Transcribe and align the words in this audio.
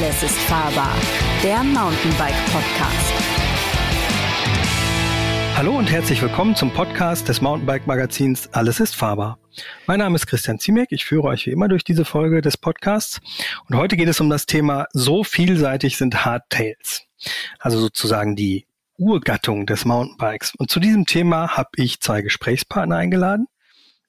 Alles 0.00 0.22
ist 0.22 0.38
fahrbar, 0.42 0.94
der 1.42 1.64
Mountainbike 1.64 2.36
Podcast. 2.52 3.12
Hallo 5.56 5.76
und 5.76 5.90
herzlich 5.90 6.22
willkommen 6.22 6.54
zum 6.54 6.72
Podcast 6.72 7.28
des 7.28 7.40
Mountainbike 7.40 7.88
Magazins 7.88 8.48
Alles 8.52 8.78
ist 8.78 8.94
fahrbar. 8.94 9.40
Mein 9.88 9.98
Name 9.98 10.14
ist 10.14 10.28
Christian 10.28 10.60
Ziemek, 10.60 10.92
ich 10.92 11.04
führe 11.04 11.26
euch 11.26 11.46
wie 11.46 11.50
immer 11.50 11.66
durch 11.66 11.82
diese 11.82 12.04
Folge 12.04 12.42
des 12.42 12.56
Podcasts 12.56 13.18
und 13.68 13.76
heute 13.76 13.96
geht 13.96 14.06
es 14.06 14.20
um 14.20 14.30
das 14.30 14.46
Thema 14.46 14.86
so 14.92 15.24
vielseitig 15.24 15.96
sind 15.96 16.24
Hardtails. 16.24 17.02
Also 17.58 17.80
sozusagen 17.80 18.36
die 18.36 18.68
Urgattung 18.98 19.66
des 19.66 19.84
Mountainbikes. 19.84 20.54
Und 20.58 20.70
zu 20.70 20.78
diesem 20.78 21.06
Thema 21.06 21.56
habe 21.56 21.70
ich 21.74 21.98
zwei 21.98 22.22
Gesprächspartner 22.22 22.94
eingeladen. 22.94 23.48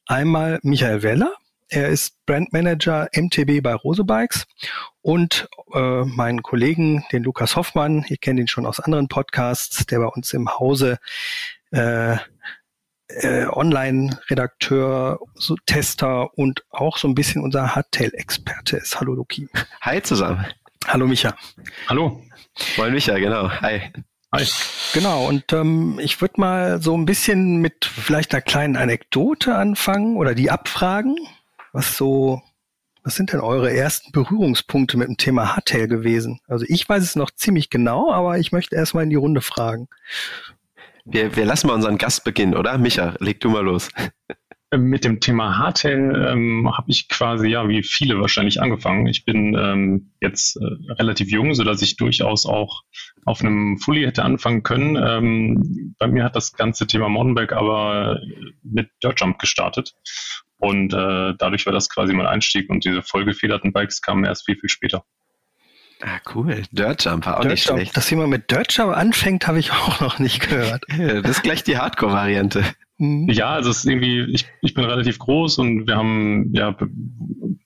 Einmal 0.06 0.60
Michael 0.62 1.02
Weller, 1.02 1.34
er 1.70 1.88
ist 1.90 2.16
Brandmanager 2.26 3.08
MTB 3.14 3.62
bei 3.62 3.74
Rose 3.74 4.04
Bikes 4.04 4.46
und 5.02 5.48
äh, 5.74 6.04
meinen 6.04 6.42
Kollegen, 6.42 7.06
den 7.12 7.24
Lukas 7.24 7.56
Hoffmann, 7.56 8.06
ihr 8.10 8.18
kennt 8.18 8.40
ihn 8.40 8.48
schon 8.48 8.66
aus 8.66 8.80
anderen 8.80 9.08
Podcasts, 9.08 9.86
der 9.86 10.00
bei 10.00 10.08
uns 10.08 10.34
im 10.34 10.50
Hause 10.50 10.98
äh, 11.72 12.18
äh, 13.08 13.46
Online-Redakteur, 13.48 15.20
so 15.36 15.56
Tester 15.66 16.38
und 16.38 16.64
auch 16.70 16.98
so 16.98 17.08
ein 17.08 17.16
bisschen 17.16 17.44
unser 17.44 17.76
Hardtail-Experte 17.76 18.78
ist. 18.78 19.00
Hallo 19.00 19.14
Luki. 19.14 19.48
Hi 19.82 20.02
zusammen. 20.02 20.46
Hallo 20.88 21.08
Micha. 21.08 21.36
Hallo. 21.88 22.24
Moin 22.78 22.94
Micha, 22.94 23.18
genau. 23.18 23.50
Hi. 23.62 23.92
Hi. 24.34 24.46
Genau, 24.94 25.28
und 25.28 25.52
ähm, 25.54 26.00
ich 26.02 26.22
würde 26.22 26.40
mal 26.40 26.82
so 26.82 26.96
ein 26.96 27.06
bisschen 27.06 27.58
mit 27.58 27.86
vielleicht 27.86 28.34
einer 28.34 28.42
kleinen 28.42 28.76
Anekdote 28.76 29.56
anfangen 29.56 30.18
oder 30.18 30.36
die 30.36 30.52
abfragen 30.52 31.18
was 31.74 31.98
so, 31.98 32.42
was 33.04 33.16
sind 33.16 33.34
denn 33.34 33.40
eure 33.40 33.72
ersten 33.72 34.12
Berührungspunkte 34.12 34.98
mit 34.98 35.08
dem 35.08 35.18
Thema 35.18 35.56
Hardtail 35.56 35.88
gewesen? 35.88 36.40
Also 36.48 36.66
ich 36.68 36.88
weiß 36.88 37.04
es 37.04 37.16
noch 37.16 37.32
ziemlich 37.32 37.70
genau, 37.70 38.12
aber 38.12 38.38
ich 38.40 38.52
möchte 38.52 38.76
erstmal 38.76 39.04
in 39.04 39.10
die 39.10 39.16
Runde 39.16 39.42
fragen. 39.42 39.88
Wir, 41.06 41.36
wir 41.36 41.46
lassen 41.46 41.68
mal 41.68 41.74
unseren 41.74 41.98
Gast 41.98 42.24
beginnen, 42.24 42.56
oder? 42.56 42.78
Micha, 42.78 43.16
leg 43.20 43.40
du 43.40 43.50
mal 43.50 43.64
los. 43.64 43.90
Ähm, 44.72 44.84
mit 44.84 45.04
dem 45.04 45.20
Thema 45.20 45.58
Hardtail 45.58 46.28
ähm, 46.30 46.70
habe 46.72 46.92
ich 46.92 47.10
quasi 47.10 47.48
ja 47.48 47.68
wie 47.68 47.82
viele 47.82 48.20
wahrscheinlich 48.20 48.62
angefangen. 48.62 49.08
Ich 49.08 49.26
bin 49.26 49.56
ähm, 49.58 50.12
jetzt 50.22 50.58
äh, 50.58 50.94
relativ 50.94 51.32
jung, 51.32 51.56
so 51.56 51.64
dass 51.64 51.82
ich 51.82 51.96
durchaus 51.96 52.46
auch 52.46 52.84
auf 53.26 53.42
einem 53.42 53.80
Fully 53.80 54.04
hätte 54.04 54.24
anfangen 54.24 54.62
können. 54.62 54.96
Ähm, 54.96 55.96
bei 55.98 56.08
mir 56.08 56.24
hat 56.24 56.36
das 56.36 56.54
ganze 56.54 56.86
Thema 56.86 57.10
Mountainbike 57.10 57.54
aber 57.54 58.20
mit 58.62 58.90
Dirtjump 59.04 59.40
gestartet 59.40 59.96
und 60.60 60.94
äh, 60.94 61.34
dadurch 61.38 61.66
war 61.66 61.74
das 61.74 61.90
quasi 61.90 62.14
mein 62.14 62.28
Einstieg 62.28 62.70
und 62.70 62.86
diese 62.86 63.02
vollgefederten 63.02 63.74
Bikes 63.74 64.02
kamen 64.02 64.24
erst 64.24 64.46
viel, 64.46 64.58
viel 64.58 64.70
später. 64.70 65.04
Ah, 66.02 66.20
cool. 66.34 66.64
Dirtjump 66.72 67.26
war 67.26 67.38
auch 67.38 67.42
Dirt 67.42 67.52
nicht 67.52 67.66
Jump. 67.66 67.80
schlecht. 67.80 67.98
Dass 67.98 68.10
jemand 68.10 68.30
mit 68.30 68.50
Dirtjump 68.52 68.96
anfängt, 68.96 69.48
habe 69.48 69.60
ich 69.60 69.72
auch 69.74 70.00
noch 70.00 70.20
nicht 70.20 70.48
gehört. 70.48 70.84
das 70.98 71.32
ist 71.32 71.44
gleich 71.44 71.64
die 71.64 71.78
Hardcore-Variante. 71.78 72.64
Mhm. 72.98 73.30
Ja, 73.30 73.52
also 73.52 73.70
es 73.70 73.80
ist 73.80 73.86
irgendwie, 73.86 74.22
ich, 74.34 74.46
ich 74.62 74.74
bin 74.74 74.86
relativ 74.86 75.20
groß 75.20 75.58
und 75.58 75.88
wir 75.88 75.96
haben 75.96 76.52
ja 76.54 76.76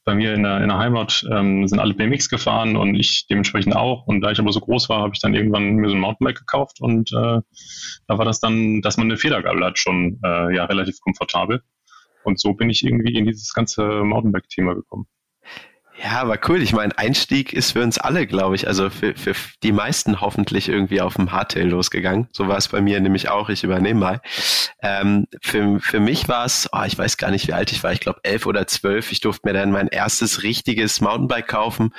bei 0.06 0.16
mir 0.16 0.34
in 0.34 0.44
der, 0.44 0.62
in 0.62 0.70
der 0.70 0.78
Heimat 0.78 1.26
ähm, 1.32 1.68
sind 1.68 1.80
alle 1.80 1.94
BMX 1.94 2.30
gefahren 2.30 2.76
und 2.76 2.96
ich 2.96 3.26
dementsprechend 3.28 3.76
auch. 3.76 4.06
Und 4.06 4.22
da 4.22 4.32
ich 4.32 4.40
aber 4.40 4.52
so 4.52 4.60
groß 4.60 4.90
war, 4.90 5.02
habe 5.02 5.14
ich 5.14 5.22
dann 5.22 5.34
irgendwann 5.34 5.76
mir 5.76 5.90
so 5.90 5.96
ein 5.96 6.02
Mountainbike 6.02 6.38
gekauft 6.38 6.82
und 6.82 7.12
äh, 7.12 7.40
da 8.08 8.18
war 8.18 8.26
das 8.26 8.40
dann, 8.40 8.82
dass 8.82 8.98
man 8.98 9.08
eine 9.08 9.18
Federgabel 9.18 9.64
hat, 9.64 9.80
schon 9.80 10.20
äh, 10.24 10.56
ja 10.56 10.66
relativ 10.66 11.00
komfortabel. 11.02 11.62
Und 12.24 12.40
so 12.40 12.54
bin 12.54 12.70
ich 12.70 12.84
irgendwie 12.84 13.16
in 13.18 13.26
dieses 13.26 13.54
ganze 13.54 14.04
Mountainbike-Thema 14.04 14.76
gekommen. 14.76 15.08
Ja, 16.02 16.22
aber 16.22 16.40
cool. 16.48 16.62
Ich 16.62 16.74
meine, 16.74 16.98
Einstieg 16.98 17.54
ist 17.54 17.72
für 17.72 17.84
uns 17.84 18.00
alle, 18.00 18.26
glaube 18.26 18.56
ich, 18.56 18.68
also 18.68 18.90
für, 18.90 19.14
für 19.16 19.36
die 19.62 19.72
meisten 19.72 20.22
hoffentlich 20.22 20.68
irgendwie 20.68 21.02
auf 21.02 21.14
dem 21.16 21.32
Hardtail 21.32 21.70
losgegangen. 21.70 22.28
So 22.32 22.48
war 22.48 22.58
es 22.58 22.68
bei 22.68 22.82
mir 22.82 23.00
nämlich 23.00 23.30
auch. 23.30 23.50
Ich 23.50 23.64
übernehme 23.64 24.00
mal. 24.00 24.22
Ähm, 24.82 25.28
für, 25.42 25.80
für 25.80 26.00
mich 26.00 26.28
war 26.28 26.46
es, 26.46 26.68
oh, 26.74 26.82
ich 26.86 26.98
weiß 26.98 27.18
gar 27.18 27.30
nicht, 27.30 27.48
wie 27.48 27.54
alt 27.54 27.72
ich 27.72 27.84
war. 27.84 27.94
Ich 27.94 28.00
glaube 28.00 28.22
elf 28.24 28.48
oder 28.48 28.66
zwölf. 28.66 29.12
Ich 29.12 29.22
durfte 29.22 29.48
mir 29.48 29.54
dann 29.54 29.72
mein 29.72 29.88
erstes 29.88 30.42
richtiges 30.42 31.00
Mountainbike 31.00 31.48
kaufen 31.48 31.94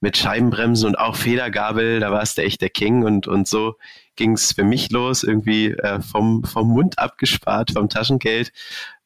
mit 0.00 0.16
Scheibenbremsen 0.16 0.86
und 0.88 0.96
auch 0.96 1.16
Federgabel. 1.16 1.98
Da 1.98 2.12
war 2.12 2.22
es 2.22 2.36
der 2.36 2.46
echt 2.46 2.62
der 2.62 2.70
King 2.70 3.02
und, 3.04 3.26
und 3.26 3.48
so 3.48 3.74
ging 4.16 4.32
es 4.32 4.52
für 4.52 4.64
mich 4.64 4.90
los, 4.90 5.22
irgendwie 5.22 5.72
äh, 5.72 6.00
vom, 6.00 6.44
vom 6.44 6.68
Mund 6.68 6.98
abgespart, 6.98 7.72
vom 7.72 7.88
Taschengeld. 7.88 8.52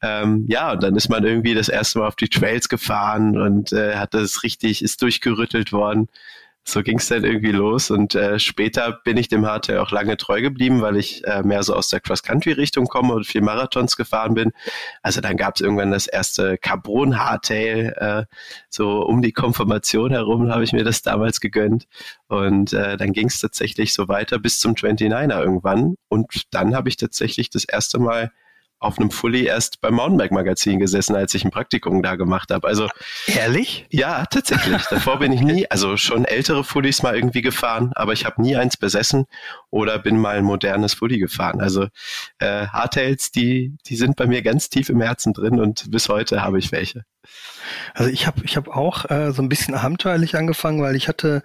Ähm, 0.03 0.45
ja, 0.49 0.73
und 0.73 0.83
dann 0.83 0.97
ist 0.97 1.09
man 1.09 1.25
irgendwie 1.25 1.55
das 1.55 1.69
erste 1.69 2.01
Mal 2.01 2.09
auf 2.09 2.17
die 2.17 2.29
Trails 2.29 2.69
gefahren 2.69 3.41
und 3.41 3.73
äh, 3.73 3.97
hat 3.97 4.15
das 4.15 4.43
richtig, 4.43 4.83
ist 4.83 5.01
durchgerüttelt 5.03 5.73
worden 5.73 6.09
so 6.67 6.83
ging 6.83 6.99
es 6.99 7.09
dann 7.09 7.25
irgendwie 7.25 7.53
los 7.53 7.91
und 7.91 8.15
äh, 8.15 8.39
später 8.39 9.01
bin 9.05 9.19
ich 9.19 9.29
dem 9.29 9.47
Hardtail 9.47 9.79
auch 9.79 9.91
lange 9.91 10.17
treu 10.17 10.41
geblieben, 10.41 10.81
weil 10.81 10.97
ich 10.97 11.23
äh, 11.27 11.43
mehr 11.43 11.63
so 11.63 11.75
aus 11.75 11.89
der 11.89 12.01
Cross-Country-Richtung 12.01 12.87
komme 12.87 13.13
und 13.13 13.27
viel 13.27 13.43
Marathons 13.43 13.97
gefahren 13.97 14.35
bin. 14.35 14.53
Also 15.03 15.21
dann 15.21 15.37
gab 15.37 15.57
es 15.57 15.61
irgendwann 15.61 15.91
das 15.91 16.07
erste 16.07 16.57
Carbon-Hardtail, 16.57 17.95
äh, 17.97 18.25
so 18.71 19.03
um 19.03 19.21
die 19.21 19.33
Konfirmation 19.33 20.13
herum 20.13 20.51
habe 20.51 20.65
ich 20.65 20.73
mir 20.73 20.85
das 20.85 21.03
damals 21.03 21.41
gegönnt 21.41 21.87
und 22.29 22.73
äh, 22.73 22.97
dann 22.97 23.13
ging 23.13 23.27
es 23.27 23.41
tatsächlich 23.41 23.93
so 23.93 24.09
weiter 24.09 24.39
bis 24.39 24.59
zum 24.59 24.75
29er 24.75 25.41
irgendwann 25.41 25.97
und 26.09 26.45
dann 26.51 26.75
habe 26.75 26.89
ich 26.89 26.97
tatsächlich 26.97 27.51
das 27.51 27.65
erste 27.65 27.99
Mal 27.99 28.33
auf 28.79 28.99
einem 28.99 29.11
Fully 29.11 29.45
erst 29.45 29.81
beim 29.81 29.95
Mountainbike-Magazin 29.95 30.79
gesessen, 30.79 31.17
als 31.17 31.35
ich 31.35 31.45
ein 31.45 31.51
Praktikum 31.51 32.03
da 32.03 32.17
gemacht 32.17 32.51
habe. 32.51 32.69
Also 32.69 32.89
Ehrlich? 33.27 33.87
Ja, 33.91 34.27
tatsächlich. 34.27 34.83
Davor 34.91 35.19
bin 35.19 35.33
ich 35.33 35.41
nie, 35.41 35.71
also 35.71 35.97
schon 35.97 36.25
ältere 36.25 36.65
Fullies 36.65 37.03
mal 37.03 37.15
irgendwie 37.15 37.43
gefahren, 37.43 37.93
aber 37.95 38.13
ich 38.13 38.25
habe 38.25 38.43
nie 38.43 38.57
eins 38.57 38.77
besessen 38.77 39.25
oder 39.71 39.99
bin 39.99 40.19
mal 40.19 40.37
ein 40.37 40.45
modernes 40.45 40.95
Fully 40.95 41.19
gefahren. 41.19 41.61
Also 41.61 41.89
äh, 42.39 42.67
Hardtails, 42.67 43.33
die, 43.33 43.77
die 43.87 43.97
sind 43.97 44.17
bei 44.17 44.27
mir 44.27 44.43
ganz 44.43 44.69
tief 44.69 44.89
im 44.89 45.01
Herzen 45.01 45.33
drin 45.33 45.61
und 45.61 45.91
bis 45.91 46.09
heute 46.09 46.43
habe 46.43 46.59
ich 46.59 46.73
welche. 46.73 47.05
Also 47.95 48.11
ich 48.11 48.27
habe 48.27 48.43
ich 48.45 48.57
hab 48.57 48.69
auch 48.69 49.11
äh, 49.11 49.33
so 49.33 49.43
ein 49.43 49.49
bisschen 49.49 49.75
abenteuerlich 49.75 50.37
angefangen, 50.37 50.83
weil 50.83 50.97
ich 50.97 51.09
hatte 51.09 51.43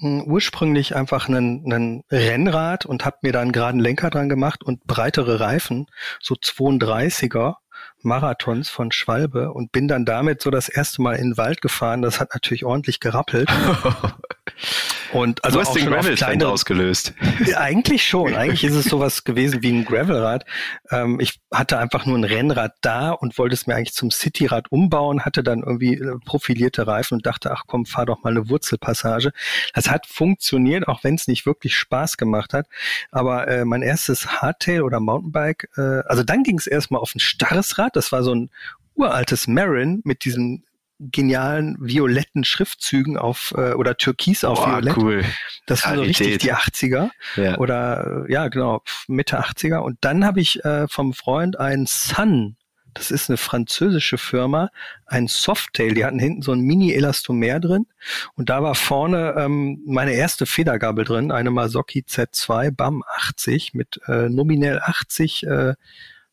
mh, 0.00 0.24
ursprünglich 0.24 0.96
einfach 0.96 1.28
einen, 1.28 1.64
einen 1.64 2.04
Rennrad 2.10 2.86
und 2.86 3.04
habe 3.04 3.18
mir 3.22 3.32
dann 3.32 3.52
gerade 3.52 3.70
einen 3.70 3.80
Lenker 3.80 4.10
dran 4.10 4.28
gemacht 4.28 4.62
und 4.62 4.86
breitere 4.86 5.40
Reifen, 5.40 5.86
so 6.20 6.34
32er 6.34 7.56
Marathons 8.02 8.68
von 8.68 8.92
Schwalbe 8.92 9.52
und 9.52 9.72
bin 9.72 9.88
dann 9.88 10.04
damit 10.04 10.42
so 10.42 10.50
das 10.50 10.68
erste 10.68 11.02
Mal 11.02 11.16
in 11.16 11.30
den 11.30 11.36
Wald 11.36 11.60
gefahren. 11.60 12.02
Das 12.02 12.20
hat 12.20 12.34
natürlich 12.34 12.64
ordentlich 12.64 13.00
gerappelt. 13.00 13.50
Und 15.12 15.44
also 15.44 15.56
du 15.56 15.60
hast 15.60 15.68
auch 15.70 15.74
den 15.74 15.84
schon 15.84 15.94
auf 15.94 16.00
Gravel 16.00 16.16
Trend 16.16 16.42
kleinere- 16.42 16.52
ausgelöst. 16.52 17.14
Eigentlich 17.56 18.06
schon. 18.06 18.34
Eigentlich 18.36 18.64
ist 18.64 18.74
es 18.74 18.86
sowas 18.86 19.24
gewesen 19.24 19.62
wie 19.62 19.72
ein 19.72 19.84
Gravelrad. 19.84 20.44
Ähm, 20.90 21.20
ich 21.20 21.40
hatte 21.52 21.78
einfach 21.78 22.06
nur 22.06 22.18
ein 22.18 22.24
Rennrad 22.24 22.74
da 22.80 23.10
und 23.10 23.38
wollte 23.38 23.54
es 23.54 23.66
mir 23.66 23.74
eigentlich 23.74 23.94
zum 23.94 24.10
Cityrad 24.10 24.70
umbauen, 24.70 25.24
hatte 25.24 25.42
dann 25.42 25.60
irgendwie 25.60 25.94
äh, 25.94 26.16
profilierte 26.24 26.86
Reifen 26.86 27.14
und 27.14 27.26
dachte, 27.26 27.50
ach 27.52 27.64
komm, 27.66 27.86
fahr 27.86 28.06
doch 28.06 28.22
mal 28.22 28.30
eine 28.30 28.48
Wurzelpassage. 28.48 29.32
Das 29.74 29.88
hat 29.88 30.06
funktioniert, 30.06 30.88
auch 30.88 31.04
wenn 31.04 31.14
es 31.14 31.28
nicht 31.28 31.46
wirklich 31.46 31.74
Spaß 31.76 32.16
gemacht 32.16 32.52
hat. 32.52 32.66
Aber 33.10 33.48
äh, 33.48 33.64
mein 33.64 33.82
erstes 33.82 34.26
Hardtail 34.42 34.82
oder 34.82 35.00
Mountainbike, 35.00 35.68
äh, 35.76 36.02
also 36.06 36.22
dann 36.22 36.42
ging 36.42 36.58
es 36.58 36.66
erstmal 36.66 37.00
auf 37.00 37.14
ein 37.14 37.20
starres 37.20 37.78
Rad. 37.78 37.96
Das 37.96 38.12
war 38.12 38.22
so 38.22 38.34
ein 38.34 38.50
uraltes 38.94 39.46
Marin 39.46 40.00
mit 40.04 40.24
diesen 40.24 40.64
genialen 40.98 41.76
violetten 41.80 42.44
Schriftzügen 42.44 43.16
auf 43.16 43.54
äh, 43.56 43.72
oder 43.74 43.96
Türkis 43.96 44.44
auf 44.44 44.58
Boah, 44.58 44.78
Violett. 44.82 44.96
cool. 44.96 45.24
Das 45.66 45.84
war 45.84 45.94
so 45.96 46.02
richtig 46.02 46.38
die 46.38 46.52
80er 46.52 47.10
Ja. 47.36 47.58
oder 47.58 48.24
äh, 48.28 48.32
ja 48.32 48.48
genau 48.48 48.82
Mitte 49.06 49.40
80er 49.40 49.78
und 49.78 49.98
dann 50.00 50.24
habe 50.24 50.40
ich 50.40 50.64
äh, 50.64 50.88
vom 50.88 51.12
Freund 51.12 51.58
einen 51.58 51.86
Sun 51.86 52.56
das 52.94 53.10
ist 53.12 53.30
eine 53.30 53.36
französische 53.36 54.18
Firma, 54.18 54.70
ein 55.06 55.28
Softail. 55.28 55.94
Die 55.94 56.04
hatten 56.04 56.18
hinten 56.18 56.42
so 56.42 56.52
ein 56.52 56.60
Mini-Elastomer 56.60 57.60
drin 57.60 57.86
und 58.34 58.48
da 58.50 58.62
war 58.62 58.74
vorne 58.74 59.34
ähm, 59.38 59.82
meine 59.86 60.12
erste 60.12 60.46
Federgabel 60.46 61.04
drin, 61.04 61.30
eine 61.30 61.50
Masoki 61.50 62.00
Z2 62.08 62.72
BAM 62.72 63.04
80 63.16 63.74
mit 63.74 64.00
äh, 64.08 64.28
nominell 64.28 64.80
80, 64.80 65.46
äh, 65.46 65.74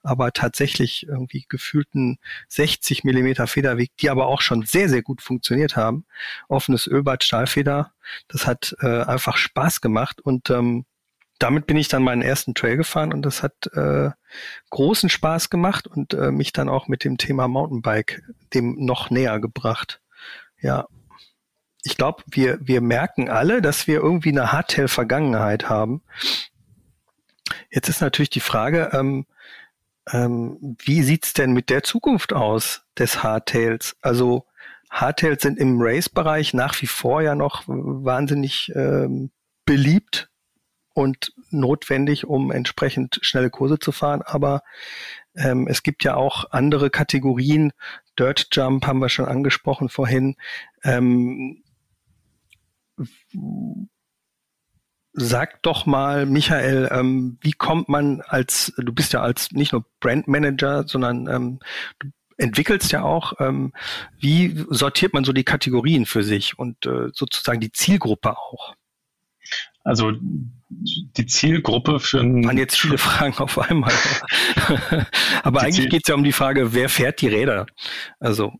aber 0.05 0.31
tatsächlich 0.31 1.07
irgendwie 1.07 1.45
gefühlten 1.49 2.19
60 2.47 3.03
Millimeter 3.03 3.47
Federweg, 3.47 3.91
die 3.97 4.09
aber 4.09 4.27
auch 4.27 4.41
schon 4.41 4.63
sehr, 4.63 4.89
sehr 4.89 5.01
gut 5.01 5.21
funktioniert 5.21 5.75
haben. 5.75 6.05
Offenes 6.47 6.87
Ölbad, 6.87 7.23
Stahlfeder, 7.23 7.91
das 8.27 8.47
hat 8.47 8.75
äh, 8.81 9.03
einfach 9.03 9.37
Spaß 9.37 9.81
gemacht 9.81 10.21
und 10.21 10.49
ähm, 10.49 10.85
damit 11.39 11.67
bin 11.67 11.77
ich 11.77 11.87
dann 11.87 12.03
meinen 12.03 12.21
ersten 12.21 12.55
Trail 12.55 12.77
gefahren 12.77 13.13
und 13.13 13.23
das 13.23 13.43
hat 13.43 13.67
äh, 13.73 14.11
großen 14.69 15.09
Spaß 15.09 15.49
gemacht 15.49 15.87
und 15.87 16.13
äh, 16.13 16.31
mich 16.31 16.53
dann 16.53 16.69
auch 16.69 16.87
mit 16.87 17.03
dem 17.03 17.17
Thema 17.17 17.47
Mountainbike 17.47 18.23
dem 18.53 18.85
noch 18.85 19.09
näher 19.09 19.39
gebracht. 19.39 20.01
Ja. 20.61 20.87
Ich 21.83 21.97
glaube, 21.97 22.23
wir, 22.31 22.57
wir 22.61 22.81
merken 22.81 23.29
alle, 23.29 23.61
dass 23.61 23.85
wir 23.85 23.99
irgendwie 23.99 24.29
eine 24.29 24.51
Hardtail-Vergangenheit 24.51 25.69
haben. 25.69 26.01
Jetzt 27.69 27.89
ist 27.89 28.01
natürlich 28.01 28.31
die 28.31 28.39
Frage, 28.39 28.89
ähm, 28.93 29.25
ähm, 30.11 30.77
wie 30.83 31.01
sieht's 31.01 31.33
denn 31.33 31.53
mit 31.53 31.69
der 31.69 31.83
Zukunft 31.83 32.33
aus 32.33 32.83
des 32.97 33.23
Hardtails? 33.23 33.95
Also 34.01 34.45
Hardtails 34.89 35.41
sind 35.41 35.57
im 35.57 35.77
Race-Bereich 35.81 36.53
nach 36.53 36.79
wie 36.81 36.87
vor 36.87 37.21
ja 37.21 37.35
noch 37.35 37.63
wahnsinnig 37.67 38.71
ähm, 38.75 39.31
beliebt 39.65 40.29
und 40.93 41.33
notwendig, 41.49 42.25
um 42.25 42.51
entsprechend 42.51 43.19
schnelle 43.21 43.49
Kurse 43.49 43.79
zu 43.79 43.91
fahren. 43.91 44.21
Aber 44.21 44.61
ähm, 45.35 45.67
es 45.67 45.83
gibt 45.83 46.03
ja 46.03 46.15
auch 46.15 46.51
andere 46.51 46.89
Kategorien. 46.89 47.73
Dirt 48.17 48.47
Jump 48.53 48.87
haben 48.87 48.99
wir 48.99 49.09
schon 49.09 49.25
angesprochen 49.25 49.89
vorhin. 49.89 50.35
Ähm, 50.83 51.63
Sag 55.17 55.63
doch 55.63 55.85
mal, 55.85 56.25
Michael, 56.25 56.89
ähm, 56.91 57.37
wie 57.41 57.53
kommt 57.53 57.87
man 57.87 58.21
als, 58.21 58.73
du 58.77 58.91
bist 58.93 59.13
ja 59.13 59.21
als 59.21 59.51
nicht 59.51 59.71
nur 59.71 59.85
Brandmanager, 60.01 60.85
sondern 60.87 61.27
ähm, 61.27 61.59
du 61.99 62.09
entwickelst 62.37 62.91
ja 62.91 63.03
auch, 63.03 63.33
ähm, 63.39 63.71
wie 64.19 64.65
sortiert 64.69 65.13
man 65.13 65.23
so 65.23 65.31
die 65.31 65.45
Kategorien 65.45 66.05
für 66.05 66.21
sich 66.21 66.59
und 66.59 66.85
äh, 66.85 67.09
sozusagen 67.13 67.61
die 67.61 67.71
Zielgruppe 67.71 68.37
auch? 68.37 68.75
Also 69.85 70.11
die 70.69 71.25
Zielgruppe 71.27 71.99
für 71.99 72.19
ein 72.19 72.43
waren 72.43 72.57
jetzt 72.57 72.77
viele 72.77 72.97
Fragen 72.97 73.37
auf 73.37 73.57
einmal. 73.57 73.93
Aber 75.43 75.61
eigentlich 75.61 75.89
geht 75.89 76.01
es 76.03 76.09
ja 76.09 76.15
um 76.15 76.23
die 76.23 76.31
Frage, 76.31 76.73
wer 76.73 76.89
fährt 76.89 77.21
die 77.21 77.27
Räder? 77.27 77.67
Also 78.19 78.51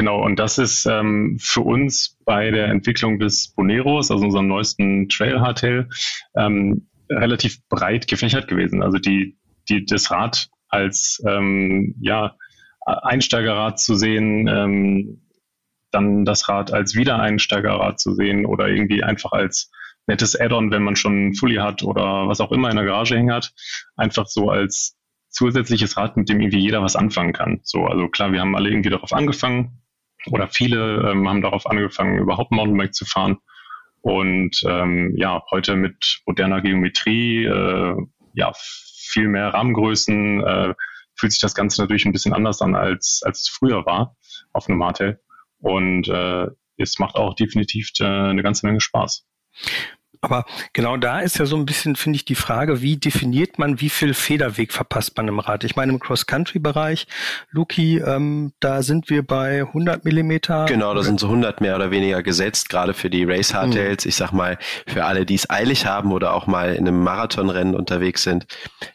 Genau, 0.00 0.24
und 0.24 0.38
das 0.38 0.56
ist 0.56 0.86
ähm, 0.86 1.36
für 1.38 1.60
uns 1.60 2.16
bei 2.24 2.50
der 2.50 2.68
Entwicklung 2.68 3.18
des 3.18 3.52
Boneros, 3.54 4.10
also 4.10 4.24
unserem 4.24 4.48
neuesten 4.48 5.10
Trail 5.10 5.42
Hardtail, 5.42 5.90
ähm, 6.34 6.88
relativ 7.10 7.58
breit 7.68 8.08
gefächert 8.08 8.48
gewesen. 8.48 8.82
Also 8.82 8.96
die, 8.96 9.36
die, 9.68 9.84
das 9.84 10.10
Rad 10.10 10.48
als 10.70 11.22
ähm, 11.28 11.96
ja, 12.00 12.34
Einsteigerrad 12.86 13.78
zu 13.78 13.94
sehen, 13.94 14.48
ähm, 14.48 15.28
dann 15.90 16.24
das 16.24 16.48
Rad 16.48 16.72
als 16.72 16.94
Wiedereinsteigerrad 16.94 18.00
zu 18.00 18.14
sehen 18.14 18.46
oder 18.46 18.68
irgendwie 18.68 19.04
einfach 19.04 19.32
als 19.32 19.70
nettes 20.06 20.34
Add-on, 20.34 20.70
wenn 20.70 20.82
man 20.82 20.96
schon 20.96 21.34
Fully 21.34 21.56
hat 21.56 21.82
oder 21.82 22.26
was 22.26 22.40
auch 22.40 22.52
immer 22.52 22.70
in 22.70 22.76
der 22.76 22.86
Garage 22.86 23.16
hängen 23.16 23.34
hat, 23.34 23.52
einfach 23.96 24.28
so 24.28 24.48
als 24.48 24.96
zusätzliches 25.28 25.98
Rad, 25.98 26.16
mit 26.16 26.30
dem 26.30 26.40
irgendwie 26.40 26.60
jeder 26.60 26.80
was 26.80 26.96
anfangen 26.96 27.34
kann. 27.34 27.60
So, 27.64 27.84
also 27.84 28.08
klar, 28.08 28.32
wir 28.32 28.40
haben 28.40 28.56
alle 28.56 28.70
irgendwie 28.70 28.88
darauf 28.88 29.12
angefangen 29.12 29.79
oder 30.26 30.48
viele 30.48 31.10
ähm, 31.10 31.28
haben 31.28 31.42
darauf 31.42 31.66
angefangen, 31.66 32.18
überhaupt 32.18 32.52
Mountainbike 32.52 32.94
zu 32.94 33.04
fahren. 33.04 33.38
Und 34.02 34.62
ähm, 34.66 35.14
ja, 35.16 35.42
heute 35.50 35.76
mit 35.76 36.20
moderner 36.26 36.62
Geometrie, 36.62 37.44
äh, 37.44 37.96
ja, 38.34 38.52
viel 38.54 39.28
mehr 39.28 39.48
Rahmengrößen, 39.48 40.42
äh, 40.42 40.74
fühlt 41.14 41.32
sich 41.32 41.40
das 41.40 41.54
Ganze 41.54 41.82
natürlich 41.82 42.06
ein 42.06 42.12
bisschen 42.12 42.32
anders 42.32 42.62
an, 42.62 42.74
als, 42.74 43.22
als 43.24 43.42
es 43.42 43.48
früher 43.48 43.84
war 43.84 44.16
auf 44.52 44.68
einem 44.68 44.82
Hardtail. 44.82 45.20
Und 45.58 46.08
äh, 46.08 46.46
es 46.78 46.98
macht 46.98 47.16
auch 47.16 47.34
definitiv 47.34 47.90
äh, 48.00 48.04
eine 48.04 48.42
ganze 48.42 48.66
Menge 48.66 48.80
Spaß. 48.80 49.26
Aber 50.22 50.44
genau 50.74 50.98
da 50.98 51.20
ist 51.20 51.38
ja 51.38 51.46
so 51.46 51.56
ein 51.56 51.64
bisschen, 51.64 51.96
finde 51.96 52.16
ich, 52.16 52.26
die 52.26 52.34
Frage, 52.34 52.82
wie 52.82 52.98
definiert 52.98 53.58
man, 53.58 53.80
wie 53.80 53.88
viel 53.88 54.12
Federweg 54.12 54.72
verpasst 54.72 55.16
man 55.16 55.28
im 55.28 55.38
Rad? 55.38 55.64
Ich 55.64 55.76
meine, 55.76 55.92
im 55.92 55.98
Cross-Country-Bereich, 55.98 57.06
Luki, 57.50 57.98
ähm, 57.98 58.52
da 58.60 58.82
sind 58.82 59.08
wir 59.08 59.26
bei 59.26 59.62
100 59.62 60.04
Millimeter. 60.04 60.66
Genau, 60.66 60.92
da 60.92 61.02
sind 61.02 61.20
so 61.20 61.26
100 61.28 61.62
mehr 61.62 61.74
oder 61.74 61.90
weniger 61.90 62.22
gesetzt, 62.22 62.68
gerade 62.68 62.92
für 62.92 63.08
die 63.08 63.24
Race 63.24 63.54
Hardtails. 63.54 64.04
Mhm. 64.04 64.08
Ich 64.08 64.16
sag 64.16 64.32
mal, 64.32 64.58
für 64.86 65.06
alle, 65.06 65.24
die 65.24 65.36
es 65.36 65.48
eilig 65.48 65.86
haben 65.86 66.12
oder 66.12 66.34
auch 66.34 66.46
mal 66.46 66.74
in 66.74 66.86
einem 66.86 67.02
Marathonrennen 67.02 67.74
unterwegs 67.74 68.22
sind, 68.22 68.46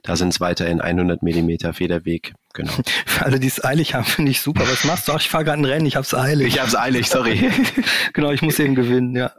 da 0.03 0.15
sind 0.15 0.29
es 0.29 0.39
weiterhin 0.39 0.79
100 0.79 1.23
Millimeter 1.23 1.73
Federweg. 1.73 2.33
Genau. 2.53 2.71
Für 3.05 3.25
alle, 3.25 3.39
die 3.39 3.47
es 3.47 3.63
eilig 3.63 3.95
haben, 3.95 4.05
finde 4.05 4.31
ich 4.31 4.39
super. 4.39 4.61
Was 4.61 4.85
machst 4.85 5.07
du? 5.07 5.11
Ach, 5.11 5.19
ich 5.19 5.29
fahre 5.29 5.43
gerade 5.43 5.61
ein 5.61 5.65
Rennen, 5.65 5.85
ich 5.85 5.97
hab's 5.97 6.13
eilig. 6.13 6.47
Ich 6.47 6.61
hab's 6.61 6.73
eilig, 6.73 7.09
sorry. 7.09 7.51
genau, 8.13 8.31
ich 8.31 8.41
muss 8.41 8.59
eben 8.59 8.75
gewinnen, 8.75 9.13
ja. 9.13 9.33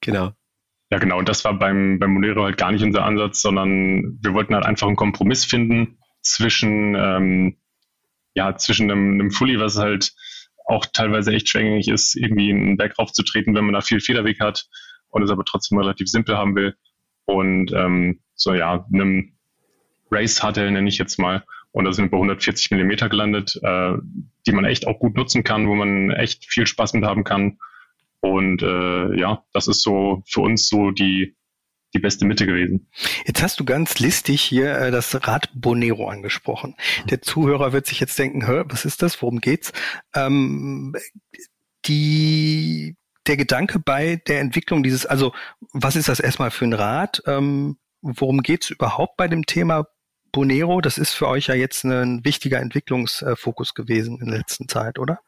Genau. 0.00 0.32
Ja, 0.90 0.98
genau. 0.98 1.18
Und 1.18 1.28
das 1.28 1.44
war 1.44 1.58
beim, 1.58 1.98
beim 1.98 2.12
Monero 2.12 2.44
halt 2.44 2.56
gar 2.56 2.70
nicht 2.72 2.82
unser 2.82 3.04
Ansatz, 3.04 3.40
sondern 3.40 4.18
wir 4.22 4.34
wollten 4.34 4.54
halt 4.54 4.64
einfach 4.64 4.86
einen 4.86 4.96
Kompromiss 4.96 5.44
finden 5.44 5.98
zwischen, 6.20 6.94
ähm, 6.94 7.56
ja, 8.34 8.56
zwischen 8.56 8.90
einem, 8.90 9.14
einem 9.14 9.30
Fully, 9.30 9.58
was 9.58 9.78
halt 9.78 10.12
auch 10.66 10.86
teilweise 10.86 11.32
echt 11.32 11.48
schwängig 11.48 11.88
ist, 11.88 12.16
irgendwie 12.16 12.50
einen 12.50 12.76
Berg 12.76 12.98
raufzutreten, 12.98 13.54
wenn 13.54 13.64
man 13.64 13.74
da 13.74 13.80
viel 13.80 14.00
Federweg 14.00 14.40
hat 14.40 14.66
und 15.10 15.22
es 15.22 15.30
aber 15.30 15.44
trotzdem 15.44 15.78
relativ 15.78 16.08
simpel 16.08 16.36
haben 16.36 16.56
will. 16.56 16.74
Und 17.26 17.72
ähm, 17.72 18.20
so 18.34 18.54
ja, 18.54 18.86
einem 18.92 19.34
Race 20.10 20.42
hatte 20.42 20.70
nenne 20.70 20.88
ich 20.88 20.98
jetzt 20.98 21.18
mal. 21.18 21.44
Und 21.72 21.84
da 21.86 21.92
sind 21.92 22.06
wir 22.06 22.10
bei 22.12 22.18
140 22.18 22.70
Millimeter 22.70 23.08
gelandet, 23.08 23.58
äh, 23.62 23.94
die 24.46 24.52
man 24.52 24.64
echt 24.64 24.86
auch 24.86 24.98
gut 24.98 25.16
nutzen 25.16 25.42
kann, 25.42 25.66
wo 25.66 25.74
man 25.74 26.10
echt 26.10 26.44
viel 26.46 26.66
Spaß 26.66 26.94
mit 26.94 27.04
haben 27.04 27.24
kann. 27.24 27.58
Und 28.24 28.62
äh, 28.62 29.20
ja, 29.20 29.44
das 29.52 29.68
ist 29.68 29.82
so 29.82 30.22
für 30.26 30.40
uns 30.40 30.66
so 30.66 30.92
die, 30.92 31.36
die 31.92 31.98
beste 31.98 32.24
Mitte 32.24 32.46
gewesen. 32.46 32.88
Jetzt 33.26 33.42
hast 33.42 33.60
du 33.60 33.66
ganz 33.66 33.98
listig 33.98 34.40
hier 34.40 34.78
äh, 34.78 34.90
das 34.90 35.14
Rad 35.26 35.50
Bonero 35.54 36.08
angesprochen. 36.08 36.74
Der 37.10 37.20
Zuhörer 37.20 37.74
wird 37.74 37.86
sich 37.86 38.00
jetzt 38.00 38.18
denken, 38.18 38.46
Hör, 38.46 38.64
was 38.70 38.86
ist 38.86 39.02
das? 39.02 39.20
Worum 39.20 39.40
geht's? 39.42 39.74
Ähm, 40.14 40.94
die, 41.84 42.96
der 43.26 43.36
Gedanke 43.36 43.78
bei 43.78 44.16
der 44.26 44.40
Entwicklung 44.40 44.82
dieses, 44.82 45.04
also 45.04 45.34
was 45.74 45.94
ist 45.94 46.08
das 46.08 46.18
erstmal 46.18 46.50
für 46.50 46.64
ein 46.64 46.72
Rad? 46.72 47.22
Ähm, 47.26 47.76
worum 48.00 48.40
geht's 48.40 48.70
überhaupt 48.70 49.18
bei 49.18 49.28
dem 49.28 49.44
Thema 49.44 49.86
Bonero? 50.32 50.80
Das 50.80 50.96
ist 50.96 51.12
für 51.12 51.28
euch 51.28 51.48
ja 51.48 51.54
jetzt 51.54 51.84
ein 51.84 52.24
wichtiger 52.24 52.60
Entwicklungsfokus 52.60 53.74
gewesen 53.74 54.18
in 54.22 54.28
der 54.28 54.38
letzten 54.38 54.66
Zeit, 54.66 54.98
oder? 54.98 55.20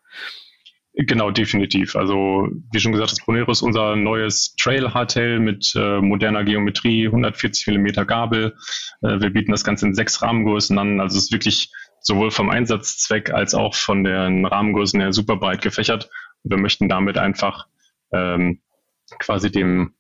Genau, 0.99 1.31
definitiv. 1.31 1.95
Also 1.95 2.49
wie 2.73 2.81
schon 2.81 2.93
gesagt, 2.93 3.13
das 3.13 3.25
Bonero 3.25 3.53
ist 3.53 3.61
unser 3.61 3.97
neues 3.97 4.57
Trail 4.57 4.95
Hardtail 4.95 5.39
mit 5.41 5.75
äh, 5.77 6.01
moderner 6.01 6.43
Geometrie, 6.43 7.07
140 7.07 7.67
Millimeter 7.67 8.07
Gabel. 8.07 8.57
Äh, 9.03 9.21
wir 9.21 9.29
bieten 9.29 9.53
das 9.53 9.63
Ganze 9.63 9.87
in 9.87 9.95
sechs 9.95 10.23
Rahmengrößen 10.23 10.79
an. 10.79 11.01
Also 11.01 11.19
es 11.19 11.25
ist 11.25 11.33
wirklich 11.33 11.71
sowohl 12.01 12.31
vom 12.31 12.49
Einsatzzweck 12.49 13.31
als 13.31 13.55
auch 13.55 13.75
von 13.75 14.05
den 14.05 14.47
Rahmengrößen 14.47 14.99
her 14.99 15.13
super 15.13 15.37
breit 15.37 15.61
gefächert. 15.61 16.09
Wir 16.45 16.57
möchten 16.57 16.89
damit 16.89 17.19
einfach 17.19 17.67
ähm, 18.13 18.63
quasi 19.19 19.53
dem 19.53 19.93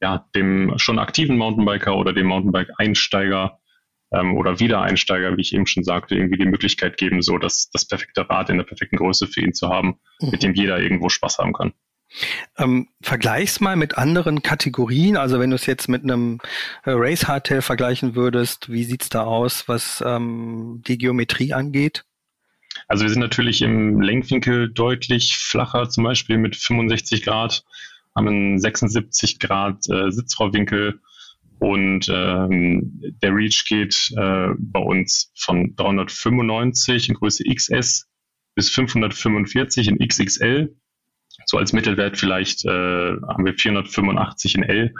ja, 0.00 0.28
dem 0.36 0.74
schon 0.76 1.00
aktiven 1.00 1.36
Mountainbiker 1.36 1.96
oder 1.96 2.12
dem 2.12 2.28
Mountainbike-Einsteiger 2.28 3.58
ähm, 4.14 4.36
oder 4.36 4.60
Wiedereinsteiger, 4.60 5.36
wie 5.36 5.40
ich 5.40 5.54
eben 5.54 5.66
schon 5.66 5.84
sagte, 5.84 6.14
irgendwie 6.14 6.38
die 6.38 6.46
Möglichkeit 6.46 6.96
geben, 6.96 7.22
so 7.22 7.38
das, 7.38 7.70
das 7.72 7.86
perfekte 7.86 8.28
Rad 8.28 8.50
in 8.50 8.58
der 8.58 8.64
perfekten 8.64 8.96
Größe 8.96 9.26
für 9.26 9.40
ihn 9.40 9.54
zu 9.54 9.68
haben, 9.68 9.98
mhm. 10.20 10.30
mit 10.30 10.42
dem 10.42 10.54
jeder 10.54 10.78
irgendwo 10.78 11.08
Spaß 11.08 11.38
haben 11.38 11.52
kann. 11.52 11.72
Ähm, 12.58 12.88
vergleich's 13.02 13.60
mal 13.60 13.76
mit 13.76 13.98
anderen 13.98 14.42
Kategorien. 14.42 15.16
Also 15.16 15.40
wenn 15.40 15.50
du 15.50 15.56
es 15.56 15.66
jetzt 15.66 15.88
mit 15.88 16.04
einem 16.04 16.38
äh, 16.84 16.92
Race 16.92 17.26
Hardtail 17.26 17.60
vergleichen 17.60 18.14
würdest, 18.14 18.70
wie 18.70 18.84
sieht's 18.84 19.08
da 19.08 19.24
aus, 19.24 19.68
was 19.68 20.02
ähm, 20.06 20.82
die 20.86 20.98
Geometrie 20.98 21.52
angeht? 21.52 22.04
Also 22.88 23.04
wir 23.04 23.10
sind 23.10 23.20
natürlich 23.20 23.62
im 23.62 24.00
Lenkwinkel 24.00 24.72
deutlich 24.72 25.36
flacher, 25.36 25.88
zum 25.88 26.04
Beispiel 26.04 26.38
mit 26.38 26.56
65 26.56 27.22
Grad, 27.22 27.64
haben 28.14 28.28
einen 28.28 28.60
76 28.60 29.40
Grad 29.40 29.88
äh, 29.88 30.10
Sitzrohrwinkel 30.10 31.00
und 31.58 32.08
ähm, 32.08 33.00
der 33.22 33.34
Reach 33.34 33.64
geht 33.68 34.10
äh, 34.16 34.48
bei 34.58 34.80
uns 34.80 35.32
von 35.36 35.74
395 35.76 37.08
in 37.08 37.14
Größe 37.14 37.44
XS 37.44 38.08
bis 38.54 38.70
545 38.70 39.88
in 39.88 39.98
XXL. 39.98 40.76
So 41.46 41.58
als 41.58 41.72
Mittelwert 41.72 42.18
vielleicht 42.18 42.64
äh, 42.64 42.68
haben 42.68 43.44
wir 43.44 43.54
485 43.54 44.56
in 44.56 44.62
L, 44.62 44.94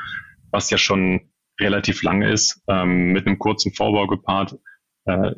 was 0.50 0.70
ja 0.70 0.78
schon 0.78 1.30
relativ 1.60 2.02
lang 2.02 2.22
ist, 2.22 2.62
ähm, 2.68 3.12
mit 3.12 3.26
einem 3.26 3.38
kurzen 3.38 3.72
Vorbau 3.72 4.06
gepaart, 4.06 4.58
äh, 5.04 5.32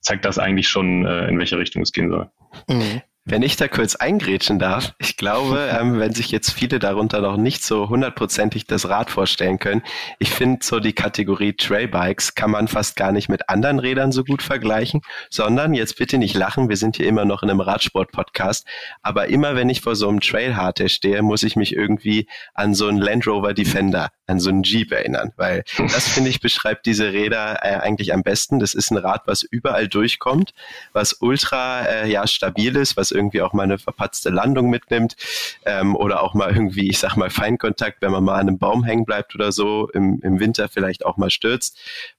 zeigt 0.00 0.24
das 0.24 0.38
eigentlich 0.38 0.68
schon, 0.68 1.06
äh, 1.06 1.28
in 1.28 1.38
welche 1.38 1.58
Richtung 1.58 1.82
es 1.82 1.92
gehen 1.92 2.10
soll. 2.10 2.30
Mhm. 2.68 3.02
Wenn 3.26 3.40
ich 3.40 3.56
da 3.56 3.68
kurz 3.68 3.96
eingrätschen 3.96 4.58
darf, 4.58 4.92
ich 4.98 5.16
glaube, 5.16 5.70
ähm, 5.80 5.98
wenn 5.98 6.12
sich 6.12 6.30
jetzt 6.30 6.50
viele 6.50 6.78
darunter 6.78 7.22
noch 7.22 7.38
nicht 7.38 7.64
so 7.64 7.88
hundertprozentig 7.88 8.66
das 8.66 8.86
Rad 8.90 9.10
vorstellen 9.10 9.58
können, 9.58 9.82
ich 10.18 10.30
finde 10.30 10.58
so 10.62 10.78
die 10.78 10.92
Kategorie 10.92 11.54
Trailbikes 11.54 12.34
kann 12.34 12.50
man 12.50 12.68
fast 12.68 12.96
gar 12.96 13.12
nicht 13.12 13.30
mit 13.30 13.48
anderen 13.48 13.78
Rädern 13.78 14.12
so 14.12 14.24
gut 14.24 14.42
vergleichen, 14.42 15.00
sondern 15.30 15.72
jetzt 15.72 15.96
bitte 15.96 16.18
nicht 16.18 16.34
lachen, 16.34 16.68
wir 16.68 16.76
sind 16.76 16.96
hier 16.96 17.06
immer 17.06 17.24
noch 17.24 17.42
in 17.42 17.48
einem 17.48 17.60
Radsport-Podcast, 17.60 18.66
aber 19.00 19.28
immer 19.28 19.56
wenn 19.56 19.70
ich 19.70 19.80
vor 19.80 19.96
so 19.96 20.06
einem 20.06 20.20
Trailharter 20.20 20.90
stehe, 20.90 21.22
muss 21.22 21.44
ich 21.44 21.56
mich 21.56 21.74
irgendwie 21.74 22.28
an 22.52 22.74
so 22.74 22.88
einen 22.88 22.98
Land 22.98 23.26
Rover 23.26 23.54
Defender, 23.54 24.10
an 24.26 24.38
so 24.38 24.50
einen 24.50 24.64
Jeep 24.64 24.92
erinnern, 24.92 25.32
weil 25.36 25.64
das 25.78 26.08
finde 26.08 26.28
ich 26.28 26.40
beschreibt 26.40 26.84
diese 26.84 27.14
Räder 27.14 27.60
äh, 27.62 27.76
eigentlich 27.76 28.12
am 28.12 28.22
besten. 28.22 28.58
Das 28.58 28.74
ist 28.74 28.90
ein 28.90 28.98
Rad, 28.98 29.22
was 29.24 29.42
überall 29.42 29.88
durchkommt, 29.88 30.52
was 30.92 31.14
ultra 31.22 31.86
äh, 31.86 32.10
ja 32.10 32.26
stabil 32.26 32.76
ist, 32.76 32.98
was 32.98 33.13
irgendwie 33.14 33.42
auch 33.42 33.52
mal 33.52 33.62
eine 33.62 33.78
verpatzte 33.78 34.30
Landung 34.30 34.70
mitnimmt 34.70 35.16
ähm, 35.64 35.96
oder 35.96 36.22
auch 36.22 36.34
mal 36.34 36.54
irgendwie, 36.54 36.88
ich 36.88 36.98
sag 36.98 37.16
mal, 37.16 37.30
Feinkontakt, 37.30 38.02
wenn 38.02 38.12
man 38.12 38.24
mal 38.24 38.34
an 38.34 38.48
einem 38.48 38.58
Baum 38.58 38.84
hängen 38.84 39.04
bleibt 39.04 39.34
oder 39.34 39.52
so, 39.52 39.88
im, 39.90 40.20
im 40.22 40.40
Winter 40.40 40.68
vielleicht 40.68 41.06
auch 41.06 41.16
mal 41.16 41.30
stürzt, 41.30 41.78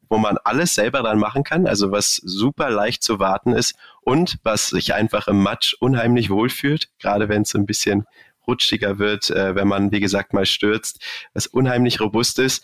wo 0.09 0.17
man 0.17 0.37
alles 0.43 0.75
selber 0.75 1.03
dann 1.03 1.19
machen 1.19 1.43
kann, 1.43 1.67
also 1.67 1.91
was 1.91 2.15
super 2.15 2.69
leicht 2.69 3.03
zu 3.03 3.19
warten 3.19 3.53
ist 3.53 3.75
und 4.01 4.37
was 4.43 4.69
sich 4.69 4.93
einfach 4.93 5.27
im 5.27 5.41
Matsch 5.41 5.75
unheimlich 5.79 6.29
wohlfühlt, 6.29 6.89
gerade 6.99 7.29
wenn 7.29 7.43
es 7.43 7.49
so 7.49 7.57
ein 7.57 7.65
bisschen 7.65 8.05
rutschiger 8.47 8.99
wird, 8.99 9.29
äh, 9.29 9.55
wenn 9.55 9.67
man, 9.67 9.91
wie 9.91 9.99
gesagt, 9.99 10.33
mal 10.33 10.45
stürzt, 10.45 11.01
was 11.33 11.47
unheimlich 11.47 11.99
robust 11.99 12.39
ist. 12.39 12.63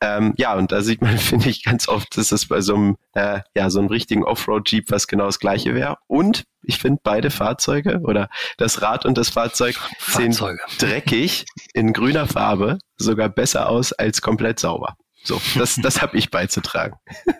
Ähm, 0.00 0.34
ja, 0.36 0.54
und 0.54 0.72
da 0.72 0.82
sieht 0.82 1.02
man, 1.02 1.18
finde 1.18 1.48
ich, 1.48 1.62
ganz 1.62 1.88
oft, 1.88 2.16
dass 2.16 2.32
es 2.32 2.46
bei 2.46 2.60
so 2.60 2.74
einem, 2.74 2.96
äh, 3.14 3.40
ja, 3.54 3.70
so 3.70 3.80
einem 3.80 3.88
richtigen 3.88 4.24
Offroad-Jeep 4.24 4.90
was 4.90 5.06
genau 5.06 5.26
das 5.26 5.38
gleiche 5.38 5.74
wäre. 5.74 5.98
Und 6.06 6.44
ich 6.62 6.78
finde 6.78 7.00
beide 7.02 7.30
Fahrzeuge 7.30 8.00
oder 8.02 8.28
das 8.56 8.82
Rad 8.82 9.04
und 9.06 9.16
das 9.18 9.30
Fahrzeug 9.30 9.76
Fahrzeuge. 9.98 10.58
sehen 10.68 10.88
dreckig 10.90 11.46
in 11.74 11.92
grüner 11.92 12.26
Farbe 12.26 12.78
sogar 12.96 13.28
besser 13.28 13.68
aus 13.68 13.92
als 13.92 14.20
komplett 14.20 14.58
sauber. 14.58 14.96
So, 15.22 15.40
das, 15.56 15.76
das 15.76 16.00
habe 16.00 16.16
ich 16.16 16.30
beizutragen. 16.30 16.96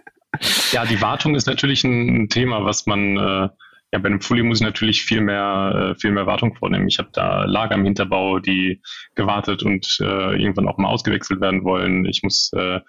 Ja, 0.70 0.86
die 0.86 1.02
Wartung 1.02 1.34
ist 1.34 1.46
natürlich 1.46 1.82
ein 1.82 2.28
Thema, 2.28 2.64
was 2.64 2.86
man 2.86 3.16
äh, 3.16 3.48
ja, 3.92 3.98
bei 3.98 4.06
einem 4.06 4.20
Fully 4.20 4.42
muss 4.42 4.60
ich 4.60 4.66
natürlich 4.66 5.02
viel 5.02 5.20
mehr, 5.20 5.92
äh, 5.92 6.00
viel 6.00 6.12
mehr 6.12 6.26
Wartung 6.26 6.54
vornehmen. 6.54 6.88
Ich 6.88 6.98
habe 6.98 7.10
da 7.12 7.44
Lager 7.44 7.74
im 7.74 7.84
Hinterbau, 7.84 8.38
die 8.38 8.80
gewartet 9.14 9.62
und 9.62 9.98
äh, 10.00 10.40
irgendwann 10.40 10.68
auch 10.68 10.78
mal 10.78 10.88
ausgewechselt 10.88 11.40
werden 11.40 11.64
wollen. 11.64 12.04
Ich 12.04 12.22
muss 12.22 12.50
äh, 12.54 12.80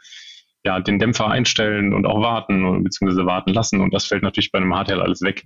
ja 0.63 0.79
den 0.79 0.99
Dämpfer 0.99 1.27
einstellen 1.27 1.93
und 1.93 2.05
auch 2.05 2.21
warten 2.21 2.83
beziehungsweise 2.83 3.25
warten 3.25 3.51
lassen 3.51 3.81
und 3.81 3.93
das 3.93 4.05
fällt 4.05 4.21
natürlich 4.21 4.51
bei 4.51 4.59
einem 4.59 4.75
Hardtail 4.75 5.01
alles 5.01 5.21
weg. 5.21 5.43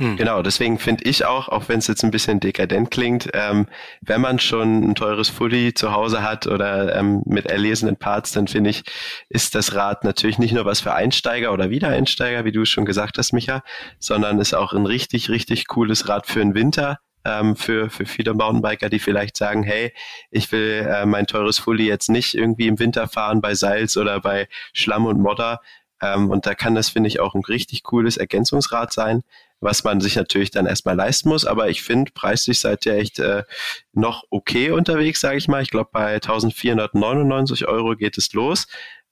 Hm. 0.00 0.16
Genau, 0.16 0.42
deswegen 0.42 0.80
finde 0.80 1.04
ich 1.04 1.24
auch, 1.24 1.48
auch 1.48 1.68
wenn 1.68 1.78
es 1.78 1.86
jetzt 1.86 2.02
ein 2.02 2.10
bisschen 2.10 2.40
dekadent 2.40 2.90
klingt, 2.90 3.30
ähm, 3.32 3.66
wenn 4.00 4.20
man 4.20 4.40
schon 4.40 4.82
ein 4.82 4.96
teures 4.96 5.28
Fully 5.28 5.72
zu 5.72 5.92
Hause 5.92 6.22
hat 6.22 6.48
oder 6.48 6.96
ähm, 6.96 7.22
mit 7.26 7.46
erlesenen 7.46 7.96
Parts, 7.96 8.32
dann 8.32 8.48
finde 8.48 8.70
ich, 8.70 8.82
ist 9.28 9.54
das 9.54 9.76
Rad 9.76 10.02
natürlich 10.02 10.38
nicht 10.38 10.52
nur 10.52 10.64
was 10.64 10.80
für 10.80 10.94
Einsteiger 10.94 11.52
oder 11.52 11.70
Wiedereinsteiger, 11.70 12.44
wie 12.44 12.50
du 12.50 12.64
schon 12.64 12.86
gesagt 12.86 13.18
hast, 13.18 13.32
Micha, 13.32 13.62
sondern 14.00 14.40
ist 14.40 14.52
auch 14.52 14.72
ein 14.72 14.86
richtig, 14.86 15.30
richtig 15.30 15.68
cooles 15.68 16.08
Rad 16.08 16.26
für 16.26 16.40
den 16.40 16.54
Winter. 16.54 16.98
Ähm, 17.26 17.56
für, 17.56 17.88
für 17.88 18.04
viele 18.04 18.34
Mountainbiker, 18.34 18.90
die 18.90 18.98
vielleicht 18.98 19.38
sagen, 19.38 19.62
hey, 19.62 19.94
ich 20.30 20.52
will 20.52 20.86
äh, 20.86 21.06
mein 21.06 21.26
teures 21.26 21.58
Fully 21.58 21.86
jetzt 21.86 22.10
nicht 22.10 22.34
irgendwie 22.34 22.66
im 22.66 22.78
Winter 22.78 23.08
fahren 23.08 23.40
bei 23.40 23.54
Salz 23.54 23.96
oder 23.96 24.20
bei 24.20 24.46
Schlamm 24.74 25.06
und 25.06 25.22
Modder, 25.22 25.60
ähm, 26.04 26.30
und 26.30 26.46
da 26.46 26.54
kann 26.54 26.74
das, 26.74 26.90
finde 26.90 27.08
ich, 27.08 27.20
auch 27.20 27.34
ein 27.34 27.44
richtig 27.44 27.82
cooles 27.82 28.16
Ergänzungsrad 28.16 28.92
sein, 28.92 29.22
was 29.64 29.82
man 29.82 30.00
sich 30.00 30.14
natürlich 30.14 30.50
dann 30.50 30.66
erstmal 30.66 30.94
leisten 30.94 31.30
muss. 31.30 31.44
Aber 31.46 31.68
ich 31.70 31.82
finde, 31.82 32.12
preislich 32.12 32.60
seid 32.60 32.86
ihr 32.86 32.94
echt 32.94 33.18
äh, 33.18 33.44
noch 33.92 34.24
okay 34.30 34.70
unterwegs, 34.70 35.20
sage 35.20 35.38
ich 35.38 35.48
mal. 35.48 35.62
Ich 35.62 35.70
glaube, 35.70 35.90
bei 35.92 36.14
1499 36.14 37.66
Euro 37.66 37.96
geht 37.96 38.18
es 38.18 38.32
los. 38.34 38.66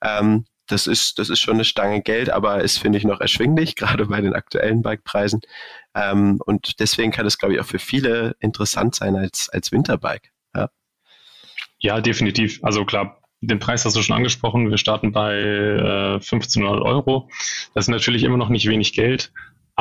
Ähm, 0.04 0.44
das 0.68 0.86
ist, 0.86 1.18
das 1.18 1.30
ist 1.30 1.40
schon 1.40 1.54
eine 1.54 1.64
Stange 1.64 2.02
Geld, 2.02 2.30
aber 2.30 2.60
ist, 2.60 2.78
finde 2.78 2.98
ich, 2.98 3.04
noch 3.04 3.20
erschwinglich, 3.20 3.74
gerade 3.76 4.06
bei 4.06 4.20
den 4.20 4.34
aktuellen 4.34 4.82
Bikepreisen. 4.82 5.40
Ähm, 5.94 6.38
und 6.44 6.78
deswegen 6.80 7.10
kann 7.12 7.26
es, 7.26 7.38
glaube 7.38 7.54
ich, 7.54 7.60
auch 7.60 7.66
für 7.66 7.78
viele 7.78 8.36
interessant 8.38 8.94
sein 8.94 9.16
als, 9.16 9.48
als 9.48 9.72
Winterbike. 9.72 10.32
Ja. 10.54 10.68
ja, 11.78 12.00
definitiv. 12.00 12.62
Also 12.62 12.84
klar, 12.84 13.22
den 13.40 13.58
Preis 13.58 13.84
hast 13.84 13.96
du 13.96 14.02
schon 14.02 14.16
angesprochen. 14.16 14.70
Wir 14.70 14.78
starten 14.78 15.12
bei 15.12 15.34
äh, 15.34 16.14
1500 16.14 16.80
Euro. 16.82 17.28
Das 17.74 17.84
ist 17.84 17.88
natürlich 17.88 18.22
immer 18.22 18.36
noch 18.36 18.50
nicht 18.50 18.68
wenig 18.68 18.92
Geld, 18.92 19.32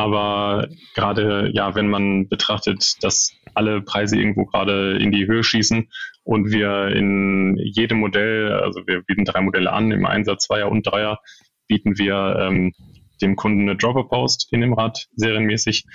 aber 0.02 0.68
gerade 0.96 1.52
ja, 1.54 1.76
wenn 1.76 1.88
man 1.88 2.28
betrachtet, 2.28 2.96
dass 3.04 3.34
alle 3.54 3.82
Preise 3.82 4.18
irgendwo 4.18 4.46
gerade 4.46 4.98
in 4.98 5.12
die 5.12 5.28
Höhe 5.28 5.44
schießen 5.44 5.90
und 6.24 6.52
wir 6.52 6.88
in 6.88 7.56
jedem 7.58 8.00
Modell, 8.00 8.52
also 8.52 8.82
wir 8.88 9.04
bieten 9.04 9.26
drei 9.26 9.42
Modelle 9.42 9.72
an, 9.72 9.92
im 9.92 10.08
Einsatz 10.08 10.46
Zweier 10.46 10.72
und 10.72 10.88
Dreier, 10.88 11.20
bieten 11.68 12.00
wir 12.00 12.36
ähm, 12.40 12.74
dem 13.22 13.36
Kunden 13.36 13.62
eine 13.62 13.78
Dropper-Post 13.78 14.48
in 14.52 14.62
dem 14.62 14.74
Rad 14.74 15.08
serienmäßig, 15.16 15.86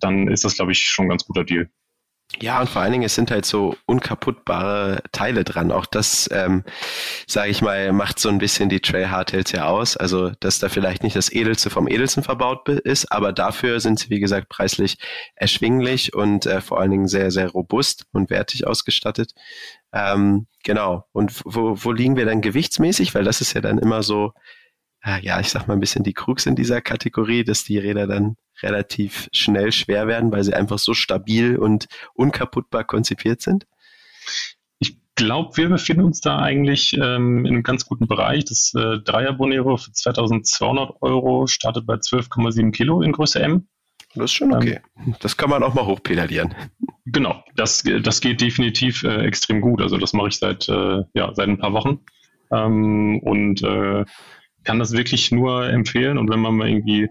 dann 0.00 0.26
ist 0.26 0.44
das, 0.44 0.56
glaube 0.56 0.72
ich, 0.72 0.80
schon 0.82 1.06
ein 1.06 1.10
ganz 1.10 1.24
guter 1.24 1.44
Deal. 1.44 1.70
Ja, 2.40 2.60
und 2.60 2.68
vor 2.68 2.82
allen 2.82 2.92
Dingen, 2.92 3.04
es 3.04 3.14
sind 3.14 3.30
halt 3.30 3.44
so 3.44 3.76
unkaputtbare 3.86 5.02
Teile 5.12 5.44
dran. 5.44 5.70
Auch 5.70 5.86
das, 5.86 6.28
ähm, 6.32 6.64
sage 7.26 7.50
ich 7.50 7.62
mal, 7.62 7.92
macht 7.92 8.18
so 8.18 8.28
ein 8.30 8.38
bisschen 8.38 8.68
die 8.68 8.80
Trail 8.80 9.10
Hardtails 9.10 9.52
ja 9.52 9.66
aus. 9.66 9.96
Also, 9.96 10.30
dass 10.40 10.58
da 10.58 10.68
vielleicht 10.68 11.02
nicht 11.04 11.14
das 11.14 11.30
Edelste 11.30 11.70
vom 11.70 11.86
Edelsten 11.86 12.22
verbaut 12.22 12.68
ist, 12.68 13.12
aber 13.12 13.32
dafür 13.32 13.80
sind 13.80 13.98
sie, 13.98 14.10
wie 14.10 14.20
gesagt, 14.20 14.48
preislich 14.48 14.98
erschwinglich 15.36 16.14
und 16.14 16.46
äh, 16.46 16.60
vor 16.60 16.80
allen 16.80 16.90
Dingen 16.90 17.08
sehr, 17.08 17.30
sehr 17.30 17.48
robust 17.48 18.06
und 18.12 18.30
wertig 18.30 18.66
ausgestattet. 18.66 19.32
Ähm, 19.92 20.46
genau. 20.64 21.04
Und 21.12 21.42
wo, 21.44 21.76
wo 21.76 21.92
liegen 21.92 22.16
wir 22.16 22.24
dann 22.24 22.40
gewichtsmäßig? 22.40 23.14
Weil 23.14 23.24
das 23.24 23.40
ist 23.40 23.52
ja 23.52 23.60
dann 23.60 23.78
immer 23.78 24.02
so, 24.02 24.32
ja, 25.04 25.40
ich 25.40 25.48
sag 25.48 25.66
mal 25.66 25.74
ein 25.74 25.80
bisschen 25.80 26.04
die 26.04 26.12
Krux 26.12 26.46
in 26.46 26.54
dieser 26.54 26.80
Kategorie, 26.80 27.44
dass 27.44 27.64
die 27.64 27.78
Räder 27.78 28.06
dann 28.06 28.36
relativ 28.62 29.28
schnell 29.32 29.72
schwer 29.72 30.06
werden, 30.06 30.32
weil 30.32 30.44
sie 30.44 30.54
einfach 30.54 30.78
so 30.78 30.94
stabil 30.94 31.56
und 31.56 31.88
unkaputtbar 32.14 32.84
konzipiert 32.84 33.40
sind? 33.40 33.66
Ich 34.78 34.96
glaube, 35.14 35.56
wir 35.56 35.68
befinden 35.68 36.04
uns 36.04 36.20
da 36.20 36.38
eigentlich 36.38 36.94
ähm, 36.94 37.44
in 37.44 37.54
einem 37.54 37.62
ganz 37.62 37.86
guten 37.86 38.06
Bereich. 38.06 38.44
Das 38.44 38.72
äh, 38.74 38.98
Dreier 38.98 39.32
Bonero 39.32 39.76
für 39.76 39.92
2200 39.92 41.02
Euro 41.02 41.46
startet 41.46 41.86
bei 41.86 41.94
12,7 41.94 42.70
Kilo 42.72 43.02
in 43.02 43.12
Größe 43.12 43.40
M. 43.40 43.66
Das 44.14 44.26
ist 44.26 44.32
schon 44.32 44.54
okay. 44.54 44.80
Ähm, 44.98 45.16
das 45.20 45.36
kann 45.36 45.50
man 45.50 45.62
auch 45.62 45.74
mal 45.74 45.86
hochpedalieren. 45.86 46.54
Genau, 47.06 47.42
das, 47.56 47.82
das 48.02 48.20
geht 48.20 48.40
definitiv 48.40 49.02
äh, 49.02 49.26
extrem 49.26 49.60
gut. 49.60 49.82
Also 49.82 49.96
das 49.96 50.12
mache 50.12 50.28
ich 50.28 50.36
seit, 50.36 50.68
äh, 50.68 51.02
ja, 51.14 51.34
seit 51.34 51.48
ein 51.48 51.58
paar 51.58 51.72
Wochen. 51.72 52.00
Ähm, 52.52 53.18
und 53.22 53.62
äh, 53.62 54.04
kann 54.64 54.78
das 54.78 54.92
wirklich 54.92 55.30
nur 55.30 55.68
empfehlen. 55.68 56.18
Und 56.18 56.30
wenn 56.30 56.40
man 56.40 56.56
mal 56.56 56.68
irgendwie 56.68 57.08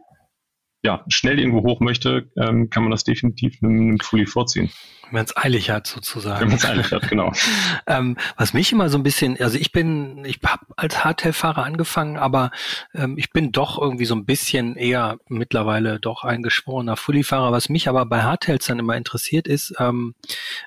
ja, 0.84 1.04
schnell 1.10 1.40
irgendwo 1.40 1.62
hoch 1.62 1.80
möchte, 1.80 2.32
ähm, 2.38 2.70
kann 2.70 2.84
man 2.84 2.92
das 2.92 3.04
definitiv 3.04 3.62
mit 3.62 3.70
einem 3.72 4.00
Fully 4.00 4.26
vorziehen. 4.26 4.72
Wenn 5.04 5.14
man 5.14 5.26
es 5.26 5.38
eilig 5.38 5.70
hat, 5.70 5.86
sozusagen. 5.86 6.42
Wenn 6.42 6.48
man 6.48 6.58
es 6.58 6.66
eilig 6.66 6.92
hat, 6.92 7.08
genau. 7.08 7.32
ähm, 7.88 8.18
was 8.36 8.54
mich 8.54 8.72
immer 8.72 8.90
so 8.90 8.98
ein 8.98 9.04
bisschen, 9.04 9.40
also 9.40 9.60
ich 9.60 9.72
bin, 9.72 10.26
ich 10.26 10.40
habe 10.44 10.66
als 10.78 11.04
Hardtail-Fahrer 11.04 11.64
angefangen, 11.64 12.18
aber 12.18 12.50
ähm, 12.96 13.16
ich 13.18 13.32
bin 13.32 13.52
doch 13.52 13.80
irgendwie 13.80 14.06
so 14.06 14.16
ein 14.16 14.26
bisschen 14.26 14.76
eher 14.76 15.20
mittlerweile 15.28 16.00
doch 16.00 16.24
ein 16.24 16.42
geschworener 16.42 16.98
Fully-Fahrer. 16.98 17.52
Was 17.52 17.70
mich 17.70 17.88
aber 17.88 18.06
bei 18.08 18.24
Hardtails 18.24 18.66
dann 18.66 18.80
immer 18.80 18.98
interessiert 18.98 19.48
ist, 19.48 19.76
ähm, 19.78 20.16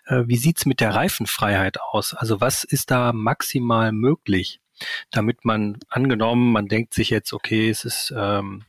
äh, 0.06 0.22
wie 0.26 0.36
sieht's 0.36 0.64
mit 0.64 0.78
der 0.78 0.94
Reifenfreiheit 0.94 1.80
aus? 1.80 2.14
Also 2.14 2.40
was 2.40 2.62
ist 2.62 2.92
da 2.92 3.12
maximal 3.12 3.90
möglich? 3.90 4.60
Damit 5.10 5.44
man 5.44 5.78
angenommen, 5.88 6.52
man 6.52 6.66
denkt 6.66 6.94
sich 6.94 7.10
jetzt, 7.10 7.32
okay, 7.32 7.68
es 7.68 7.84
ist, 7.84 8.12
ähm, 8.16 8.64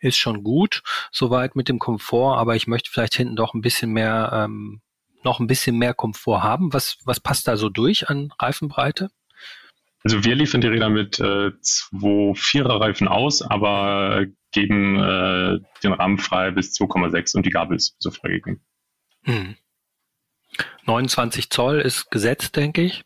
ist 0.00 0.16
schon 0.16 0.42
gut, 0.42 0.82
soweit 1.10 1.56
mit 1.56 1.68
dem 1.68 1.78
Komfort, 1.78 2.36
aber 2.38 2.56
ich 2.56 2.66
möchte 2.66 2.90
vielleicht 2.90 3.14
hinten 3.14 3.36
doch 3.36 3.54
ein 3.54 3.60
bisschen 3.60 3.92
mehr, 3.92 4.30
ähm, 4.32 4.80
noch 5.22 5.40
ein 5.40 5.46
bisschen 5.46 5.78
mehr 5.78 5.94
Komfort 5.94 6.42
haben. 6.42 6.72
Was, 6.72 6.98
was 7.04 7.20
passt 7.20 7.48
da 7.48 7.56
so 7.56 7.68
durch 7.68 8.08
an 8.10 8.32
Reifenbreite? 8.38 9.10
Also 10.02 10.22
wir 10.22 10.34
liefern 10.34 10.60
die 10.60 10.66
Räder 10.66 10.90
mit 10.90 11.18
äh, 11.18 11.52
zwei 11.62 12.34
Vierer-Reifen 12.34 13.08
aus, 13.08 13.40
aber 13.40 14.26
geben 14.52 14.96
äh, 14.96 15.60
den 15.82 15.92
Rahmen 15.94 16.18
frei 16.18 16.50
bis 16.50 16.72
2,6 16.78 17.36
und 17.36 17.46
die 17.46 17.50
Gabel 17.50 17.76
ist 17.76 17.96
so 17.98 18.10
freigegeben. 18.10 18.62
Hm. 19.24 19.56
29 20.84 21.50
Zoll 21.50 21.80
ist 21.80 22.10
gesetzt, 22.10 22.54
denke 22.56 22.82
ich. 22.82 23.04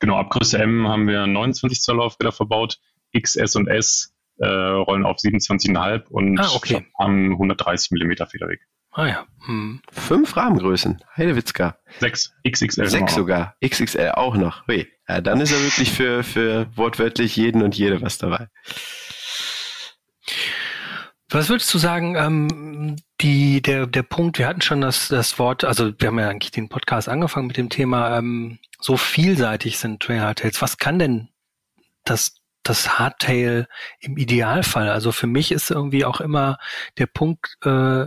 Genau, 0.00 0.16
ab 0.16 0.30
Größe 0.30 0.58
M 0.58 0.88
haben 0.88 1.06
wir 1.06 1.26
29 1.26 1.80
Zoll 1.80 1.98
Laufräder 1.98 2.32
verbaut. 2.32 2.78
X, 3.12 3.36
S 3.36 3.54
und 3.56 3.68
S 3.68 4.14
äh, 4.38 4.46
rollen 4.46 5.04
auf 5.04 5.18
27,5 5.18 6.08
und 6.08 6.38
ah, 6.38 6.48
okay. 6.54 6.86
haben 6.98 7.32
130 7.32 7.90
Millimeter 7.92 8.26
Federweg. 8.26 8.60
Ah 8.92 9.06
ja. 9.06 9.26
Hm. 9.46 9.80
Fünf 9.92 10.36
Rahmengrößen. 10.36 11.04
Heidewitzka. 11.16 11.76
Sechs. 12.00 12.34
XXL. 12.48 12.88
Sechs 12.88 13.14
sogar. 13.14 13.54
XXL 13.64 14.12
auch 14.14 14.36
noch. 14.36 14.66
Hui. 14.66 14.88
Ja, 15.08 15.20
dann 15.20 15.40
ist 15.40 15.52
er 15.52 15.62
wirklich 15.62 15.92
für, 15.92 16.24
für 16.24 16.66
wortwörtlich 16.76 17.36
jeden 17.36 17.62
und 17.62 17.76
jede 17.76 18.02
was 18.02 18.18
dabei. 18.18 18.48
Was 21.28 21.48
würdest 21.48 21.72
du 21.72 21.78
sagen, 21.78 22.16
ähm, 22.16 22.96
die, 23.20 23.60
der, 23.60 23.86
der 23.86 24.02
Punkt, 24.02 24.38
wir 24.38 24.46
hatten 24.46 24.60
schon 24.60 24.80
das, 24.80 25.08
das 25.08 25.38
Wort, 25.38 25.64
also 25.64 25.92
wir 25.98 26.08
haben 26.08 26.18
ja 26.18 26.28
eigentlich 26.28 26.50
den 26.50 26.68
Podcast 26.68 27.08
angefangen 27.08 27.46
mit 27.46 27.56
dem 27.56 27.68
Thema, 27.68 28.16
ähm, 28.18 28.58
so 28.80 28.96
vielseitig 28.96 29.78
sind 29.78 30.02
Trail 30.02 30.20
Hardtails. 30.20 30.62
Was 30.62 30.78
kann 30.78 30.98
denn 30.98 31.28
das, 32.04 32.40
das 32.62 32.98
Hardtail 32.98 33.68
im 34.00 34.16
Idealfall? 34.16 34.88
Also 34.88 35.12
für 35.12 35.26
mich 35.26 35.52
ist 35.52 35.70
irgendwie 35.70 36.04
auch 36.04 36.20
immer 36.20 36.58
der 36.98 37.06
Punkt, 37.06 37.58
äh, 37.64 38.06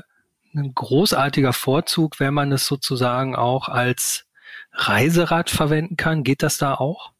ein 0.55 0.74
großartiger 0.74 1.53
Vorzug, 1.53 2.20
wenn 2.20 2.34
man 2.34 2.51
es 2.51 2.67
sozusagen 2.67 3.36
auch 3.36 3.70
als 3.70 4.25
Reiserad 4.72 5.50
verwenden 5.50 5.98
kann. 5.98 6.24
Geht 6.24 6.43
das 6.43 6.58
da 6.58 6.75
auch? 6.75 7.12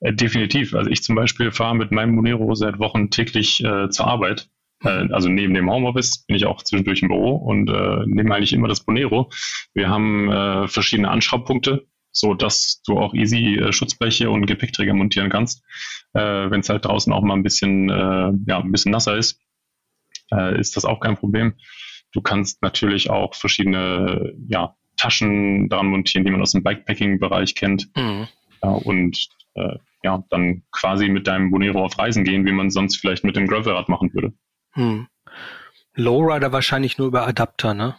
Äh, 0.00 0.12
definitiv. 0.12 0.74
Also 0.74 0.90
ich 0.90 1.02
zum 1.02 1.14
Beispiel 1.14 1.50
fahre 1.50 1.76
mit 1.76 1.92
meinem 1.92 2.14
Monero 2.14 2.54
seit 2.54 2.78
Wochen 2.78 3.10
täglich 3.10 3.62
äh, 3.64 3.88
zur 3.90 4.06
Arbeit 4.06 4.48
also 4.80 5.28
neben 5.28 5.54
dem 5.54 5.70
Homeoffice 5.70 6.24
bin 6.26 6.36
ich 6.36 6.46
auch 6.46 6.62
zwischendurch 6.62 7.02
im 7.02 7.08
Büro 7.08 7.34
und 7.34 7.68
äh, 7.68 8.04
nehme 8.06 8.34
eigentlich 8.34 8.52
immer 8.52 8.68
das 8.68 8.84
Bonero. 8.84 9.30
Wir 9.74 9.88
haben 9.88 10.30
äh, 10.30 10.68
verschiedene 10.68 11.10
Anschraubpunkte, 11.10 11.86
so 12.12 12.34
dass 12.34 12.82
du 12.86 12.98
auch 12.98 13.14
easy 13.14 13.56
äh, 13.56 13.72
Schutzbleche 13.72 14.30
und 14.30 14.46
Gepäckträger 14.46 14.94
montieren 14.94 15.30
kannst, 15.30 15.64
äh, 16.14 16.20
wenn 16.50 16.60
es 16.60 16.68
halt 16.68 16.84
draußen 16.84 17.12
auch 17.12 17.22
mal 17.22 17.34
ein 17.34 17.42
bisschen, 17.42 17.90
äh, 17.90 18.32
ja, 18.46 18.60
ein 18.60 18.72
bisschen 18.72 18.92
nasser 18.92 19.16
ist, 19.16 19.40
äh, 20.32 20.58
ist 20.58 20.76
das 20.76 20.84
auch 20.84 21.00
kein 21.00 21.16
Problem. 21.16 21.54
Du 22.12 22.20
kannst 22.20 22.62
natürlich 22.62 23.10
auch 23.10 23.34
verschiedene 23.34 24.32
ja, 24.48 24.76
Taschen 24.96 25.68
dran 25.68 25.86
montieren, 25.86 26.24
die 26.24 26.30
man 26.30 26.42
aus 26.42 26.52
dem 26.52 26.62
Bikepacking-Bereich 26.62 27.54
kennt. 27.54 27.88
Mhm. 27.96 28.28
Ja, 28.62 28.70
und 28.70 29.28
äh, 29.54 29.76
ja, 30.02 30.24
dann 30.30 30.62
quasi 30.72 31.08
mit 31.08 31.26
deinem 31.26 31.50
Bonero 31.50 31.84
auf 31.84 31.98
Reisen 31.98 32.24
gehen, 32.24 32.46
wie 32.46 32.52
man 32.52 32.70
sonst 32.70 32.96
vielleicht 32.96 33.24
mit 33.24 33.36
dem 33.36 33.46
Gravelrad 33.46 33.88
machen 33.88 34.12
würde. 34.14 34.32
Hm. 34.72 35.08
Lowrider 35.94 36.52
wahrscheinlich 36.52 36.98
nur 36.98 37.08
über 37.08 37.26
Adapter, 37.26 37.74
ne? 37.74 37.96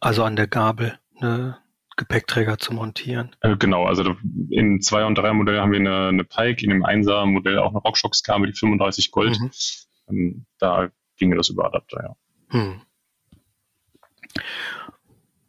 Also 0.00 0.24
an 0.24 0.36
der 0.36 0.48
Gabel, 0.48 0.98
ne? 1.20 1.58
Gepäckträger 1.96 2.58
zu 2.58 2.72
montieren. 2.72 3.36
Äh, 3.40 3.56
genau, 3.56 3.84
also 3.84 4.16
in 4.48 4.80
2 4.80 5.04
und 5.04 5.16
3 5.16 5.32
Modell 5.34 5.60
haben 5.60 5.72
wir 5.72 5.80
eine, 5.80 6.08
eine 6.08 6.24
Pike, 6.24 6.64
in 6.64 6.70
dem 6.70 6.84
1er 6.84 7.26
Modell 7.26 7.58
auch 7.58 7.70
eine 7.70 7.78
RockShox-Kabel, 7.78 8.50
die 8.50 8.58
35 8.58 9.10
Gold. 9.10 9.38
Mhm. 9.38 9.50
Ähm, 10.08 10.46
da 10.58 10.90
ginge 11.16 11.36
das 11.36 11.50
über 11.50 11.66
Adapter, 11.66 12.02
ja. 12.02 12.16
Hm. 12.48 12.82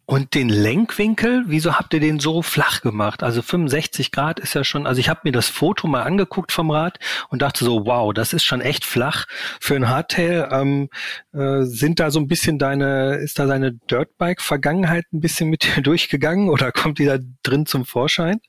Und 0.06 0.34
den 0.34 0.50
Lenkwinkel, 0.50 1.46
wieso 1.48 1.76
habt 1.76 1.94
ihr 1.94 2.02
den 2.02 2.20
so 2.20 2.42
flach 2.42 2.82
gemacht? 2.82 3.24
Also 3.24 3.42
65 3.42 4.12
Grad 4.12 4.38
ist 4.38 4.54
ja 4.54 4.66
schon, 4.66 4.86
also 4.86 5.00
ich 5.00 5.08
habe 5.08 5.22
mir 5.24 5.32
das 5.32 5.48
Foto 5.48 5.88
mal 5.88 6.02
angeguckt 6.02 6.52
vom 6.52 6.72
Rad 6.72 7.00
und 7.30 7.42
dachte 7.42 7.64
so, 7.64 7.86
wow, 7.86 8.14
das 8.14 8.34
ist 8.34 8.44
schon 8.44 8.60
echt 8.60 8.84
flach 8.84 9.26
für 9.62 9.76
ein 9.76 9.88
Hardtail. 9.88 10.50
Ähm, 10.52 10.90
äh, 11.32 11.64
sind 11.64 12.02
da 12.02 12.12
so 12.12 12.20
ein 12.20 12.28
bisschen 12.28 12.60
deine, 12.60 13.16
ist 13.16 13.40
da 13.40 13.46
deine 13.46 13.72
Dirtbike-Vergangenheit 13.72 15.06
ein 15.14 15.22
bisschen 15.22 15.50
mit 15.50 15.64
dir 15.78 15.82
durchgegangen 15.82 16.50
oder 16.50 16.74
kommt 16.74 17.00
die 17.00 17.06
da 17.06 17.20
drin 17.42 17.66
zum 17.66 17.86
Vorschein? 17.86 18.42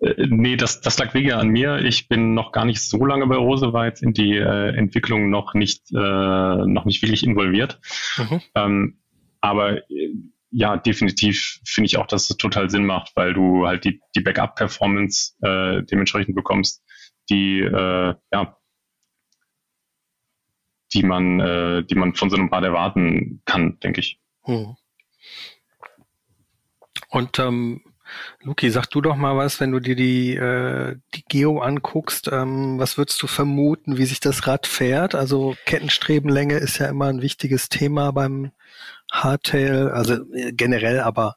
Äh, 0.00 0.26
nee, 0.28 0.56
das, 0.56 0.80
das 0.80 0.98
lag 0.98 1.14
weniger 1.14 1.38
an 1.38 1.48
mir. 1.48 1.78
Ich 1.78 2.08
bin 2.08 2.34
noch 2.34 2.50
gar 2.50 2.64
nicht 2.64 2.80
so 2.80 3.06
lange 3.06 3.28
bei 3.28 3.36
Rose, 3.36 3.72
war 3.72 3.86
jetzt 3.86 4.02
in 4.02 4.12
die 4.12 4.36
äh, 4.38 4.76
Entwicklung 4.76 5.30
noch 5.30 5.54
nicht, 5.54 5.92
äh, 5.92 5.96
noch 6.66 6.84
nicht 6.84 7.00
wirklich 7.00 7.22
involviert. 7.24 7.78
Mhm. 8.18 8.40
Ähm, 8.56 8.98
aber 9.40 9.78
äh, 9.90 10.14
ja, 10.56 10.76
definitiv 10.76 11.58
finde 11.66 11.86
ich 11.86 11.96
auch, 11.96 12.06
dass 12.06 12.30
es 12.30 12.36
total 12.36 12.70
Sinn 12.70 12.86
macht, 12.86 13.10
weil 13.16 13.34
du 13.34 13.66
halt 13.66 13.84
die, 13.84 14.00
die 14.14 14.20
Backup-Performance 14.20 15.34
äh, 15.42 15.82
dementsprechend 15.82 16.36
bekommst, 16.36 16.82
die 17.28 17.58
äh, 17.58 18.14
ja, 18.32 18.56
die 20.92 21.02
man, 21.02 21.40
äh, 21.40 21.84
die 21.84 21.96
man 21.96 22.14
von 22.14 22.30
so 22.30 22.36
einem 22.36 22.48
Rad 22.50 22.62
erwarten 22.62 23.42
kann, 23.44 23.80
denke 23.80 23.98
ich. 23.98 24.20
Hm. 24.44 24.76
Und 27.08 27.38
ähm, 27.40 27.82
Luki, 28.42 28.70
sag 28.70 28.86
du 28.86 29.00
doch 29.00 29.16
mal 29.16 29.36
was, 29.36 29.60
wenn 29.60 29.72
du 29.72 29.80
dir 29.80 29.96
die, 29.96 30.34
äh, 30.36 30.96
die 31.14 31.24
Geo 31.28 31.60
anguckst, 31.60 32.28
ähm, 32.32 32.78
was 32.78 32.98
würdest 32.98 33.22
du 33.22 33.26
vermuten, 33.26 33.96
wie 33.98 34.06
sich 34.06 34.20
das 34.20 34.46
Rad 34.46 34.66
fährt? 34.66 35.14
Also 35.14 35.56
Kettenstrebenlänge 35.66 36.56
ist 36.56 36.78
ja 36.78 36.86
immer 36.86 37.06
ein 37.06 37.22
wichtiges 37.22 37.68
Thema 37.68 38.12
beim 38.12 38.52
Hardtail, 39.12 39.88
also 39.88 40.14
äh, 40.32 40.52
generell, 40.52 41.00
aber 41.00 41.36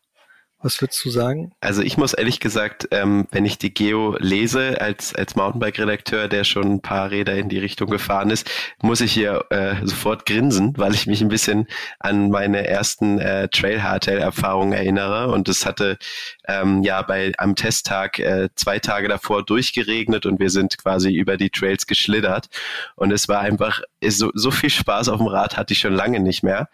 was 0.61 0.81
würdest 0.81 1.05
du 1.05 1.11
sagen? 1.11 1.51
Also 1.61 1.83
ich 1.83 1.97
muss 1.97 2.13
ehrlich 2.13 2.39
gesagt, 2.39 2.87
ähm, 2.91 3.27
wenn 3.31 3.45
ich 3.45 3.59
die 3.59 3.73
Geo 3.73 4.17
lese 4.19 4.81
als, 4.81 5.13
als 5.13 5.35
Mountainbike-Redakteur, 5.35 6.27
der 6.27 6.43
schon 6.43 6.73
ein 6.73 6.81
paar 6.81 7.11
Räder 7.11 7.35
in 7.35 7.47
die 7.47 7.59
Richtung 7.59 7.89
gefahren 7.89 8.31
ist, 8.31 8.49
muss 8.81 9.01
ich 9.01 9.11
hier 9.11 9.45
äh, 9.51 9.75
sofort 9.83 10.25
grinsen, 10.25 10.73
weil 10.75 10.95
ich 10.95 11.05
mich 11.05 11.21
ein 11.21 11.27
bisschen 11.27 11.67
an 11.99 12.31
meine 12.31 12.65
ersten 12.65 13.19
äh, 13.19 13.49
Trail-Hardtail-Erfahrungen 13.49 14.73
erinnere. 14.73 15.31
Und 15.31 15.47
es 15.47 15.65
hatte 15.65 15.99
ähm, 16.47 16.81
ja 16.81 17.03
bei 17.03 17.33
am 17.37 17.55
Testtag 17.55 18.17
äh, 18.17 18.49
zwei 18.55 18.79
Tage 18.79 19.07
davor 19.07 19.45
durchgeregnet 19.45 20.25
und 20.25 20.39
wir 20.39 20.49
sind 20.49 20.77
quasi 20.79 21.13
über 21.13 21.37
die 21.37 21.51
Trails 21.51 21.85
geschlittert. 21.85 22.47
Und 22.95 23.11
es 23.11 23.27
war 23.27 23.41
einfach 23.41 23.81
so, 24.03 24.31
so 24.33 24.49
viel 24.49 24.71
Spaß 24.71 25.09
auf 25.09 25.19
dem 25.19 25.27
Rad 25.27 25.55
hatte 25.55 25.73
ich 25.73 25.79
schon 25.79 25.93
lange 25.93 26.19
nicht 26.19 26.43
mehr, 26.43 26.69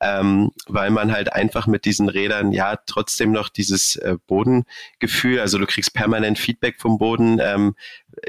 ähm, 0.00 0.52
weil 0.66 0.90
man 0.90 1.10
halt 1.10 1.32
einfach 1.32 1.66
mit 1.66 1.84
diesen 1.84 2.08
Rädern 2.08 2.52
ja 2.52 2.76
trotzdem 2.86 3.23
noch 3.32 3.48
dieses 3.48 3.96
äh, 3.96 4.16
Bodengefühl, 4.26 5.40
also 5.40 5.58
du 5.58 5.66
kriegst 5.66 5.94
permanent 5.94 6.38
Feedback 6.38 6.80
vom 6.80 6.98
Boden, 6.98 7.38
ähm, 7.40 7.74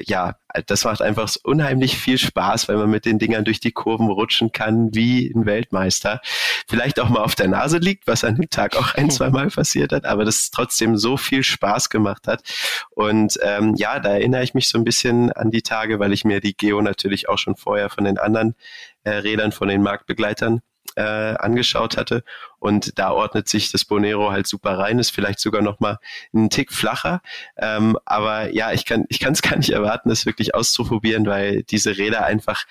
ja, 0.05 0.35
das 0.67 0.83
macht 0.83 1.01
einfach 1.01 1.33
unheimlich 1.43 1.97
viel 1.97 2.17
Spaß, 2.17 2.67
weil 2.69 2.77
man 2.77 2.89
mit 2.89 3.05
den 3.05 3.19
Dingern 3.19 3.45
durch 3.45 3.59
die 3.59 3.71
Kurven 3.71 4.07
rutschen 4.07 4.51
kann, 4.51 4.93
wie 4.93 5.31
ein 5.35 5.45
Weltmeister. 5.45 6.21
Vielleicht 6.67 6.99
auch 6.99 7.09
mal 7.09 7.21
auf 7.21 7.35
der 7.35 7.47
Nase 7.47 7.77
liegt, 7.77 8.07
was 8.07 8.23
an 8.23 8.35
dem 8.35 8.49
Tag 8.49 8.75
auch 8.75 8.93
ein, 8.95 9.09
zwei 9.11 9.29
Mal 9.29 9.49
passiert 9.49 9.91
hat, 9.91 10.05
aber 10.05 10.25
das 10.25 10.51
trotzdem 10.51 10.97
so 10.97 11.17
viel 11.17 11.43
Spaß 11.43 11.89
gemacht 11.89 12.27
hat. 12.27 12.43
Und 12.91 13.37
ähm, 13.41 13.75
ja, 13.75 13.99
da 13.99 14.09
erinnere 14.09 14.43
ich 14.43 14.53
mich 14.53 14.67
so 14.67 14.77
ein 14.77 14.83
bisschen 14.83 15.31
an 15.31 15.51
die 15.51 15.61
Tage, 15.61 15.99
weil 15.99 16.13
ich 16.13 16.25
mir 16.25 16.41
die 16.41 16.55
Geo 16.55 16.81
natürlich 16.81 17.29
auch 17.29 17.37
schon 17.37 17.55
vorher 17.55 17.89
von 17.89 18.05
den 18.05 18.17
anderen 18.17 18.55
äh, 19.03 19.11
Rädern, 19.11 19.51
von 19.51 19.67
den 19.67 19.81
Marktbegleitern 19.81 20.61
äh, 20.95 21.01
angeschaut 21.01 21.97
hatte. 21.97 22.23
Und 22.59 22.97
da 22.97 23.11
ordnet 23.11 23.47
sich 23.47 23.71
das 23.71 23.85
Bonero 23.85 24.31
halt 24.31 24.47
super 24.47 24.77
rein, 24.77 24.99
ist 24.99 25.11
vielleicht 25.11 25.39
sogar 25.39 25.61
noch 25.61 25.79
mal 25.79 25.99
einen 26.33 26.49
Tick 26.49 26.71
flacher. 26.71 27.21
Ähm, 27.57 27.97
aber 28.05 28.53
ja, 28.53 28.71
ich 28.71 28.85
kann 28.85 29.05
ich 29.09 29.23
es 29.23 29.41
gar 29.41 29.57
nicht 29.57 29.69
erwarten, 29.71 30.09
das 30.09 30.25
wirklich 30.25 30.55
auszuprobieren, 30.55 31.25
weil 31.25 31.63
diese 31.63 31.97
Räder 31.97 32.25
einfach 32.25 32.65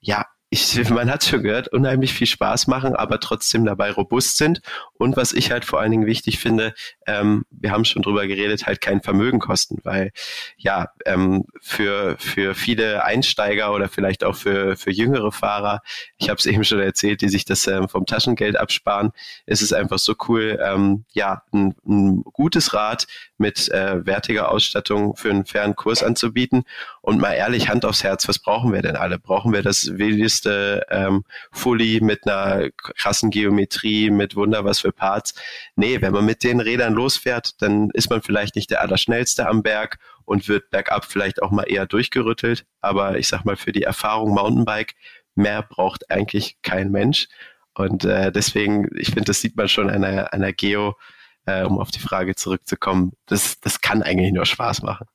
ja 0.00 0.26
ich, 0.48 0.90
man 0.90 1.10
hat 1.10 1.24
schon 1.24 1.42
gehört, 1.42 1.68
unheimlich 1.72 2.14
viel 2.14 2.26
Spaß 2.28 2.68
machen, 2.68 2.94
aber 2.94 3.18
trotzdem 3.18 3.64
dabei 3.64 3.90
robust 3.90 4.36
sind. 4.36 4.60
Und 4.96 5.16
was 5.16 5.32
ich 5.32 5.50
halt 5.50 5.64
vor 5.64 5.80
allen 5.80 5.90
Dingen 5.90 6.06
wichtig 6.06 6.38
finde, 6.38 6.72
ähm, 7.06 7.44
wir 7.50 7.72
haben 7.72 7.84
schon 7.84 8.02
drüber 8.02 8.28
geredet, 8.28 8.64
halt 8.64 8.80
kein 8.80 9.02
Vermögen 9.02 9.40
kosten, 9.40 9.78
weil 9.82 10.12
ja, 10.56 10.90
ähm, 11.04 11.46
für, 11.60 12.16
für 12.18 12.54
viele 12.54 13.04
Einsteiger 13.04 13.74
oder 13.74 13.88
vielleicht 13.88 14.22
auch 14.22 14.36
für, 14.36 14.76
für 14.76 14.92
jüngere 14.92 15.32
Fahrer, 15.32 15.82
ich 16.16 16.28
habe 16.28 16.38
es 16.38 16.46
eben 16.46 16.62
schon 16.62 16.78
erzählt, 16.78 17.22
die 17.22 17.28
sich 17.28 17.44
das 17.44 17.66
ähm, 17.66 17.88
vom 17.88 18.06
Taschengeld 18.06 18.56
absparen, 18.56 19.10
ist 19.46 19.62
es 19.62 19.72
einfach 19.72 19.98
so 19.98 20.14
cool, 20.28 20.60
ähm, 20.62 21.04
ja, 21.12 21.42
ein, 21.52 21.74
ein 21.84 22.22
gutes 22.22 22.72
Rad 22.72 23.06
mit 23.36 23.68
äh, 23.70 24.06
wertiger 24.06 24.50
Ausstattung 24.50 25.16
für 25.16 25.30
einen 25.30 25.44
fairen 25.44 25.74
Kurs 25.74 26.02
anzubieten. 26.02 26.64
Und 27.02 27.20
mal 27.20 27.32
ehrlich, 27.32 27.68
Hand 27.68 27.84
aufs 27.84 28.02
Herz, 28.02 28.28
was 28.28 28.38
brauchen 28.38 28.72
wir 28.72 28.82
denn 28.82 28.96
alle? 28.96 29.18
Brauchen 29.18 29.52
wir 29.52 29.62
das 29.62 29.98
wildeste 30.44 30.86
ähm, 30.90 31.24
Fully 31.52 32.00
mit 32.02 32.26
einer 32.26 32.70
krassen 32.70 33.30
Geometrie, 33.30 34.10
mit 34.10 34.36
Wunder 34.36 34.64
was 34.64 34.80
für 34.80 34.92
Parts? 34.92 35.34
Nee, 35.76 36.00
wenn 36.00 36.12
man 36.12 36.24
mit 36.24 36.44
den 36.44 36.60
Rädern 36.60 36.94
losfährt, 36.94 37.60
dann 37.62 37.90
ist 37.90 38.10
man 38.10 38.22
vielleicht 38.22 38.56
nicht 38.56 38.70
der 38.70 38.82
Allerschnellste 38.82 39.48
am 39.48 39.62
Berg 39.62 39.98
und 40.24 40.48
wird 40.48 40.70
bergab 40.70 41.04
vielleicht 41.04 41.42
auch 41.42 41.50
mal 41.50 41.64
eher 41.64 41.86
durchgerüttelt. 41.86 42.66
Aber 42.80 43.18
ich 43.18 43.28
sag 43.28 43.44
mal, 43.44 43.56
für 43.56 43.72
die 43.72 43.82
Erfahrung 43.82 44.34
Mountainbike, 44.34 44.94
mehr 45.34 45.62
braucht 45.62 46.10
eigentlich 46.10 46.56
kein 46.62 46.90
Mensch. 46.90 47.28
Und 47.74 48.04
äh, 48.04 48.32
deswegen, 48.32 48.88
ich 48.96 49.08
finde, 49.08 49.24
das 49.24 49.40
sieht 49.40 49.56
man 49.56 49.68
schon 49.68 49.90
an 49.90 50.02
einer, 50.02 50.32
einer 50.32 50.52
Geo, 50.52 50.96
äh, 51.44 51.62
um 51.62 51.78
auf 51.78 51.90
die 51.90 52.00
Frage 52.00 52.34
zurückzukommen, 52.34 53.12
das, 53.26 53.60
das 53.60 53.80
kann 53.80 54.02
eigentlich 54.02 54.32
nur 54.32 54.46
Spaß 54.46 54.82
machen. 54.82 55.06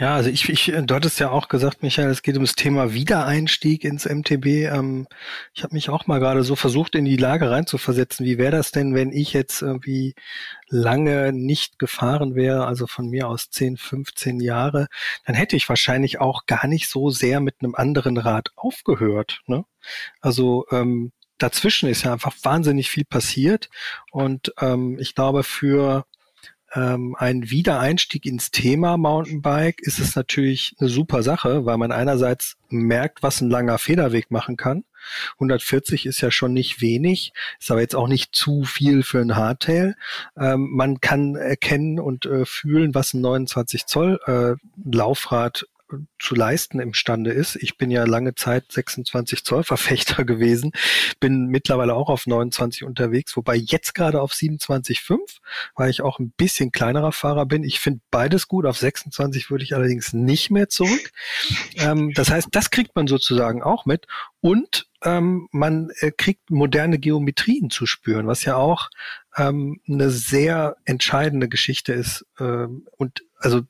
Ja, 0.00 0.14
also 0.14 0.30
ich, 0.30 0.48
ich, 0.48 0.72
du 0.74 0.94
hattest 0.94 1.20
ja 1.20 1.28
auch 1.30 1.48
gesagt, 1.48 1.82
Michael, 1.82 2.08
es 2.08 2.22
geht 2.22 2.36
ums 2.36 2.54
Thema 2.54 2.94
Wiedereinstieg 2.94 3.84
ins 3.84 4.06
MTB. 4.06 4.46
Ähm, 4.72 5.06
ich 5.52 5.62
habe 5.62 5.74
mich 5.74 5.90
auch 5.90 6.06
mal 6.06 6.18
gerade 6.18 6.42
so 6.42 6.56
versucht, 6.56 6.94
in 6.94 7.04
die 7.04 7.18
Lage 7.18 7.50
reinzuversetzen. 7.50 8.24
Wie 8.24 8.38
wäre 8.38 8.52
das 8.52 8.70
denn, 8.70 8.94
wenn 8.94 9.12
ich 9.12 9.34
jetzt 9.34 9.60
irgendwie 9.60 10.14
lange 10.68 11.34
nicht 11.34 11.78
gefahren 11.78 12.34
wäre, 12.34 12.66
also 12.66 12.86
von 12.86 13.08
mir 13.10 13.28
aus 13.28 13.50
10, 13.50 13.76
15 13.76 14.40
Jahre, 14.40 14.86
dann 15.26 15.34
hätte 15.34 15.56
ich 15.56 15.68
wahrscheinlich 15.68 16.18
auch 16.18 16.46
gar 16.46 16.66
nicht 16.66 16.88
so 16.88 17.10
sehr 17.10 17.40
mit 17.40 17.56
einem 17.60 17.74
anderen 17.74 18.16
Rad 18.16 18.52
aufgehört. 18.56 19.42
Ne? 19.48 19.66
Also 20.22 20.64
ähm, 20.70 21.12
dazwischen 21.36 21.90
ist 21.90 22.04
ja 22.04 22.14
einfach 22.14 22.34
wahnsinnig 22.42 22.88
viel 22.88 23.04
passiert. 23.04 23.68
Und 24.12 24.54
ähm, 24.62 24.98
ich 24.98 25.14
glaube, 25.14 25.42
für 25.42 26.06
ähm, 26.74 27.16
einen 27.18 27.50
Wiedereinstieg 27.50 28.26
ins 28.26 28.50
Thema 28.50 28.96
Mountainbike 28.96 29.80
ist 29.80 29.98
es 29.98 30.14
natürlich 30.14 30.74
eine 30.78 30.88
super 30.88 31.22
Sache, 31.22 31.66
weil 31.66 31.78
man 31.78 31.92
einerseits 31.92 32.56
merkt, 32.68 33.22
was 33.22 33.40
ein 33.40 33.50
langer 33.50 33.78
Federweg 33.78 34.30
machen 34.30 34.56
kann. 34.56 34.84
140 35.34 36.06
ist 36.06 36.20
ja 36.20 36.30
schon 36.30 36.52
nicht 36.52 36.80
wenig, 36.80 37.32
ist 37.58 37.70
aber 37.70 37.80
jetzt 37.80 37.96
auch 37.96 38.08
nicht 38.08 38.34
zu 38.34 38.64
viel 38.64 39.02
für 39.02 39.20
ein 39.20 39.36
Hardtail. 39.36 39.96
Ähm, 40.38 40.68
man 40.72 41.00
kann 41.00 41.36
erkennen 41.36 41.98
und 41.98 42.26
äh, 42.26 42.44
fühlen, 42.44 42.94
was 42.94 43.14
ein 43.14 43.20
29 43.20 43.86
Zoll 43.86 44.20
äh, 44.26 44.54
Laufrad 44.84 45.66
zu 46.18 46.34
leisten 46.34 46.80
imstande 46.80 47.32
ist. 47.32 47.56
Ich 47.56 47.76
bin 47.76 47.90
ja 47.90 48.04
lange 48.04 48.34
Zeit 48.34 48.70
26 48.70 49.44
Zoll 49.44 49.64
Verfechter 49.64 50.24
gewesen, 50.24 50.72
bin 51.20 51.46
mittlerweile 51.46 51.94
auch 51.94 52.08
auf 52.08 52.26
29 52.26 52.84
unterwegs, 52.84 53.36
wobei 53.36 53.56
jetzt 53.56 53.94
gerade 53.94 54.20
auf 54.20 54.32
27,5, 54.32 55.18
weil 55.76 55.90
ich 55.90 56.02
auch 56.02 56.18
ein 56.18 56.32
bisschen 56.36 56.72
kleinerer 56.72 57.12
Fahrer 57.12 57.46
bin. 57.46 57.64
Ich 57.64 57.80
finde 57.80 58.00
beides 58.10 58.48
gut. 58.48 58.66
Auf 58.66 58.78
26 58.78 59.50
würde 59.50 59.64
ich 59.64 59.74
allerdings 59.74 60.12
nicht 60.12 60.50
mehr 60.50 60.68
zurück. 60.68 61.10
Ähm, 61.76 62.12
das 62.14 62.30
heißt, 62.30 62.48
das 62.50 62.70
kriegt 62.70 62.94
man 62.94 63.06
sozusagen 63.06 63.62
auch 63.62 63.86
mit 63.86 64.06
und 64.40 64.86
ähm, 65.02 65.48
man 65.52 65.90
äh, 66.00 66.10
kriegt 66.10 66.50
moderne 66.50 66.98
Geometrien 66.98 67.70
zu 67.70 67.86
spüren, 67.86 68.26
was 68.26 68.44
ja 68.44 68.56
auch 68.56 68.90
ähm, 69.36 69.80
eine 69.88 70.10
sehr 70.10 70.76
entscheidende 70.84 71.48
Geschichte 71.48 71.92
ist. 71.92 72.26
Ähm, 72.38 72.86
und 72.96 73.22
also 73.38 73.62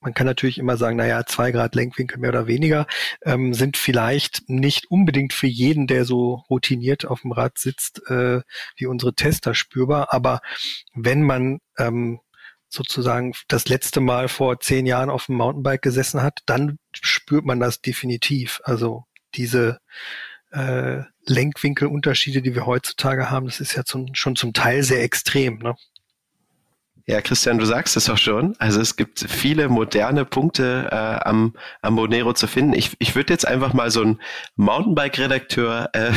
man 0.00 0.14
kann 0.14 0.26
natürlich 0.26 0.58
immer 0.58 0.76
sagen, 0.76 0.96
naja, 0.96 1.24
zwei 1.26 1.50
Grad 1.50 1.74
Lenkwinkel 1.74 2.18
mehr 2.18 2.30
oder 2.30 2.46
weniger 2.46 2.86
ähm, 3.22 3.52
sind 3.52 3.76
vielleicht 3.76 4.48
nicht 4.48 4.90
unbedingt 4.90 5.32
für 5.32 5.48
jeden, 5.48 5.86
der 5.86 6.04
so 6.04 6.44
routiniert 6.48 7.04
auf 7.04 7.22
dem 7.22 7.32
Rad 7.32 7.58
sitzt, 7.58 8.08
äh, 8.08 8.40
wie 8.76 8.86
unsere 8.86 9.14
Tester 9.14 9.54
spürbar. 9.54 10.12
Aber 10.12 10.40
wenn 10.94 11.22
man 11.22 11.58
ähm, 11.78 12.20
sozusagen 12.68 13.32
das 13.48 13.68
letzte 13.68 14.00
Mal 14.00 14.28
vor 14.28 14.60
zehn 14.60 14.86
Jahren 14.86 15.10
auf 15.10 15.26
dem 15.26 15.36
Mountainbike 15.36 15.82
gesessen 15.82 16.22
hat, 16.22 16.40
dann 16.46 16.78
spürt 16.92 17.44
man 17.44 17.60
das 17.60 17.80
definitiv. 17.80 18.60
Also 18.64 19.04
diese 19.34 19.80
äh, 20.50 21.02
Lenkwinkelunterschiede, 21.26 22.42
die 22.42 22.54
wir 22.54 22.66
heutzutage 22.66 23.30
haben, 23.30 23.46
das 23.46 23.60
ist 23.60 23.74
ja 23.74 23.84
zum, 23.84 24.14
schon 24.14 24.36
zum 24.36 24.52
Teil 24.52 24.82
sehr 24.82 25.02
extrem. 25.02 25.58
Ne? 25.58 25.74
Ja, 27.10 27.22
Christian, 27.22 27.56
du 27.56 27.64
sagst 27.64 27.96
es 27.96 28.10
auch 28.10 28.18
schon. 28.18 28.54
Also 28.58 28.82
es 28.82 28.96
gibt 28.96 29.20
viele 29.20 29.70
moderne 29.70 30.26
Punkte 30.26 30.88
äh, 30.92 30.94
am, 31.26 31.54
am 31.80 31.94
Monero 31.94 32.34
zu 32.34 32.46
finden. 32.46 32.74
Ich, 32.74 32.96
ich 32.98 33.16
würde 33.16 33.32
jetzt 33.32 33.48
einfach 33.48 33.72
mal 33.72 33.90
so 33.90 34.02
ein 34.02 34.20
Mountainbike-Redakteur 34.56 35.88
äh, 35.94 36.12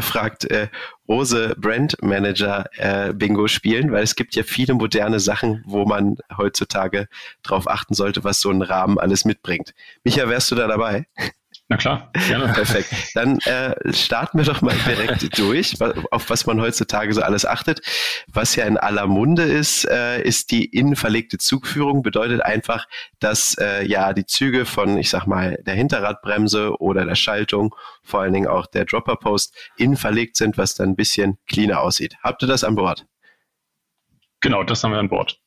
fragt 0.00 0.44
äh, 0.44 0.68
Rose 1.08 1.56
Brand 1.58 2.00
Manager 2.02 2.66
äh, 2.76 3.12
Bingo 3.14 3.48
spielen, 3.48 3.90
weil 3.90 4.04
es 4.04 4.14
gibt 4.14 4.36
ja 4.36 4.44
viele 4.44 4.74
moderne 4.74 5.18
Sachen, 5.18 5.64
wo 5.66 5.84
man 5.84 6.18
heutzutage 6.36 7.08
darauf 7.42 7.68
achten 7.68 7.94
sollte, 7.94 8.22
was 8.22 8.40
so 8.40 8.50
ein 8.50 8.62
Rahmen 8.62 8.96
alles 8.96 9.24
mitbringt. 9.24 9.74
Micha, 10.04 10.28
wärst 10.28 10.52
du 10.52 10.54
da 10.54 10.68
dabei? 10.68 11.08
Na 11.70 11.76
klar, 11.76 12.10
gerne. 12.26 12.48
Perfekt. 12.54 12.88
Dann 13.14 13.38
äh, 13.40 13.74
starten 13.92 14.38
wir 14.38 14.46
doch 14.46 14.62
mal 14.62 14.74
direkt 14.86 15.38
durch, 15.38 15.74
auf 16.10 16.30
was 16.30 16.46
man 16.46 16.60
heutzutage 16.62 17.12
so 17.12 17.20
alles 17.20 17.44
achtet. 17.44 17.82
Was 18.26 18.56
ja 18.56 18.64
in 18.64 18.78
aller 18.78 19.06
Munde 19.06 19.42
ist, 19.42 19.84
äh, 19.84 20.22
ist 20.22 20.50
die 20.50 20.64
innenverlegte 20.64 21.36
Zugführung. 21.36 22.02
Bedeutet 22.02 22.40
einfach, 22.40 22.86
dass 23.18 23.54
äh, 23.58 23.86
ja 23.86 24.14
die 24.14 24.24
Züge 24.24 24.64
von, 24.64 24.96
ich 24.96 25.10
sag 25.10 25.26
mal, 25.26 25.58
der 25.66 25.74
Hinterradbremse 25.74 26.80
oder 26.80 27.04
der 27.04 27.16
Schaltung, 27.16 27.74
vor 28.02 28.20
allen 28.20 28.32
Dingen 28.32 28.48
auch 28.48 28.66
der 28.66 28.86
Dropperpost, 28.86 29.54
innen 29.76 29.98
verlegt 29.98 30.36
sind, 30.36 30.56
was 30.56 30.74
dann 30.74 30.90
ein 30.90 30.96
bisschen 30.96 31.36
cleaner 31.46 31.80
aussieht. 31.80 32.16
Habt 32.22 32.42
ihr 32.42 32.48
das 32.48 32.64
an 32.64 32.76
Bord? 32.76 33.04
Genau, 34.40 34.64
das 34.64 34.82
haben 34.82 34.92
wir 34.92 34.98
an 34.98 35.10
Bord. 35.10 35.38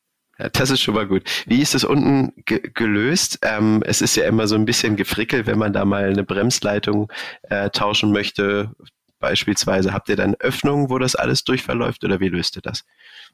Das 0.49 0.69
ist 0.69 0.81
schon 0.81 0.95
mal 0.95 1.07
gut. 1.07 1.23
Wie 1.45 1.61
ist 1.61 1.73
das 1.73 1.83
unten 1.83 2.33
ge 2.45 2.71
gelöst? 2.73 3.39
Ähm, 3.43 3.83
es 3.85 4.01
ist 4.01 4.15
ja 4.15 4.25
immer 4.25 4.47
so 4.47 4.55
ein 4.55 4.65
bisschen 4.65 4.95
gefrickelt, 4.95 5.47
wenn 5.47 5.59
man 5.59 5.73
da 5.73 5.85
mal 5.85 6.05
eine 6.05 6.23
Bremsleitung 6.23 7.11
äh, 7.43 7.69
tauschen 7.69 8.11
möchte. 8.11 8.71
Beispielsweise 9.19 9.93
habt 9.93 10.09
ihr 10.09 10.15
dann 10.15 10.35
Öffnungen, 10.35 10.89
wo 10.89 10.97
das 10.97 11.15
alles 11.15 11.43
durchverläuft 11.43 12.03
oder 12.03 12.19
wie 12.19 12.29
löst 12.29 12.55
ihr 12.55 12.61
das? 12.61 12.83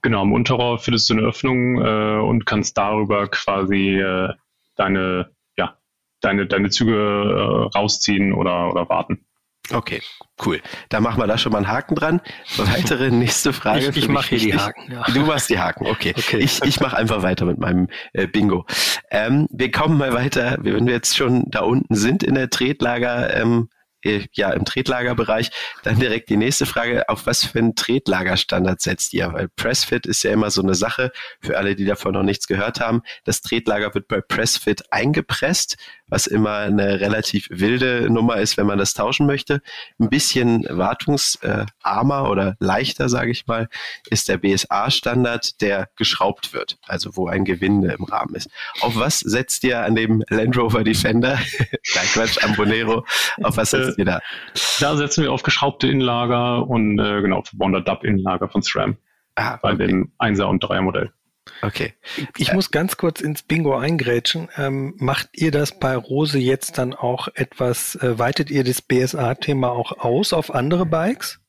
Genau, 0.01 0.21
am 0.21 0.33
Unterrohr 0.33 0.79
findest 0.79 1.09
du 1.09 1.13
eine 1.13 1.23
Öffnung 1.23 1.81
äh, 1.81 2.19
und 2.19 2.45
kannst 2.45 2.77
darüber 2.77 3.27
quasi 3.29 3.99
äh, 3.99 4.33
deine, 4.75 5.31
ja, 5.57 5.77
deine, 6.21 6.45
deine 6.45 6.69
Züge 6.69 6.93
äh, 6.93 7.77
rausziehen 7.77 8.33
oder, 8.33 8.69
oder 8.71 8.89
warten. 8.89 9.25
Okay, 9.71 10.01
cool. 10.45 10.61
Da 10.89 10.99
machen 10.99 11.21
wir 11.21 11.27
da 11.27 11.37
schon 11.37 11.51
mal 11.51 11.59
einen 11.59 11.67
Haken 11.67 11.95
dran. 11.95 12.21
Weitere 12.57 13.11
nächste 13.11 13.53
Frage. 13.53 13.89
Ich, 13.89 13.97
ich 13.97 14.07
mache 14.07 14.35
hier 14.35 14.39
die 14.39 14.53
Haken. 14.53 14.91
Ja. 14.91 15.03
Du 15.03 15.21
machst 15.21 15.49
die 15.49 15.59
Haken, 15.59 15.87
okay. 15.87 16.13
okay. 16.17 16.37
Ich, 16.37 16.61
ich 16.63 16.79
mache 16.79 16.95
einfach 16.95 17.21
weiter 17.21 17.45
mit 17.45 17.57
meinem 17.57 17.87
äh, 18.13 18.27
Bingo. 18.27 18.65
Ähm, 19.11 19.47
wir 19.51 19.71
kommen 19.71 19.97
mal 19.97 20.13
weiter, 20.13 20.57
wenn 20.61 20.85
wir 20.85 20.93
jetzt 20.93 21.17
schon 21.17 21.45
da 21.47 21.61
unten 21.61 21.95
sind 21.95 22.23
in 22.23 22.35
der 22.35 22.49
Tretlager, 22.49 23.33
ähm, 23.35 23.69
äh, 24.03 24.25
ja, 24.33 24.51
im 24.51 24.65
Tretlagerbereich. 24.65 25.49
Dann 25.83 25.99
direkt 25.99 26.29
die 26.29 26.37
nächste 26.37 26.65
Frage, 26.65 27.09
auf 27.09 27.25
was 27.25 27.45
für 27.45 27.59
einen 27.59 27.75
Tretlagerstandard 27.75 28.81
setzt 28.81 29.13
ihr? 29.13 29.33
Weil 29.33 29.49
Pressfit 29.49 30.05
ist 30.05 30.23
ja 30.23 30.31
immer 30.31 30.51
so 30.51 30.61
eine 30.61 30.75
Sache, 30.75 31.11
für 31.41 31.57
alle, 31.57 31.75
die 31.75 31.85
davon 31.85 32.13
noch 32.13 32.23
nichts 32.23 32.47
gehört 32.47 32.79
haben. 32.79 33.01
Das 33.25 33.41
Tretlager 33.41 33.93
wird 33.93 34.07
bei 34.07 34.21
Pressfit 34.21 34.91
eingepresst 34.91 35.77
was 36.07 36.27
immer 36.27 36.57
eine 36.57 36.99
relativ 36.99 37.47
wilde 37.49 38.09
Nummer 38.09 38.37
ist, 38.37 38.57
wenn 38.57 38.67
man 38.67 38.77
das 38.77 38.93
tauschen 38.93 39.25
möchte. 39.25 39.61
Ein 39.99 40.09
bisschen 40.09 40.65
wartungsarmer 40.69 42.29
oder 42.29 42.55
leichter, 42.59 43.09
sage 43.09 43.31
ich 43.31 43.47
mal, 43.47 43.67
ist 44.09 44.29
der 44.29 44.37
BSA-Standard, 44.37 45.61
der 45.61 45.89
geschraubt 45.95 46.53
wird, 46.53 46.77
also 46.87 47.15
wo 47.15 47.27
ein 47.27 47.45
Gewinde 47.45 47.95
im 47.97 48.05
Rahmen 48.05 48.35
ist. 48.35 48.49
Auf 48.81 48.95
was 48.95 49.19
setzt 49.19 49.63
ihr 49.63 49.83
an 49.83 49.95
dem 49.95 50.23
Land 50.29 50.57
Rover 50.57 50.83
Defender? 50.83 51.39
Nein, 51.95 52.05
Quatsch, 52.13 52.43
am 52.43 52.55
Bonero. 52.55 53.05
Auf 53.43 53.57
was 53.57 53.71
setzt 53.71 53.97
ihr 53.97 54.05
da? 54.05 54.19
Da 54.79 54.95
setzen 54.95 55.23
wir 55.23 55.31
auf 55.31 55.43
geschraubte 55.43 55.87
Innenlager 55.87 56.67
und 56.67 56.99
äh, 56.99 57.21
genau, 57.21 57.41
verbonder 57.43 57.81
Dub-Innenlager 57.81 58.49
von 58.49 58.61
SRAM. 58.61 58.97
Ah, 59.35 59.57
bei 59.61 59.75
dem 59.75 60.11
1er 60.19 60.45
und 60.45 60.63
3er 60.63 60.81
Modell. 60.81 61.11
Okay. 61.61 61.93
Ich 62.37 62.49
äh, 62.49 62.53
muss 62.53 62.71
ganz 62.71 62.97
kurz 62.97 63.21
ins 63.21 63.43
Bingo 63.43 63.77
eingrätschen. 63.77 64.49
Ähm, 64.57 64.93
macht 64.97 65.29
ihr 65.33 65.51
das 65.51 65.77
bei 65.77 65.95
Rose 65.95 66.39
jetzt 66.39 66.77
dann 66.77 66.93
auch 66.93 67.27
etwas, 67.33 67.95
äh, 67.95 68.19
weitet 68.19 68.51
ihr 68.51 68.63
das 68.63 68.81
BSA-Thema 68.81 69.71
auch 69.71 69.99
aus 69.99 70.33
auf 70.33 70.53
andere 70.53 70.85
Bikes? 70.85 71.39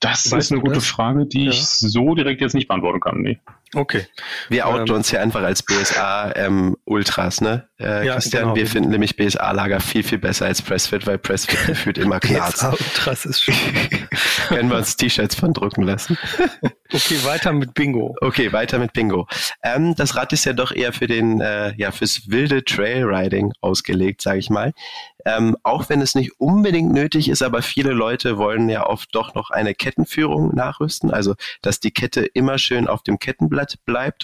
Das 0.00 0.30
weißt 0.30 0.34
ist 0.34 0.52
eine 0.52 0.60
gute 0.60 0.74
das? 0.74 0.86
Frage, 0.86 1.26
die 1.26 1.44
ja. 1.44 1.50
ich 1.50 1.64
so 1.64 2.14
direkt 2.14 2.42
jetzt 2.42 2.54
nicht 2.54 2.68
beantworten 2.68 3.00
kann. 3.00 3.22
Nee. 3.22 3.40
Okay. 3.74 4.06
Wir 4.48 4.66
outen 4.66 4.88
ähm, 4.88 4.94
uns 4.94 5.10
hier 5.10 5.20
einfach 5.20 5.42
als 5.42 5.62
BSA 5.62 6.32
ähm, 6.36 6.76
Ultras, 6.84 7.40
ne? 7.40 7.68
Äh, 7.80 8.06
ja, 8.06 8.14
Christian, 8.14 8.44
genau. 8.44 8.54
wir 8.54 8.66
finden 8.66 8.90
nämlich 8.90 9.16
BSA-Lager 9.16 9.80
viel, 9.80 10.04
viel 10.04 10.18
besser 10.18 10.46
als 10.46 10.62
Pressfit, 10.62 11.06
weil 11.06 11.18
Pressfit 11.18 11.58
gefühlt 11.66 11.98
immer 11.98 12.20
knarzt. 12.20 12.58
BSA 12.58 12.70
Ultras 12.70 13.24
ist 13.24 13.42
schon. 13.42 13.54
Können 14.48 14.70
wir 14.70 14.76
uns 14.76 14.96
T-Shirts 14.96 15.34
von 15.34 15.52
drucken 15.52 15.82
lassen. 15.82 16.16
okay, 16.92 17.24
weiter 17.24 17.52
mit 17.52 17.74
Bingo. 17.74 18.14
Okay, 18.20 18.52
weiter 18.52 18.78
mit 18.78 18.92
Bingo. 18.92 19.26
Ähm, 19.62 19.94
das 19.96 20.14
Rad 20.14 20.32
ist 20.32 20.44
ja 20.44 20.52
doch 20.52 20.70
eher 20.70 20.92
für 20.92 21.08
den, 21.08 21.40
äh, 21.40 21.74
ja, 21.76 21.90
fürs 21.90 22.30
wilde 22.30 22.64
Trailriding 22.64 23.52
ausgelegt, 23.60 24.22
sage 24.22 24.38
ich 24.38 24.50
mal. 24.50 24.72
Ähm, 25.26 25.56
auch 25.62 25.88
wenn 25.88 26.02
es 26.02 26.14
nicht 26.14 26.38
unbedingt 26.38 26.92
nötig 26.92 27.30
ist, 27.30 27.42
aber 27.42 27.62
viele 27.62 27.92
Leute 27.92 28.36
wollen 28.36 28.68
ja 28.68 28.86
oft 28.86 29.14
doch 29.14 29.34
noch 29.34 29.50
eine 29.50 29.74
Kettenführung 29.74 30.54
nachrüsten, 30.54 31.10
also 31.10 31.34
dass 31.62 31.80
die 31.80 31.92
Kette 31.92 32.26
immer 32.26 32.58
schön 32.58 32.88
auf 32.88 33.02
dem 33.02 33.18
Kettenblatt 33.18 33.63
bleibt 33.63 33.63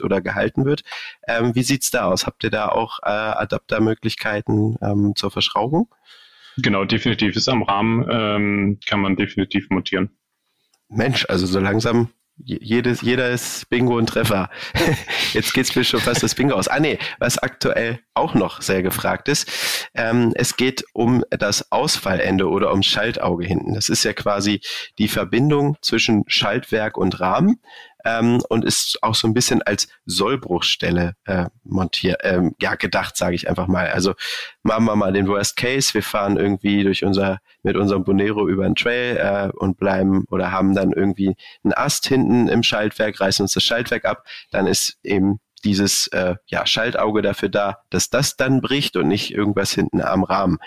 oder 0.02 0.20
gehalten 0.20 0.64
wird. 0.64 0.82
Ähm, 1.26 1.54
wie 1.54 1.62
sieht's 1.62 1.90
da 1.90 2.06
aus? 2.06 2.26
Habt 2.26 2.44
ihr 2.44 2.50
da 2.50 2.68
auch 2.68 2.98
äh, 3.02 3.08
Adaptermöglichkeiten 3.08 4.76
ähm, 4.82 5.12
zur 5.16 5.30
Verschraubung? 5.30 5.88
Genau, 6.56 6.84
definitiv. 6.84 7.36
Ist 7.36 7.48
am 7.48 7.62
Rahmen, 7.62 8.06
ähm, 8.10 8.78
kann 8.86 9.00
man 9.00 9.16
definitiv 9.16 9.70
montieren. 9.70 10.10
Mensch, 10.88 11.24
also 11.28 11.46
so 11.46 11.60
langsam 11.60 12.10
jedes, 12.44 13.02
jeder 13.02 13.30
ist 13.30 13.68
Bingo 13.68 13.96
und 13.96 14.08
Treffer. 14.08 14.50
Jetzt 15.32 15.52
geht's 15.52 15.74
mir 15.76 15.84
schon 15.84 16.00
fast 16.00 16.22
das 16.22 16.34
Bingo 16.34 16.54
aus. 16.54 16.68
Ah 16.68 16.80
nee, 16.80 16.98
was 17.18 17.38
aktuell 17.38 18.00
auch 18.14 18.34
noch 18.34 18.62
sehr 18.62 18.82
gefragt 18.82 19.28
ist, 19.28 19.88
ähm, 19.94 20.32
es 20.34 20.56
geht 20.56 20.84
um 20.92 21.24
das 21.30 21.70
Ausfallende 21.70 22.48
oder 22.48 22.72
um 22.72 22.82
Schaltauge 22.82 23.46
hinten. 23.46 23.74
Das 23.74 23.88
ist 23.88 24.04
ja 24.04 24.12
quasi 24.12 24.60
die 24.98 25.08
Verbindung 25.08 25.76
zwischen 25.82 26.24
Schaltwerk 26.28 26.96
und 26.96 27.20
Rahmen 27.20 27.60
ähm, 28.04 28.42
und 28.48 28.64
ist 28.64 28.98
auch 29.02 29.14
so 29.14 29.26
ein 29.28 29.34
bisschen 29.34 29.62
als 29.62 29.88
Sollbruchstelle 30.06 31.14
äh, 31.26 31.46
montiert, 31.64 32.20
ähm, 32.22 32.54
ja 32.60 32.74
gedacht, 32.74 33.16
sage 33.16 33.34
ich 33.34 33.48
einfach 33.48 33.66
mal. 33.66 33.88
Also 33.88 34.14
machen 34.62 34.84
wir 34.84 34.96
mal 34.96 35.12
den 35.12 35.28
Worst 35.28 35.56
Case, 35.56 35.94
wir 35.94 36.02
fahren 36.02 36.36
irgendwie 36.36 36.84
durch 36.84 37.04
unser 37.04 37.38
mit 37.62 37.76
unserem 37.76 38.04
Bonero 38.04 38.48
über 38.48 38.64
den 38.64 38.74
Trail 38.74 39.16
äh, 39.16 39.56
und 39.56 39.78
bleiben 39.78 40.24
oder 40.30 40.50
haben 40.52 40.74
dann 40.74 40.92
irgendwie 40.92 41.36
einen 41.62 41.74
Ast 41.74 42.06
hinten 42.06 42.48
im 42.48 42.62
Schaltwerk, 42.62 43.20
reißen 43.20 43.42
uns 43.42 43.52
das 43.52 43.62
Schaltwerk 43.62 44.04
ab, 44.04 44.26
dann 44.50 44.66
ist 44.66 44.98
eben 45.02 45.40
dieses 45.64 46.06
äh, 46.08 46.36
ja, 46.46 46.66
Schaltauge 46.66 47.22
dafür 47.22 47.48
da, 47.48 47.78
dass 47.90 48.10
das 48.10 48.36
dann 48.36 48.60
bricht 48.60 48.96
und 48.96 49.08
nicht 49.08 49.34
irgendwas 49.34 49.72
hinten 49.72 50.00
am 50.00 50.24
Rahmen. 50.24 50.58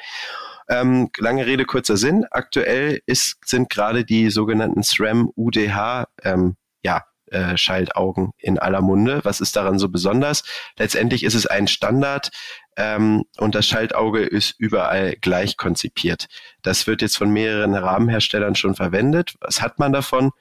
Ähm, 0.69 1.09
lange 1.17 1.45
Rede, 1.45 1.65
kurzer 1.65 1.97
Sinn. 1.97 2.25
Aktuell 2.31 3.01
ist, 3.05 3.37
sind 3.45 3.69
gerade 3.69 4.05
die 4.05 4.29
sogenannten 4.29 4.83
SRAM 4.83 5.31
UDH 5.35 6.07
ähm, 6.23 6.55
ja, 6.83 7.03
äh, 7.33 7.57
Schaltaugen 7.57 8.31
in 8.37 8.59
aller 8.59 8.81
Munde. 8.81 9.21
Was 9.23 9.41
ist 9.41 9.55
daran 9.55 9.79
so 9.79 9.89
besonders? 9.89 10.43
Letztendlich 10.77 11.23
ist 11.23 11.35
es 11.35 11.47
ein 11.47 11.67
Standard 11.67 12.31
ähm, 12.77 13.23
und 13.37 13.55
das 13.55 13.67
Schaltauge 13.67 14.21
ist 14.21 14.55
überall 14.57 15.15
gleich 15.19 15.57
konzipiert. 15.57 16.27
Das 16.61 16.87
wird 16.87 17.01
jetzt 17.01 17.17
von 17.17 17.31
mehreren 17.31 17.75
Rahmenherstellern 17.75 18.55
schon 18.55 18.75
verwendet. 18.75 19.33
Was 19.39 19.61
hat 19.61 19.79
man 19.79 19.93
davon? 19.93 20.31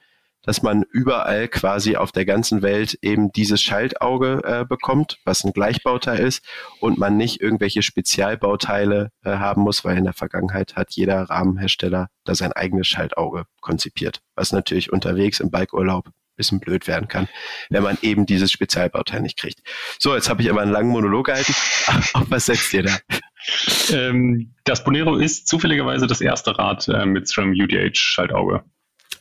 dass 0.43 0.61
man 0.61 0.83
überall 0.91 1.47
quasi 1.47 1.95
auf 1.95 2.11
der 2.11 2.25
ganzen 2.25 2.61
Welt 2.61 2.97
eben 3.01 3.31
dieses 3.31 3.61
Schaltauge 3.61 4.41
äh, 4.43 4.65
bekommt, 4.65 5.17
was 5.25 5.43
ein 5.43 5.53
Gleichbauteil 5.53 6.19
ist 6.19 6.45
und 6.79 6.97
man 6.97 7.17
nicht 7.17 7.41
irgendwelche 7.41 7.81
Spezialbauteile 7.81 9.09
äh, 9.23 9.31
haben 9.31 9.61
muss, 9.61 9.83
weil 9.85 9.97
in 9.97 10.03
der 10.03 10.13
Vergangenheit 10.13 10.75
hat 10.75 10.91
jeder 10.91 11.23
Rahmenhersteller 11.23 12.09
da 12.25 12.35
sein 12.35 12.51
eigenes 12.51 12.87
Schaltauge 12.87 13.45
konzipiert, 13.61 14.21
was 14.35 14.51
natürlich 14.51 14.91
unterwegs 14.91 15.39
im 15.39 15.49
Bikeurlaub 15.49 16.09
bisschen 16.35 16.59
blöd 16.59 16.87
werden 16.87 17.07
kann, 17.07 17.27
wenn 17.69 17.83
man 17.83 17.97
eben 18.01 18.25
dieses 18.25 18.51
Spezialbauteil 18.51 19.21
nicht 19.21 19.37
kriegt. 19.37 19.59
So, 19.99 20.15
jetzt 20.15 20.29
habe 20.29 20.41
ich 20.41 20.49
aber 20.49 20.61
einen 20.61 20.71
langen 20.71 20.89
Monolog 20.89 21.27
gehalten. 21.27 21.53
Auf 22.13 22.25
was 22.29 22.45
setzt 22.45 22.73
ihr 22.73 22.83
da? 22.83 22.97
Ähm, 23.91 24.53
das 24.63 24.83
Bonero 24.83 25.17
ist 25.17 25.47
zufälligerweise 25.47 26.07
das 26.07 26.21
erste 26.21 26.57
Rad 26.57 26.87
äh, 26.87 27.05
mit 27.05 27.27
SRAM 27.27 27.51
UDH 27.51 27.95
Schaltauge. 27.95 28.63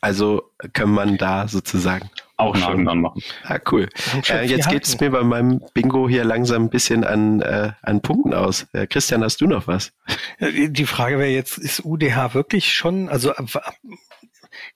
Also 0.01 0.51
kann 0.73 0.91
man 0.91 1.17
da 1.17 1.47
sozusagen 1.47 2.11
auch 2.37 2.57
schon 2.57 2.85
dann 2.85 3.01
machen. 3.01 3.23
Ah, 3.45 3.61
cool. 3.71 3.89
Äh, 4.29 4.47
jetzt 4.47 4.69
geht 4.69 4.85
es 4.85 4.99
mir 4.99 5.11
bei 5.11 5.23
meinem 5.23 5.63
Bingo 5.75 6.09
hier 6.09 6.25
langsam 6.25 6.65
ein 6.65 6.71
bisschen 6.71 7.05
an, 7.05 7.41
äh, 7.41 7.71
an 7.83 8.03
Punkten 8.03 8.35
aus. 8.35 8.67
Äh, 8.73 8.89
Christian, 8.89 9.23
hast 9.23 9.41
du 9.41 9.47
noch 9.47 9.69
was? 9.69 9.93
Die 10.41 10.87
Frage 10.87 11.19
wäre 11.19 11.31
jetzt, 11.31 11.59
ist 11.59 11.85
UDH 11.85 12.35
wirklich 12.35 12.75
schon, 12.75 13.09
also 13.09 13.33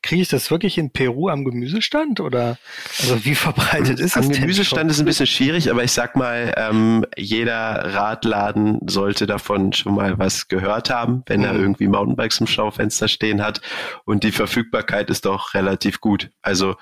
kriege 0.03 0.23
ich 0.23 0.29
das 0.29 0.51
wirklich 0.51 0.79
in 0.79 0.91
Peru 0.91 1.29
am 1.29 1.45
Gemüsestand 1.45 2.21
oder 2.21 2.59
also 3.01 3.25
wie 3.25 3.35
verbreitet 3.35 4.01
ist 4.01 4.17
das? 4.17 4.27
Am 4.27 4.33
Gemüsestand 4.33 4.91
ist 4.91 4.99
ein 4.99 5.05
bisschen 5.07 5.27
schwierig, 5.27 5.71
aber 5.71 5.85
ich 5.85 5.93
sag 5.93 6.17
mal, 6.17 6.53
ähm, 6.57 7.05
jeder 7.17 7.95
Radladen 7.95 8.81
sollte 8.87 9.27
davon 9.27 9.73
schon 9.73 9.95
mal 9.95 10.19
was 10.19 10.49
gehört 10.49 10.91
haben, 10.91 11.23
wenn 11.27 11.41
mhm. 11.41 11.47
er 11.47 11.55
irgendwie 11.55 11.89
Mountainbikes 11.89 12.41
im 12.41 12.47
Schaufenster 12.47 13.09
stehen 13.09 13.43
hat 13.43 13.61
und 14.05 14.25
die 14.25 14.33
Verfügbarkeit 14.33 15.11
ist 15.11 15.25
doch 15.25 15.55
relativ 15.55 16.01
gut. 16.01 16.31
Also 16.43 16.77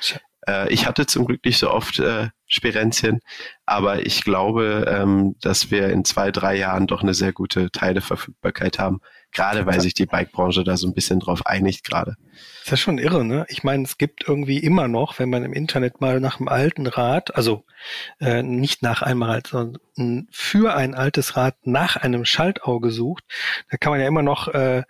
äh, 0.47 0.73
ich 0.73 0.87
hatte 0.87 1.07
zum 1.07 1.27
Glück 1.27 1.45
nicht 1.45 1.59
so 1.59 1.71
oft 1.71 1.99
äh, 1.99 2.29
Spirenzien, 2.47 3.21
aber 3.67 4.07
ich 4.07 4.23
glaube, 4.23 4.85
ähm, 4.89 5.37
dass 5.41 5.71
wir 5.71 5.89
in 5.89 6.05
zwei, 6.05 6.31
drei 6.31 6.57
Jahren 6.57 6.87
doch 6.87 7.03
eine 7.03 7.15
sehr 7.15 7.33
gute 7.33 7.71
Teileverfügbarkeit 7.71 8.79
haben, 8.79 9.01
gerade 9.33 9.67
weil 9.67 9.81
sich 9.81 9.95
die 9.95 10.07
Bikebranche 10.07 10.63
da 10.63 10.77
so 10.77 10.87
ein 10.87 10.95
bisschen 10.95 11.21
drauf 11.21 11.47
einigt 11.47 11.85
gerade. 11.85 12.17
Das 12.65 12.75
ist 12.75 12.81
schon 12.81 12.99
irre, 12.99 13.25
ne? 13.25 13.47
Ich 13.49 13.65
meine, 13.65 13.85
es 13.85 13.99
gibt 13.99 14.29
irgendwie 14.29 14.59
immer 14.59 14.89
noch, 14.89 15.19
wenn 15.19 15.31
man 15.31 15.45
im 15.45 15.53
Internet 15.53 16.01
mal 16.01 16.21
nach 16.21 16.39
einem 16.39 16.49
alten 16.49 16.87
Rad, 16.87 17.35
also 17.35 17.65
äh, 18.21 18.43
nicht 18.43 18.83
nach 18.83 19.03
einem 19.03 19.23
Rad, 19.23 19.49
sondern 19.49 20.29
für 20.31 20.75
ein 20.75 20.95
altes 20.95 21.37
Rad 21.37 21.57
nach 21.65 21.97
einem 21.97 22.25
Schaltauge 22.25 22.91
sucht, 22.91 23.25
da 23.71 23.77
kann 23.79 23.91
man 23.91 24.01
ja 24.01 24.07
immer 24.07 24.23
noch 24.23 24.49
äh, 24.49 24.83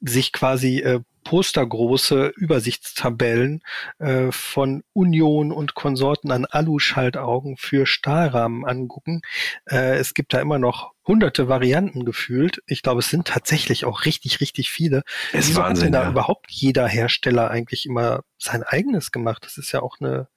sich 0.00 0.32
quasi 0.32 0.78
äh, 0.78 1.00
postergroße 1.24 2.32
Übersichtstabellen 2.36 3.62
äh, 3.98 4.30
von 4.30 4.84
Union 4.92 5.50
und 5.50 5.74
Konsorten 5.74 6.30
an 6.30 6.44
Alu-Schaltaugen 6.44 7.56
für 7.56 7.86
Stahlrahmen 7.86 8.64
angucken. 8.64 9.22
Äh, 9.66 9.96
es 9.96 10.14
gibt 10.14 10.32
da 10.32 10.40
immer 10.40 10.58
noch 10.58 10.92
hunderte 11.06 11.48
Varianten 11.48 12.04
gefühlt. 12.04 12.62
Ich 12.66 12.82
glaube, 12.82 13.00
es 13.00 13.08
sind 13.08 13.26
tatsächlich 13.26 13.84
auch 13.84 14.04
richtig, 14.04 14.40
richtig 14.40 14.70
viele. 14.70 15.02
Es 15.32 15.48
Wieso 15.48 15.60
Wahnsinn, 15.60 15.66
hat 15.66 15.84
denn 15.86 15.92
da 15.92 16.02
ja. 16.04 16.10
überhaupt 16.10 16.50
jeder 16.50 16.86
Hersteller 16.86 17.50
eigentlich 17.50 17.86
immer 17.86 18.22
sein 18.38 18.62
eigenes 18.62 19.10
gemacht? 19.10 19.44
Das 19.44 19.58
ist 19.58 19.72
ja 19.72 19.82
auch 19.82 19.96
eine 20.00 20.28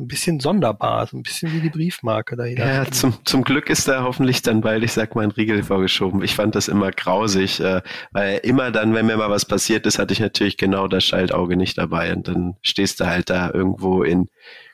ein 0.00 0.08
bisschen 0.08 0.40
sonderbar, 0.40 1.06
so 1.06 1.16
ein 1.16 1.22
bisschen 1.22 1.52
wie 1.52 1.60
die 1.60 1.70
Briefmarke 1.70 2.36
dahinter. 2.36 2.66
Ja, 2.66 2.90
zum, 2.90 3.14
zum 3.24 3.44
Glück 3.44 3.70
ist 3.70 3.88
da 3.88 4.02
hoffentlich 4.02 4.42
dann 4.42 4.60
bald, 4.60 4.82
ich 4.82 4.92
sag 4.92 5.14
mal, 5.14 5.22
ein 5.22 5.30
Riegel 5.30 5.62
vorgeschoben. 5.62 6.22
Ich 6.22 6.34
fand 6.34 6.54
das 6.54 6.68
immer 6.68 6.90
grausig, 6.90 7.60
äh, 7.60 7.82
weil 8.12 8.38
immer 8.38 8.70
dann, 8.70 8.94
wenn 8.94 9.06
mir 9.06 9.16
mal 9.16 9.30
was 9.30 9.44
passiert 9.44 9.86
ist, 9.86 9.98
hatte 9.98 10.12
ich 10.12 10.20
natürlich 10.20 10.56
genau 10.56 10.88
das 10.88 11.04
Schaltauge 11.04 11.56
nicht 11.56 11.78
dabei 11.78 12.12
und 12.12 12.28
dann 12.28 12.56
stehst 12.62 13.00
du 13.00 13.06
halt 13.06 13.30
da 13.30 13.50
irgendwo 13.52 14.02
in 14.02 14.28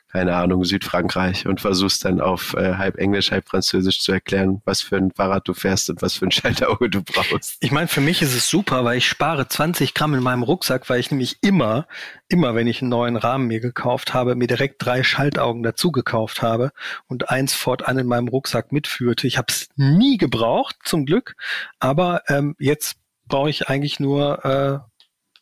keine 0.09 0.35
Ahnung, 0.35 0.63
Südfrankreich 0.63 1.47
und 1.47 1.59
versuchst 1.59 2.05
dann 2.05 2.21
auf 2.21 2.53
äh, 2.53 2.75
halb 2.75 2.97
Englisch, 2.97 3.31
halb 3.31 3.49
Französisch 3.49 3.99
zu 4.01 4.13
erklären, 4.13 4.61
was 4.63 4.81
für 4.81 4.95
ein 4.95 5.11
Fahrrad 5.11 5.47
du 5.47 5.53
fährst 5.53 5.89
und 5.89 6.01
was 6.01 6.15
für 6.15 6.25
ein 6.25 6.31
Schalterauge 6.37 6.89
du 6.89 7.03
brauchst. 7.03 7.57
Ich 7.59 7.71
meine, 7.71 7.87
für 7.87 8.01
mich 8.01 8.21
ist 8.21 8.33
es 8.33 8.49
super, 8.49 8.85
weil 8.85 8.97
ich 8.97 9.07
spare 9.07 9.47
20 9.47 9.93
Gramm 9.93 10.13
in 10.13 10.23
meinem 10.23 10.43
Rucksack, 10.43 10.89
weil 10.89 10.99
ich 10.99 11.11
nämlich 11.11 11.37
immer, 11.41 11.87
immer, 12.29 12.55
wenn 12.55 12.67
ich 12.67 12.81
einen 12.81 12.89
neuen 12.89 13.17
Rahmen 13.17 13.47
mir 13.47 13.59
gekauft 13.59 14.13
habe, 14.13 14.35
mir 14.35 14.47
direkt 14.47 14.83
drei 14.83 15.03
Schaltaugen 15.03 15.63
dazu 15.63 15.91
gekauft 15.91 16.41
habe 16.41 16.71
und 17.07 17.29
eins 17.29 17.53
fortan 17.53 17.97
in 17.97 18.07
meinem 18.07 18.29
Rucksack 18.29 18.71
mitführte. 18.71 19.27
Ich 19.27 19.37
habe 19.37 19.47
es 19.49 19.69
nie 19.75 20.17
gebraucht, 20.17 20.77
zum 20.83 21.05
Glück, 21.05 21.35
aber 21.79 22.21
ähm, 22.29 22.55
jetzt 22.59 22.97
brauche 23.27 23.49
ich 23.49 23.67
eigentlich 23.67 23.99
nur 23.99 24.45
äh, 24.45 24.79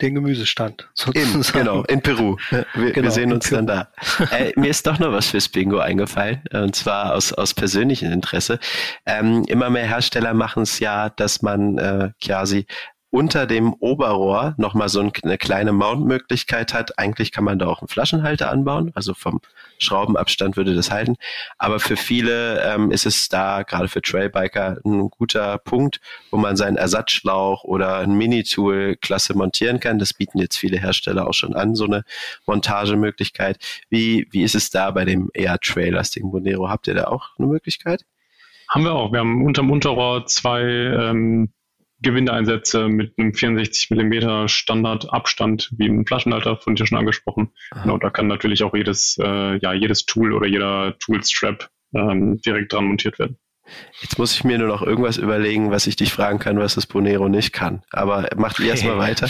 den 0.02 0.16
Gemüsestand. 0.16 0.90
Sozusagen. 0.94 1.60
In, 1.60 1.66
genau, 1.66 1.84
in 1.84 2.02
Peru. 2.02 2.38
Wir, 2.50 2.92
genau, 2.92 3.04
wir 3.04 3.12
sehen 3.12 3.34
uns 3.34 3.50
dann 3.50 3.68
da. 3.68 3.90
Äh, 4.32 4.52
mir 4.56 4.70
ist 4.70 4.86
doch 4.88 5.00
noch 5.00 5.12
was 5.12 5.28
fürs 5.28 5.50
Bingo 5.50 5.80
eingefallen, 5.80 6.42
und 6.54 6.76
zwar 6.76 7.14
aus, 7.14 7.34
aus 7.34 7.54
persönlichem 7.54 8.12
Interesse. 8.12 8.60
Ähm, 9.06 9.44
immer 9.48 9.70
mehr 9.70 9.88
Hersteller 9.88 10.34
machen 10.34 10.64
es 10.64 10.80
ja, 10.80 11.10
dass 11.10 11.42
man 11.42 11.78
äh, 11.78 12.12
quasi 12.24 12.66
unter 13.16 13.46
dem 13.46 13.74
Oberrohr 13.76 14.56
nochmal 14.58 14.90
so 14.90 15.00
eine 15.00 15.38
kleine 15.38 15.72
Mount-Möglichkeit 15.72 16.74
hat. 16.74 17.00
Eigentlich 17.00 17.32
kann 17.32 17.46
man 17.46 17.58
da 17.58 17.68
auch 17.68 17.80
einen 17.80 17.88
Flaschenhalter 17.88 18.52
anbauen, 18.52 18.92
also 18.94 19.14
vom 19.14 19.40
Schraubenabstand 19.78 20.58
würde 20.58 20.76
das 20.76 20.92
halten. 20.92 21.16
Aber 21.58 21.80
für 21.80 21.96
viele 21.96 22.62
ähm, 22.64 22.92
ist 22.92 23.06
es 23.06 23.30
da, 23.30 23.64
gerade 23.64 23.88
für 23.88 24.02
Trailbiker, 24.02 24.80
ein 24.84 25.10
guter 25.10 25.60
Punkt, 25.60 26.02
wo 26.30 26.36
man 26.36 26.58
seinen 26.58 26.76
Ersatzschlauch 26.76 27.64
oder 27.64 28.00
ein 28.00 28.16
Mini-Tool 28.16 28.98
klasse 28.98 29.34
montieren 29.34 29.80
kann. 29.80 29.98
Das 29.98 30.14
bieten 30.14 30.40
jetzt 30.40 30.58
viele 30.58 30.78
Hersteller 30.78 31.26
auch 31.26 31.34
schon 31.34 31.56
an, 31.56 31.74
so 31.76 31.86
eine 31.86 32.04
Montagemöglichkeit. 32.46 33.60
Wie, 33.90 34.28
wie 34.32 34.44
ist 34.44 34.56
es 34.56 34.72
da 34.72 34.92
bei 34.92 35.06
dem 35.06 35.30
eher 35.34 35.58
trailastigen 35.58 36.32
Bonero? 36.32 36.68
Habt 36.68 36.90
ihr 36.90 36.96
da 36.96 37.06
auch 37.06 37.30
eine 37.38 37.48
Möglichkeit? 37.48 38.04
Haben 38.68 38.84
wir 38.84 38.94
auch. 38.94 39.14
Wir 39.14 39.20
haben 39.20 39.46
unterm 39.46 39.72
Unterrohr 39.72 40.26
zwei 40.26 40.64
ähm, 40.64 41.54
Gewindeeinsätze 42.06 42.88
mit 42.88 43.14
einem 43.18 43.34
64 43.34 43.90
mm 43.90 44.48
Standardabstand, 44.48 45.72
wie 45.78 45.88
ein 45.88 46.06
Flaschenhalter 46.06 46.58
von 46.58 46.76
dir 46.76 46.86
schon 46.86 46.98
angesprochen. 46.98 47.52
Genau, 47.82 47.98
da 47.98 48.10
kann 48.10 48.28
natürlich 48.28 48.64
auch 48.64 48.74
jedes, 48.74 49.18
äh, 49.22 49.58
ja, 49.58 49.74
jedes 49.74 50.06
Tool 50.06 50.34
oder 50.34 50.48
jeder 50.48 50.98
Toolstrap 51.00 51.70
ähm, 51.94 52.40
direkt 52.42 52.74
dran 52.74 52.86
montiert 52.86 53.20
werden. 53.20 53.38
Jetzt 54.02 54.20
muss 54.20 54.36
ich 54.36 54.44
mir 54.44 54.60
nur 54.60 54.68
noch 54.68 54.84
irgendwas 54.84 55.18
überlegen, 55.18 55.72
was 55.72 55.88
ich 55.88 55.96
dich 55.96 56.14
fragen 56.14 56.38
kann, 56.38 56.60
was 56.60 56.76
das 56.76 56.86
Bonero 56.86 57.30
nicht 57.30 57.52
kann. 57.52 57.82
Aber 57.92 58.30
macht 58.36 58.60
ihr 58.60 58.68
erstmal 58.68 58.98
weiter. 59.00 59.28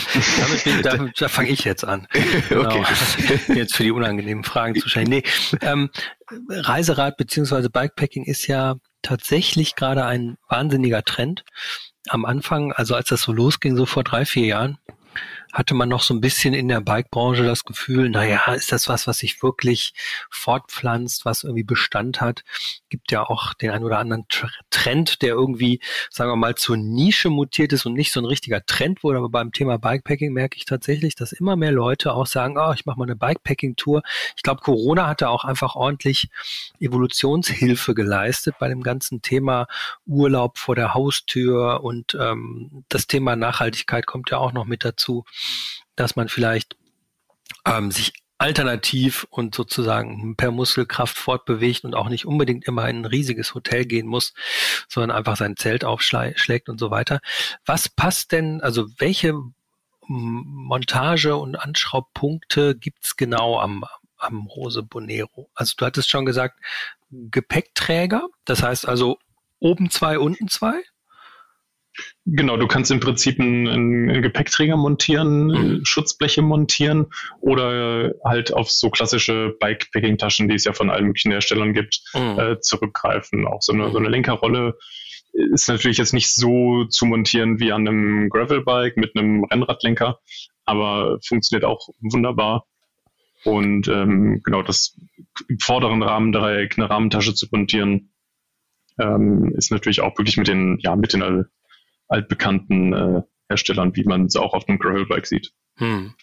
Damit 0.66 0.84
da, 0.84 1.08
da 1.16 1.28
fange 1.28 1.48
ich 1.48 1.64
jetzt 1.64 1.84
an. 1.84 2.06
Genau. 2.48 2.66
Okay. 2.66 2.84
Jetzt 3.54 3.74
für 3.74 3.82
die 3.82 3.90
unangenehmen 3.90 4.44
Fragen 4.44 4.74
zu 4.74 4.88
stellen. 4.88 5.08
Nee, 5.08 5.22
ähm, 5.62 5.90
Reiserad 6.48 7.16
beziehungsweise 7.16 7.70
Bikepacking 7.70 8.24
ist 8.24 8.46
ja 8.46 8.76
tatsächlich 9.02 9.74
gerade 9.74 10.04
ein 10.04 10.36
wahnsinniger 10.48 11.02
Trend 11.02 11.44
am 12.08 12.24
Anfang, 12.24 12.72
also 12.72 12.94
als 12.94 13.08
das 13.08 13.22
so 13.22 13.32
losging, 13.32 13.76
so 13.76 13.86
vor 13.86 14.04
drei, 14.04 14.24
vier 14.24 14.46
Jahren, 14.46 14.78
hatte 15.56 15.74
man 15.74 15.88
noch 15.88 16.02
so 16.02 16.12
ein 16.12 16.20
bisschen 16.20 16.52
in 16.52 16.68
der 16.68 16.82
Bike-Branche 16.82 17.42
das 17.42 17.64
Gefühl, 17.64 18.10
naja, 18.10 18.52
ist 18.52 18.72
das 18.72 18.88
was, 18.88 19.06
was 19.06 19.18
sich 19.18 19.42
wirklich 19.42 19.94
fortpflanzt, 20.28 21.24
was 21.24 21.44
irgendwie 21.44 21.62
Bestand 21.62 22.20
hat? 22.20 22.44
Gibt 22.90 23.10
ja 23.10 23.22
auch 23.22 23.54
den 23.54 23.70
einen 23.70 23.84
oder 23.84 23.98
anderen 23.98 24.26
Trend, 24.68 25.22
der 25.22 25.30
irgendwie, 25.30 25.80
sagen 26.10 26.30
wir 26.30 26.36
mal, 26.36 26.56
zur 26.56 26.76
Nische 26.76 27.30
mutiert 27.30 27.72
ist 27.72 27.86
und 27.86 27.94
nicht 27.94 28.12
so 28.12 28.20
ein 28.20 28.26
richtiger 28.26 28.66
Trend 28.66 29.02
wurde. 29.02 29.16
Aber 29.16 29.30
beim 29.30 29.50
Thema 29.50 29.78
Bikepacking 29.78 30.30
merke 30.30 30.58
ich 30.58 30.66
tatsächlich, 30.66 31.14
dass 31.14 31.32
immer 31.32 31.56
mehr 31.56 31.72
Leute 31.72 32.12
auch 32.12 32.26
sagen, 32.26 32.58
oh, 32.58 32.72
ich 32.74 32.84
mache 32.84 32.98
mal 32.98 33.04
eine 33.04 33.16
Bikepacking-Tour. 33.16 34.02
Ich 34.36 34.42
glaube, 34.42 34.60
Corona 34.60 35.06
hatte 35.06 35.30
auch 35.30 35.44
einfach 35.44 35.74
ordentlich 35.74 36.28
Evolutionshilfe 36.80 37.94
geleistet 37.94 38.56
bei 38.58 38.68
dem 38.68 38.82
ganzen 38.82 39.22
Thema 39.22 39.68
Urlaub 40.04 40.58
vor 40.58 40.74
der 40.74 40.92
Haustür 40.92 41.82
und 41.82 42.14
ähm, 42.20 42.84
das 42.90 43.06
Thema 43.06 43.36
Nachhaltigkeit 43.36 44.04
kommt 44.04 44.30
ja 44.30 44.36
auch 44.36 44.52
noch 44.52 44.66
mit 44.66 44.84
dazu 44.84 45.24
dass 45.96 46.16
man 46.16 46.28
vielleicht 46.28 46.76
ähm, 47.64 47.90
sich 47.90 48.12
alternativ 48.38 49.26
und 49.30 49.54
sozusagen 49.54 50.36
per 50.36 50.50
Muskelkraft 50.50 51.16
fortbewegt 51.16 51.84
und 51.84 51.94
auch 51.94 52.08
nicht 52.08 52.26
unbedingt 52.26 52.66
immer 52.66 52.88
in 52.88 53.00
ein 53.00 53.04
riesiges 53.06 53.54
Hotel 53.54 53.86
gehen 53.86 54.06
muss, 54.06 54.34
sondern 54.88 55.16
einfach 55.16 55.36
sein 55.36 55.56
Zelt 55.56 55.84
aufschlägt 55.84 56.68
und 56.68 56.78
so 56.78 56.90
weiter. 56.90 57.20
Was 57.64 57.88
passt 57.88 58.32
denn, 58.32 58.60
also 58.60 58.86
welche 58.98 59.34
Montage 60.06 61.34
und 61.36 61.56
Anschraubpunkte 61.56 62.76
gibt's 62.76 63.16
genau 63.16 63.58
am, 63.58 63.84
am 64.18 64.46
Rose 64.46 64.82
Bonero? 64.82 65.50
Also 65.54 65.74
du 65.78 65.86
hattest 65.86 66.10
schon 66.10 66.26
gesagt, 66.26 66.60
Gepäckträger, 67.10 68.28
das 68.44 68.62
heißt 68.62 68.86
also 68.86 69.18
oben 69.58 69.90
zwei, 69.90 70.18
unten 70.18 70.48
zwei? 70.48 70.82
Genau, 72.28 72.56
du 72.56 72.66
kannst 72.66 72.90
im 72.90 72.98
Prinzip 72.98 73.38
einen, 73.38 73.68
einen 73.68 74.22
Gepäckträger 74.22 74.76
montieren, 74.76 75.46
mhm. 75.46 75.84
Schutzbleche 75.84 76.42
montieren 76.42 77.06
oder 77.40 78.14
halt 78.24 78.52
auf 78.52 78.68
so 78.68 78.90
klassische 78.90 79.56
Bikepacking-Taschen, 79.60 80.48
die 80.48 80.56
es 80.56 80.64
ja 80.64 80.72
von 80.72 80.90
allen 80.90 81.06
möglichen 81.06 81.30
Herstellern 81.30 81.72
gibt, 81.72 82.02
mhm. 82.14 82.38
äh, 82.38 82.60
zurückgreifen. 82.60 83.46
Auch 83.46 83.62
so 83.62 83.72
eine, 83.72 83.92
so 83.92 83.98
eine 83.98 84.08
Lenkerrolle 84.08 84.76
ist 85.32 85.68
natürlich 85.68 85.98
jetzt 85.98 86.14
nicht 86.14 86.34
so 86.34 86.84
zu 86.86 87.06
montieren 87.06 87.60
wie 87.60 87.70
an 87.70 87.86
einem 87.86 88.28
Gravelbike 88.28 88.96
mit 88.96 89.16
einem 89.16 89.44
Rennradlenker, 89.44 90.18
aber 90.64 91.18
funktioniert 91.24 91.64
auch 91.64 91.90
wunderbar. 92.00 92.66
Und 93.44 93.86
ähm, 93.86 94.40
genau 94.42 94.62
das 94.62 94.96
im 95.48 95.60
vorderen 95.60 96.02
Rahmendreieck 96.02 96.76
eine 96.76 96.90
Rahmentasche 96.90 97.34
zu 97.34 97.46
montieren, 97.52 98.10
ähm, 98.98 99.52
ist 99.56 99.70
natürlich 99.70 100.00
auch 100.00 100.18
wirklich 100.18 100.36
mit 100.36 100.48
den, 100.48 100.78
ja, 100.80 100.96
mit 100.96 101.12
den 101.12 101.22
altbekannten 102.08 102.92
äh, 102.92 103.22
Herstellern, 103.48 103.94
wie 103.94 104.04
man 104.04 104.26
es 104.26 104.36
auch 104.36 104.54
auf 104.54 104.68
einem 104.68 104.78
Gravelbike 104.78 105.26
sieht. 105.26 105.52
Hm. 105.76 106.14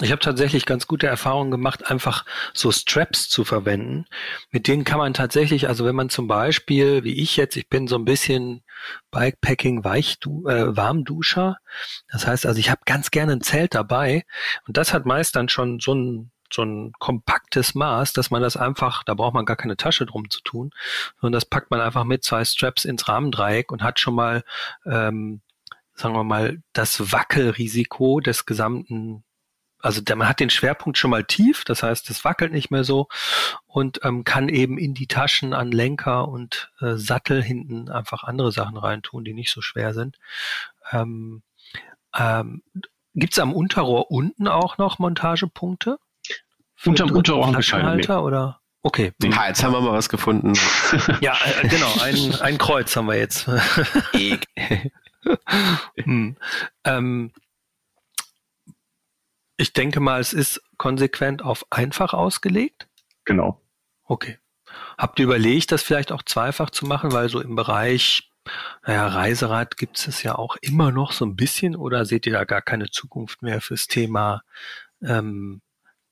Ich 0.00 0.10
habe 0.10 0.20
tatsächlich 0.20 0.66
ganz 0.66 0.88
gute 0.88 1.06
Erfahrungen 1.06 1.52
gemacht, 1.52 1.88
einfach 1.88 2.24
so 2.52 2.72
Straps 2.72 3.28
zu 3.28 3.44
verwenden. 3.44 4.06
Mit 4.50 4.66
denen 4.66 4.82
kann 4.82 4.98
man 4.98 5.14
tatsächlich, 5.14 5.68
also 5.68 5.84
wenn 5.84 5.94
man 5.94 6.08
zum 6.08 6.26
Beispiel, 6.26 7.04
wie 7.04 7.20
ich 7.22 7.36
jetzt, 7.36 7.56
ich 7.56 7.68
bin 7.68 7.86
so 7.86 7.96
ein 7.96 8.04
bisschen 8.04 8.64
Bikepacking 9.12 9.84
Weichdu 9.84 10.48
äh, 10.48 10.76
Warmduscher. 10.76 11.58
Das 12.08 12.26
heißt 12.26 12.44
also, 12.44 12.58
ich 12.58 12.70
habe 12.70 12.80
ganz 12.86 13.12
gerne 13.12 13.32
ein 13.32 13.40
Zelt 13.40 13.74
dabei 13.74 14.24
und 14.66 14.76
das 14.76 14.92
hat 14.92 15.06
meist 15.06 15.36
dann 15.36 15.48
schon 15.48 15.78
so 15.78 15.94
ein 15.94 16.32
so 16.52 16.62
ein 16.62 16.92
kompaktes 16.98 17.74
Maß, 17.74 18.12
dass 18.12 18.30
man 18.30 18.42
das 18.42 18.56
einfach, 18.56 19.02
da 19.04 19.14
braucht 19.14 19.34
man 19.34 19.44
gar 19.44 19.56
keine 19.56 19.76
Tasche 19.76 20.06
drum 20.06 20.30
zu 20.30 20.40
tun, 20.42 20.70
sondern 21.20 21.32
das 21.32 21.44
packt 21.44 21.70
man 21.70 21.80
einfach 21.80 22.04
mit 22.04 22.24
zwei 22.24 22.44
Straps 22.44 22.84
ins 22.84 23.08
Rahmendreieck 23.08 23.72
und 23.72 23.82
hat 23.82 24.00
schon 24.00 24.14
mal, 24.14 24.44
ähm, 24.86 25.40
sagen 25.94 26.14
wir 26.14 26.24
mal, 26.24 26.62
das 26.72 27.12
Wackelrisiko 27.12 28.20
des 28.20 28.46
gesamten 28.46 29.24
also 29.84 30.00
der, 30.00 30.16
man 30.16 30.28
hat 30.28 30.40
den 30.40 30.48
Schwerpunkt 30.48 30.96
schon 30.96 31.10
mal 31.10 31.24
tief, 31.24 31.62
das 31.64 31.82
heißt, 31.82 32.08
es 32.08 32.24
wackelt 32.24 32.52
nicht 32.52 32.70
mehr 32.70 32.84
so 32.84 33.08
und 33.66 34.00
ähm, 34.02 34.24
kann 34.24 34.48
eben 34.48 34.78
in 34.78 34.94
die 34.94 35.06
Taschen 35.06 35.52
an 35.52 35.70
Lenker 35.70 36.26
und 36.26 36.72
äh, 36.80 36.94
Sattel 36.94 37.42
hinten 37.42 37.90
einfach 37.90 38.24
andere 38.24 38.50
Sachen 38.50 38.78
reintun, 38.78 39.24
die 39.24 39.34
nicht 39.34 39.52
so 39.52 39.60
schwer 39.60 39.92
sind. 39.92 40.18
Ähm, 40.90 41.42
ähm, 42.16 42.62
Gibt 43.14 43.34
es 43.34 43.38
am 43.38 43.52
Unterrohr 43.52 44.10
unten 44.10 44.48
auch 44.48 44.78
noch 44.78 44.98
Montagepunkte? 44.98 45.98
Unterm 46.84 47.14
wir 47.14 47.22
keine. 47.62 47.96
Nee. 47.96 48.06
oder? 48.06 48.60
Okay. 48.82 49.12
Ah, 49.32 49.48
jetzt 49.48 49.64
haben 49.64 49.72
wir 49.72 49.80
mal 49.80 49.92
was 49.92 50.08
gefunden. 50.08 50.52
ja, 51.20 51.36
äh, 51.62 51.68
genau, 51.68 51.92
ein, 52.02 52.34
ein 52.40 52.58
Kreuz 52.58 52.94
haben 52.94 53.06
wir 53.06 53.16
jetzt. 53.16 53.46
hm. 55.96 56.36
ähm, 56.84 57.32
ich 59.56 59.72
denke 59.72 60.00
mal, 60.00 60.20
es 60.20 60.32
ist 60.34 60.60
konsequent 60.76 61.42
auf 61.42 61.64
einfach 61.70 62.12
ausgelegt. 62.12 62.86
Genau. 63.24 63.60
Okay. 64.04 64.38
Habt 64.98 65.18
ihr 65.18 65.24
überlegt, 65.24 65.72
das 65.72 65.82
vielleicht 65.82 66.12
auch 66.12 66.22
zweifach 66.22 66.70
zu 66.70 66.84
machen, 66.84 67.12
weil 67.12 67.30
so 67.30 67.40
im 67.40 67.54
Bereich 67.56 68.30
naja, 68.86 69.06
Reiserad 69.06 69.76
gibt 69.76 70.06
es 70.06 70.22
ja 70.22 70.34
auch 70.34 70.56
immer 70.60 70.92
noch 70.92 71.12
so 71.12 71.24
ein 71.24 71.36
bisschen 71.36 71.74
oder 71.76 72.04
seht 72.04 72.26
ihr 72.26 72.32
da 72.32 72.44
gar 72.44 72.60
keine 72.60 72.90
Zukunft 72.90 73.42
mehr 73.42 73.60
fürs 73.60 73.86
Thema 73.86 74.42
ähm, 75.02 75.62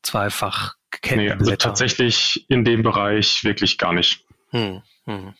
zweifach 0.03 0.75
Nee, 1.11 1.31
also 1.31 1.57
tatsächlich 1.57 2.45
in 2.49 2.65
dem 2.65 2.83
Bereich 2.83 3.45
wirklich 3.45 3.79
gar 3.79 3.93
nicht. 3.93 4.25
Hm, 4.51 4.83
hm. 5.05 5.35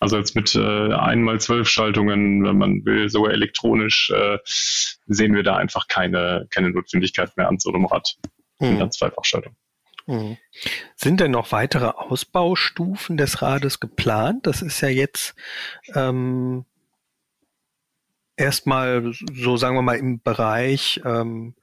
Also 0.00 0.16
jetzt 0.18 0.36
mit 0.36 0.54
äh, 0.54 0.92
einmal 0.92 1.40
zwölf 1.40 1.68
Schaltungen, 1.68 2.44
wenn 2.44 2.58
man 2.58 2.84
will, 2.84 3.08
sogar 3.08 3.32
elektronisch, 3.32 4.10
äh, 4.10 4.38
sehen 4.44 5.34
wir 5.34 5.42
da 5.42 5.56
einfach 5.56 5.88
keine, 5.88 6.46
keine 6.50 6.70
Notwendigkeit 6.70 7.36
mehr 7.36 7.48
an 7.48 7.58
so 7.58 7.70
einem 7.70 7.86
Rad 7.86 8.16
hm. 8.58 8.68
in 8.68 8.78
der 8.78 8.90
Zweifachschaltung. 8.90 9.56
Hm. 10.06 10.36
Sind 10.94 11.20
denn 11.20 11.30
noch 11.30 11.52
weitere 11.52 11.86
Ausbaustufen 11.86 13.16
des 13.16 13.40
Rades 13.40 13.80
geplant? 13.80 14.46
Das 14.46 14.60
ist 14.60 14.80
ja 14.82 14.88
jetzt 14.88 15.34
ähm, 15.94 16.66
erstmal 18.36 19.12
so, 19.32 19.56
sagen 19.56 19.76
wir 19.76 19.82
mal, 19.82 19.96
im 19.96 20.20
Bereich 20.20 21.00
ähm, 21.04 21.54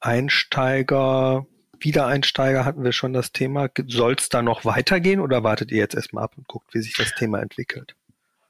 Einsteiger, 0.00 1.46
Wiedereinsteiger 1.80 2.64
hatten 2.64 2.84
wir 2.84 2.92
schon 2.92 3.12
das 3.12 3.32
Thema. 3.32 3.68
Soll 3.86 4.14
es 4.18 4.28
da 4.28 4.42
noch 4.42 4.64
weitergehen 4.64 5.20
oder 5.20 5.42
wartet 5.44 5.70
ihr 5.70 5.78
jetzt 5.78 5.94
erstmal 5.94 6.24
ab 6.24 6.32
und 6.36 6.46
guckt, 6.48 6.74
wie 6.74 6.80
sich 6.80 6.94
das 6.94 7.14
Thema 7.14 7.40
entwickelt? 7.40 7.94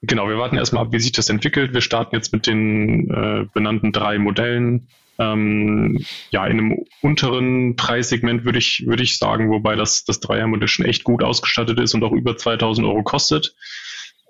Genau, 0.02 0.28
wir 0.28 0.38
warten 0.38 0.56
erstmal 0.56 0.84
ab, 0.84 0.92
wie 0.92 1.00
sich 1.00 1.12
das 1.12 1.28
entwickelt. 1.28 1.74
Wir 1.74 1.80
starten 1.80 2.14
jetzt 2.14 2.32
mit 2.32 2.46
den 2.46 3.10
äh, 3.10 3.46
benannten 3.52 3.92
drei 3.92 4.18
Modellen. 4.18 4.88
Ähm, 5.18 5.98
ja, 6.30 6.46
in 6.46 6.58
einem 6.58 6.84
unteren 7.02 7.74
Preissegment 7.74 8.44
würde 8.44 8.58
ich, 8.58 8.84
würde 8.86 9.02
ich 9.02 9.18
sagen, 9.18 9.50
wobei 9.50 9.74
das, 9.74 10.04
das 10.04 10.20
Dreiermodell 10.20 10.68
schon 10.68 10.84
echt 10.84 11.02
gut 11.02 11.24
ausgestattet 11.24 11.80
ist 11.80 11.94
und 11.94 12.04
auch 12.04 12.12
über 12.12 12.36
2000 12.36 12.86
Euro 12.86 13.02
kostet. 13.02 13.56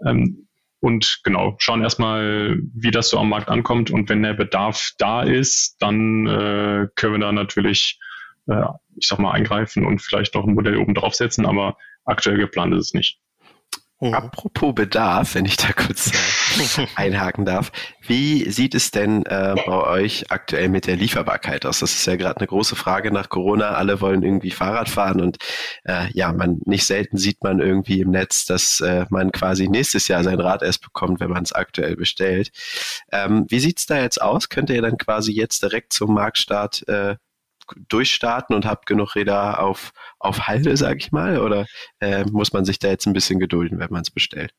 Ähm, 0.06 0.48
und 0.80 1.20
genau, 1.24 1.56
schauen 1.58 1.82
erstmal, 1.82 2.58
wie 2.74 2.90
das 2.90 3.10
so 3.10 3.18
am 3.18 3.28
Markt 3.28 3.48
ankommt. 3.48 3.90
Und 3.90 4.08
wenn 4.08 4.22
der 4.22 4.34
Bedarf 4.34 4.92
da 4.96 5.22
ist, 5.22 5.76
dann 5.80 6.26
äh, 6.26 6.86
können 6.94 7.14
wir 7.14 7.18
da 7.18 7.32
natürlich 7.32 7.98
äh, 8.48 8.64
ich 8.96 9.06
sag 9.06 9.18
mal, 9.18 9.32
eingreifen 9.32 9.86
und 9.86 10.02
vielleicht 10.02 10.34
noch 10.34 10.44
ein 10.44 10.54
Modell 10.54 10.76
oben 10.76 10.94
draufsetzen, 10.94 11.46
aber 11.46 11.76
aktuell 12.04 12.38
geplant 12.38 12.74
ist 12.74 12.86
es 12.86 12.94
nicht. 12.94 13.20
Mhm. 14.00 14.14
Apropos 14.14 14.74
Bedarf, 14.74 15.34
wenn 15.34 15.44
ich 15.44 15.56
da 15.56 15.72
kurz 15.72 16.12
äh, 16.12 16.86
einhaken 16.94 17.44
darf. 17.44 17.72
Wie 18.06 18.48
sieht 18.48 18.76
es 18.76 18.92
denn 18.92 19.26
äh, 19.26 19.56
bei 19.66 19.72
euch 19.72 20.30
aktuell 20.30 20.68
mit 20.68 20.86
der 20.86 20.94
Lieferbarkeit 20.94 21.66
aus? 21.66 21.80
Das 21.80 21.92
ist 21.92 22.06
ja 22.06 22.14
gerade 22.14 22.36
eine 22.36 22.46
große 22.46 22.76
Frage 22.76 23.10
nach 23.10 23.28
Corona. 23.28 23.72
Alle 23.72 24.00
wollen 24.00 24.22
irgendwie 24.22 24.52
Fahrrad 24.52 24.88
fahren 24.88 25.20
und 25.20 25.38
äh, 25.84 26.12
ja, 26.12 26.32
man 26.32 26.60
nicht 26.64 26.86
selten 26.86 27.16
sieht 27.16 27.42
man 27.42 27.58
irgendwie 27.58 28.00
im 28.00 28.10
Netz, 28.10 28.46
dass 28.46 28.80
äh, 28.80 29.04
man 29.10 29.32
quasi 29.32 29.68
nächstes 29.68 30.06
Jahr 30.06 30.22
sein 30.22 30.38
Rad 30.38 30.62
erst 30.62 30.82
bekommt, 30.82 31.18
wenn 31.18 31.30
man 31.30 31.42
es 31.42 31.52
aktuell 31.52 31.96
bestellt. 31.96 32.52
Ähm, 33.10 33.46
wie 33.48 33.58
sieht's 33.58 33.86
da 33.86 34.00
jetzt 34.00 34.22
aus? 34.22 34.48
Könnt 34.48 34.70
ihr 34.70 34.80
dann 34.80 34.96
quasi 34.96 35.32
jetzt 35.32 35.60
direkt 35.64 35.92
zum 35.92 36.14
Marktstart 36.14 36.86
äh, 36.86 37.16
durchstarten 37.88 38.54
und 38.54 38.66
habt 38.66 38.86
genug 38.86 39.14
Räder 39.14 39.62
auf, 39.62 39.92
auf 40.18 40.46
Halde, 40.46 40.76
sag 40.76 40.98
ich 40.98 41.12
mal? 41.12 41.40
Oder 41.40 41.66
äh, 42.00 42.24
muss 42.24 42.52
man 42.52 42.64
sich 42.64 42.78
da 42.78 42.88
jetzt 42.88 43.06
ein 43.06 43.12
bisschen 43.12 43.38
gedulden, 43.38 43.78
wenn 43.78 43.90
man 43.90 44.02
es 44.02 44.10
bestellt? 44.10 44.52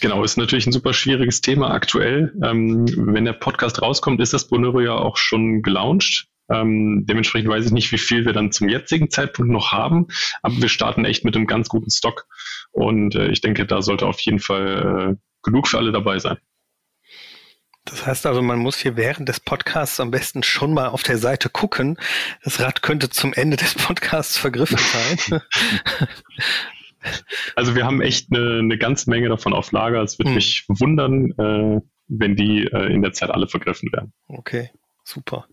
Genau, 0.00 0.22
ist 0.22 0.36
natürlich 0.36 0.66
ein 0.66 0.72
super 0.72 0.94
schwieriges 0.94 1.40
Thema 1.40 1.72
aktuell. 1.72 2.32
Ähm, 2.42 2.86
wenn 2.96 3.24
der 3.24 3.32
Podcast 3.32 3.82
rauskommt, 3.82 4.20
ist 4.20 4.32
das 4.32 4.48
Bonero 4.48 4.80
ja 4.80 4.92
auch 4.92 5.16
schon 5.16 5.62
gelauncht. 5.62 6.28
Ähm, 6.50 7.04
dementsprechend 7.06 7.48
weiß 7.48 7.66
ich 7.66 7.72
nicht, 7.72 7.92
wie 7.92 7.98
viel 7.98 8.24
wir 8.24 8.32
dann 8.32 8.52
zum 8.52 8.68
jetzigen 8.68 9.10
Zeitpunkt 9.10 9.52
noch 9.52 9.72
haben, 9.72 10.08
aber 10.42 10.56
wir 10.60 10.68
starten 10.68 11.04
echt 11.04 11.24
mit 11.24 11.36
einem 11.36 11.46
ganz 11.46 11.68
guten 11.68 11.90
Stock 11.90 12.26
und 12.72 13.14
äh, 13.14 13.28
ich 13.28 13.40
denke, 13.40 13.66
da 13.66 13.82
sollte 13.82 14.06
auf 14.06 14.18
jeden 14.20 14.40
Fall 14.40 15.16
äh, 15.16 15.20
genug 15.42 15.68
für 15.68 15.78
alle 15.78 15.92
dabei 15.92 16.18
sein. 16.18 16.38
Das 17.84 18.06
heißt 18.06 18.26
also, 18.26 18.42
man 18.42 18.58
muss 18.58 18.76
hier 18.76 18.96
während 18.96 19.28
des 19.28 19.40
Podcasts 19.40 20.00
am 20.00 20.10
besten 20.10 20.42
schon 20.42 20.74
mal 20.74 20.88
auf 20.88 21.02
der 21.02 21.18
Seite 21.18 21.48
gucken. 21.48 21.98
Das 22.44 22.60
Rad 22.60 22.82
könnte 22.82 23.10
zum 23.10 23.32
Ende 23.32 23.56
des 23.56 23.74
Podcasts 23.74 24.36
vergriffen 24.36 24.78
sein. 24.78 25.40
Also 27.56 27.74
wir 27.74 27.86
haben 27.86 28.02
echt 28.02 28.28
eine, 28.30 28.58
eine 28.58 28.76
ganze 28.76 29.08
Menge 29.08 29.30
davon 29.30 29.54
auf 29.54 29.72
Lager. 29.72 30.02
Es 30.02 30.18
würde 30.18 30.32
hm. 30.32 30.34
mich 30.34 30.66
wundern, 30.68 31.30
äh, 31.38 31.80
wenn 32.08 32.36
die 32.36 32.64
äh, 32.64 32.92
in 32.92 33.00
der 33.00 33.14
Zeit 33.14 33.30
alle 33.30 33.48
vergriffen 33.48 33.90
werden. 33.90 34.12
Okay. 34.28 34.70
Super. 35.02 35.46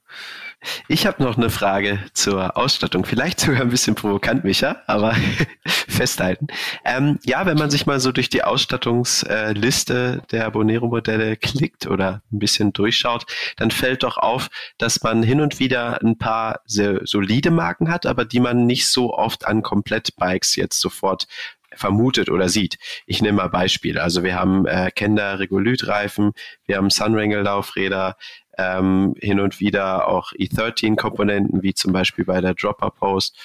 Ich 0.87 1.05
habe 1.05 1.23
noch 1.23 1.37
eine 1.37 1.49
Frage 1.49 1.99
zur 2.13 2.57
Ausstattung. 2.57 3.05
Vielleicht 3.05 3.39
sogar 3.39 3.61
ein 3.61 3.69
bisschen 3.69 3.95
provokant, 3.95 4.43
Micha, 4.43 4.81
aber 4.87 5.15
festhalten. 5.65 6.47
Ähm, 6.83 7.19
ja, 7.23 7.45
wenn 7.45 7.57
man 7.57 7.69
sich 7.69 7.85
mal 7.85 7.99
so 7.99 8.11
durch 8.11 8.29
die 8.29 8.43
Ausstattungsliste 8.43 10.23
der 10.31 10.51
Bonero-Modelle 10.51 11.37
klickt 11.37 11.87
oder 11.87 12.21
ein 12.31 12.39
bisschen 12.39 12.73
durchschaut, 12.73 13.25
dann 13.57 13.71
fällt 13.71 14.03
doch 14.03 14.17
auf, 14.17 14.49
dass 14.77 15.01
man 15.03 15.23
hin 15.23 15.41
und 15.41 15.59
wieder 15.59 16.01
ein 16.01 16.17
paar 16.17 16.61
sehr 16.65 17.01
solide 17.05 17.51
Marken 17.51 17.89
hat, 17.89 18.05
aber 18.05 18.25
die 18.25 18.39
man 18.39 18.65
nicht 18.65 18.89
so 18.91 19.13
oft 19.13 19.45
an 19.45 19.61
Komplettbikes 19.61 20.55
jetzt 20.55 20.79
sofort 20.81 21.27
vermutet 21.73 22.29
oder 22.29 22.49
sieht. 22.49 22.77
Ich 23.05 23.21
nehme 23.21 23.37
mal 23.37 23.49
Beispiel. 23.49 23.99
Also 23.99 24.23
wir 24.23 24.35
haben 24.35 24.65
äh, 24.65 24.89
Kender 24.91 25.39
Regolith-Reifen, 25.39 26.31
wir 26.65 26.77
haben 26.77 26.89
Sunwrangle-Laufräder, 26.89 28.17
ähm, 28.57 29.15
hin 29.19 29.39
und 29.39 29.59
wieder 29.59 30.07
auch 30.07 30.33
E13-Komponenten, 30.33 31.61
wie 31.63 31.73
zum 31.73 31.93
Beispiel 31.93 32.25
bei 32.25 32.41
der 32.41 32.55
Dropper 32.55 32.89
Post. 32.89 33.37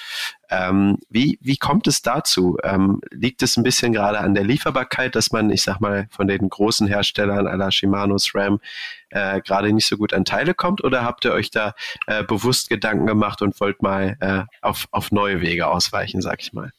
Ähm, 0.50 0.98
wie, 1.08 1.38
wie 1.40 1.56
kommt 1.56 1.86
es 1.86 2.02
dazu? 2.02 2.58
Ähm, 2.62 3.00
liegt 3.10 3.42
es 3.42 3.56
ein 3.56 3.62
bisschen 3.62 3.92
gerade 3.92 4.18
an 4.18 4.34
der 4.34 4.44
Lieferbarkeit, 4.44 5.14
dass 5.14 5.30
man, 5.30 5.50
ich 5.50 5.62
sag 5.62 5.80
mal, 5.80 6.08
von 6.10 6.26
den 6.26 6.48
großen 6.48 6.86
Herstellern 6.86 7.46
aller 7.46 7.70
Shimano, 7.70 8.18
SRAM 8.18 8.60
äh, 9.10 9.40
gerade 9.40 9.72
nicht 9.72 9.86
so 9.86 9.96
gut 9.96 10.12
an 10.12 10.24
Teile 10.24 10.54
kommt? 10.54 10.82
Oder 10.82 11.04
habt 11.04 11.24
ihr 11.24 11.32
euch 11.32 11.50
da 11.50 11.74
äh, 12.06 12.24
bewusst 12.24 12.70
Gedanken 12.70 13.06
gemacht 13.06 13.42
und 13.42 13.58
wollt 13.60 13.82
mal 13.82 14.16
äh, 14.20 14.44
auf, 14.60 14.86
auf 14.90 15.12
neue 15.12 15.40
Wege 15.40 15.68
ausweichen, 15.68 16.22
sag 16.22 16.40
ich 16.40 16.52
mal? 16.52 16.72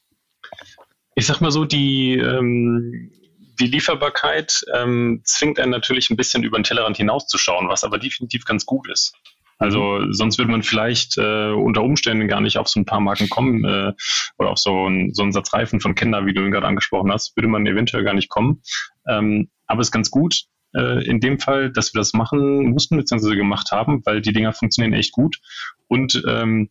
Ich 1.16 1.28
sag 1.28 1.42
mal 1.42 1.52
so, 1.52 1.66
die 1.66 2.18
ähm, 2.18 3.12
die 3.60 3.68
Lieferbarkeit 3.68 4.66
ähm, 4.74 5.22
zwingt 5.24 5.60
einen 5.60 5.72
natürlich 5.72 6.10
ein 6.10 6.18
bisschen 6.18 6.44
über 6.44 6.58
den 6.58 6.64
Tellerrand 6.64 6.98
hinauszuschauen, 6.98 7.70
was 7.70 7.84
aber 7.84 7.98
definitiv 7.98 8.46
ganz 8.46 8.66
gut 8.66 8.90
ist. 8.90 9.14
Also 9.60 10.00
mhm. 10.00 10.14
sonst 10.14 10.38
würde 10.38 10.52
man 10.52 10.64
vielleicht 10.64 11.18
äh, 11.18 11.52
unter 11.52 11.84
Umständen 11.84 12.28
gar 12.28 12.42
nicht 12.42 12.58
auf 12.58 12.68
so 12.68 12.80
ein 12.80 12.86
paar 12.86 13.00
Marken 13.00 13.30
kommen 13.30 13.64
äh, 13.64 13.94
oder 14.38 14.50
auf 14.50 14.58
so, 14.58 14.90
ein, 14.90 15.14
so 15.14 15.24
einen 15.24 15.32
Satz 15.32 15.54
Reifen 15.54 15.80
von 15.80 15.96
Kender, 15.96 16.26
wie 16.26 16.34
du 16.34 16.42
ihn 16.42 16.52
gerade 16.52 16.68
angesprochen 16.68 17.12
hast, 17.12 17.36
würde 17.38 17.48
man 17.48 17.66
eventuell 17.66 18.04
gar 18.04 18.14
nicht 18.14 18.30
kommen. 18.30 18.62
Ähm, 19.08 19.50
aber 19.68 19.82
es 19.82 19.88
ist 19.88 19.92
ganz 19.94 20.12
gut 20.12 20.44
äh, 20.76 21.06
in 21.06 21.20
dem 21.20 21.40
Fall, 21.40 21.72
dass 21.72 21.94
wir 21.94 22.00
das 22.00 22.14
machen 22.14 22.72
mussten 22.72 22.98
bzw. 22.98 23.36
gemacht 23.36 23.72
haben, 23.72 24.02
weil 24.06 24.22
die 24.22 24.34
Dinger 24.34 24.54
funktionieren 24.54 24.94
echt 24.94 25.12
gut 25.12 25.40
und 25.88 26.24
ähm, 26.28 26.70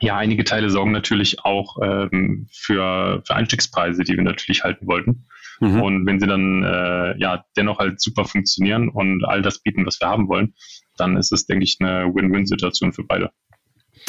Ja, 0.00 0.16
einige 0.16 0.42
Teile 0.42 0.68
sorgen 0.68 0.90
natürlich 0.90 1.44
auch 1.44 1.76
ähm, 1.80 2.48
für, 2.52 3.22
für 3.24 3.34
Einstiegspreise, 3.34 4.02
die 4.02 4.16
wir 4.16 4.24
natürlich 4.24 4.64
halten 4.64 4.86
wollten. 4.88 5.26
Mhm. 5.60 5.82
Und 5.82 6.06
wenn 6.06 6.20
sie 6.20 6.26
dann 6.26 6.62
äh, 6.62 7.18
ja 7.18 7.44
dennoch 7.56 7.78
halt 7.78 8.00
super 8.00 8.24
funktionieren 8.24 8.88
und 8.88 9.24
all 9.24 9.42
das 9.42 9.62
bieten, 9.62 9.86
was 9.86 10.00
wir 10.00 10.08
haben 10.08 10.28
wollen, 10.28 10.54
dann 10.96 11.16
ist 11.16 11.32
es, 11.32 11.46
denke 11.46 11.64
ich, 11.64 11.78
eine 11.80 12.14
Win-Win-Situation 12.14 12.92
für 12.92 13.04
beide. 13.04 13.30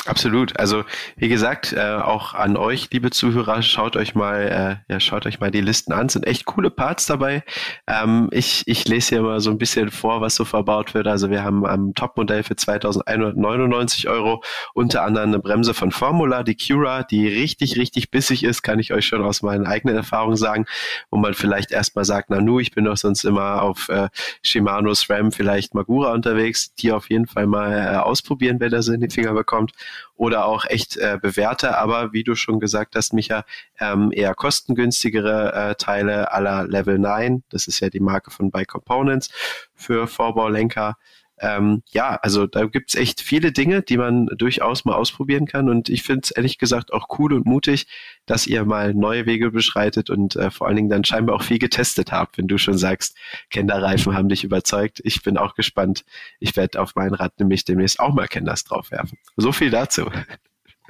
Absolut. 0.06 0.60
Also 0.60 0.84
wie 1.16 1.30
gesagt, 1.30 1.72
äh, 1.72 1.80
auch 1.80 2.34
an 2.34 2.58
euch, 2.58 2.90
liebe 2.92 3.10
Zuhörer, 3.10 3.62
schaut 3.62 3.96
euch 3.96 4.16
mal, 4.16 4.82
äh, 4.90 4.92
ja, 4.92 5.00
schaut 5.00 5.26
euch 5.26 5.40
mal 5.40 5.50
die 5.50 5.62
Listen 5.62 5.94
an. 5.94 6.08
Es 6.08 6.14
sind 6.14 6.28
echt 6.28 6.46
coole 6.46 6.70
Parts 6.70 7.06
dabei. 7.06 7.44
Ähm, 7.88 8.28
ich, 8.32 8.64
ich 8.66 8.86
lese 8.88 9.10
hier 9.10 9.22
mal 9.22 9.40
so 9.40 9.50
ein 9.50 9.58
bisschen 9.58 9.92
vor, 9.92 10.20
was 10.20 10.36
so 10.36 10.44
verbaut 10.44 10.94
wird. 10.94 11.08
Also 11.08 11.30
wir 11.30 11.44
haben 11.44 11.66
am 11.66 11.94
Topmodell 11.94 12.44
für 12.44 12.56
2.199 12.56 14.10
Euro 14.10 14.44
unter 14.74 15.04
anderem 15.04 15.30
eine 15.30 15.40
Bremse 15.40 15.74
von 15.74 15.92
Formula, 15.92 16.44
die 16.44 16.58
Cura, 16.58 17.04
die 17.04 17.28
richtig, 17.28 17.78
richtig 17.78 18.12
bissig 18.12 18.44
ist, 18.44 18.62
kann 18.62 18.80
ich 18.80 18.92
euch 18.92 19.06
schon 19.06 19.24
aus 19.24 19.42
meinen 19.42 19.66
eigenen 19.66 19.96
Erfahrungen 19.96 20.36
sagen, 20.36 20.66
wo 21.12 21.18
man 21.18 21.34
vielleicht 21.34 21.72
erstmal 21.72 22.04
sagt, 22.04 22.30
na 22.30 22.42
nu, 22.42 22.60
ich 22.60 22.72
bin 22.72 22.86
doch 22.86 22.98
sonst 22.98 23.24
immer 23.24 23.62
auf 23.62 23.88
äh, 23.88 24.10
Shimano, 24.42 24.94
SRAM, 24.94 25.32
vielleicht 25.32 25.76
Magura 25.76 26.12
unterwegs. 26.12 26.74
Die 26.76 26.92
auf 26.92 27.10
jeden 27.10 27.28
Fall 27.28 27.48
mal 27.48 27.72
äh, 27.72 27.98
ausprobieren, 27.98 28.60
wenn 28.60 28.74
er 28.74 28.84
sie 28.84 28.96
in 28.96 29.02
die 29.02 29.10
Finger 29.10 29.34
bekommt 29.34 29.72
oder 30.16 30.46
auch 30.46 30.66
echt 30.66 30.98
äh, 30.98 31.18
bewährte, 31.22 31.78
aber 31.78 32.14
wie 32.14 32.24
du 32.24 32.36
schon 32.36 32.60
gesagt 32.60 32.96
hast, 32.96 33.14
Micha, 33.14 33.46
ähm, 33.80 34.12
eher 34.14 34.36
kostengünstigere 34.36 35.54
äh, 35.54 35.76
Teile 35.76 36.32
aller 36.32 36.68
Level 36.68 37.00
9. 37.00 37.44
Das 37.50 37.68
ist 37.68 37.80
ja 37.80 37.90
die 37.90 38.00
Marke 38.00 38.32
von 38.32 38.52
Bike 38.52 38.68
Components 38.68 39.30
für 39.74 40.08
Vorbaulenker. 40.08 40.98
Ähm, 41.44 41.84
ja, 41.92 42.18
also 42.22 42.48
da 42.48 42.66
gibt's 42.66 42.96
echt 42.96 43.20
viele 43.20 43.52
Dinge, 43.52 43.82
die 43.82 43.98
man 43.98 44.28
durchaus 44.38 44.86
mal 44.86 44.96
ausprobieren 44.96 45.46
kann. 45.46 45.68
Und 45.68 45.90
ich 45.90 46.04
finde 46.04 46.22
es 46.24 46.32
ehrlich 46.32 46.58
gesagt 46.58 46.94
auch 46.94 47.20
cool 47.20 47.34
und 47.34 47.46
mutig, 47.46 47.86
dass 48.26 48.48
ihr 48.48 48.64
mal 48.64 48.94
neue 48.94 49.26
Wege 49.26 49.52
beschreitet 49.52 50.10
und 50.10 50.38
äh, 50.38 50.50
vor 50.50 50.68
allen 50.68 50.78
Dingen 50.78 50.90
dann 50.90 51.04
scheinbar 51.04 51.36
auch 51.36 51.44
viel 51.44 51.60
getestet 51.60 52.14
habt, 52.14 52.38
wenn 52.38 52.48
du 52.48 52.58
schon 52.58 52.78
sagst, 52.78 53.18
Kenderreifen 53.50 54.16
haben 54.16 54.30
dich 54.30 54.46
überzeugt. 54.46 55.02
Ich 55.04 55.22
bin 55.22 55.38
auch 55.38 55.54
gespannt. 55.56 56.06
Ich 56.40 56.56
werde 56.56 56.80
auf 56.80 56.96
mein 56.96 57.14
Rad 57.14 57.38
nämlich 57.40 57.66
demnächst 57.66 58.00
auch 58.00 58.14
mal 58.14 58.28
Kenders 58.28 58.64
draufwerfen. 58.64 59.18
So 59.36 59.52
viel 59.52 59.70
dazu. 59.70 60.10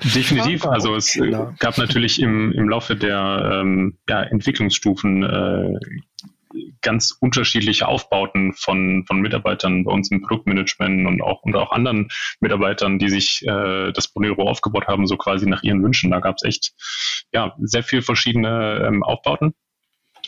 Definitiv. 0.04 0.66
Also 0.66 0.95
es 0.95 1.14
genau. 1.14 1.54
gab 1.58 1.80
natürlich 1.80 2.22
im, 2.22 2.51
im 2.51 2.70
Laufe 2.70 2.95
der 2.95 3.62
ähm, 3.62 3.97
ja, 4.08 4.22
Entwicklungsstufen 4.22 5.24
äh, 5.24 5.80
ganz 6.82 7.12
unterschiedliche 7.20 7.88
Aufbauten 7.88 8.54
von, 8.54 9.06
von 9.08 9.22
Mitarbeitern 9.22 9.84
bei 9.84 9.91
uns 9.91 10.12
im 10.12 10.22
Produktmanagement 10.22 11.08
und 11.08 11.22
auch, 11.22 11.43
und 11.43 11.56
auch 11.56 11.72
anderen 11.72 12.10
Mitarbeitern, 12.39 12.99
die 12.99 13.10
sich 13.10 13.43
äh, 13.47 13.91
das 13.91 14.08
Bonero 14.08 14.49
aufgebaut 14.49 14.88
haben, 14.88 15.08
so 15.08 15.18
quasi 15.18 15.47
nach 15.47 15.64
ihren 15.64 15.84
Wünschen. 15.84 16.12
Da 16.12 16.20
gab 16.20 16.36
es 16.38 16.43
echt 16.43 16.74
ja, 17.32 17.56
sehr 17.60 17.84
viel 17.84 18.01
verschiedene 18.01 18.86
ähm, 18.88 19.04
Aufbauten. 19.04 19.54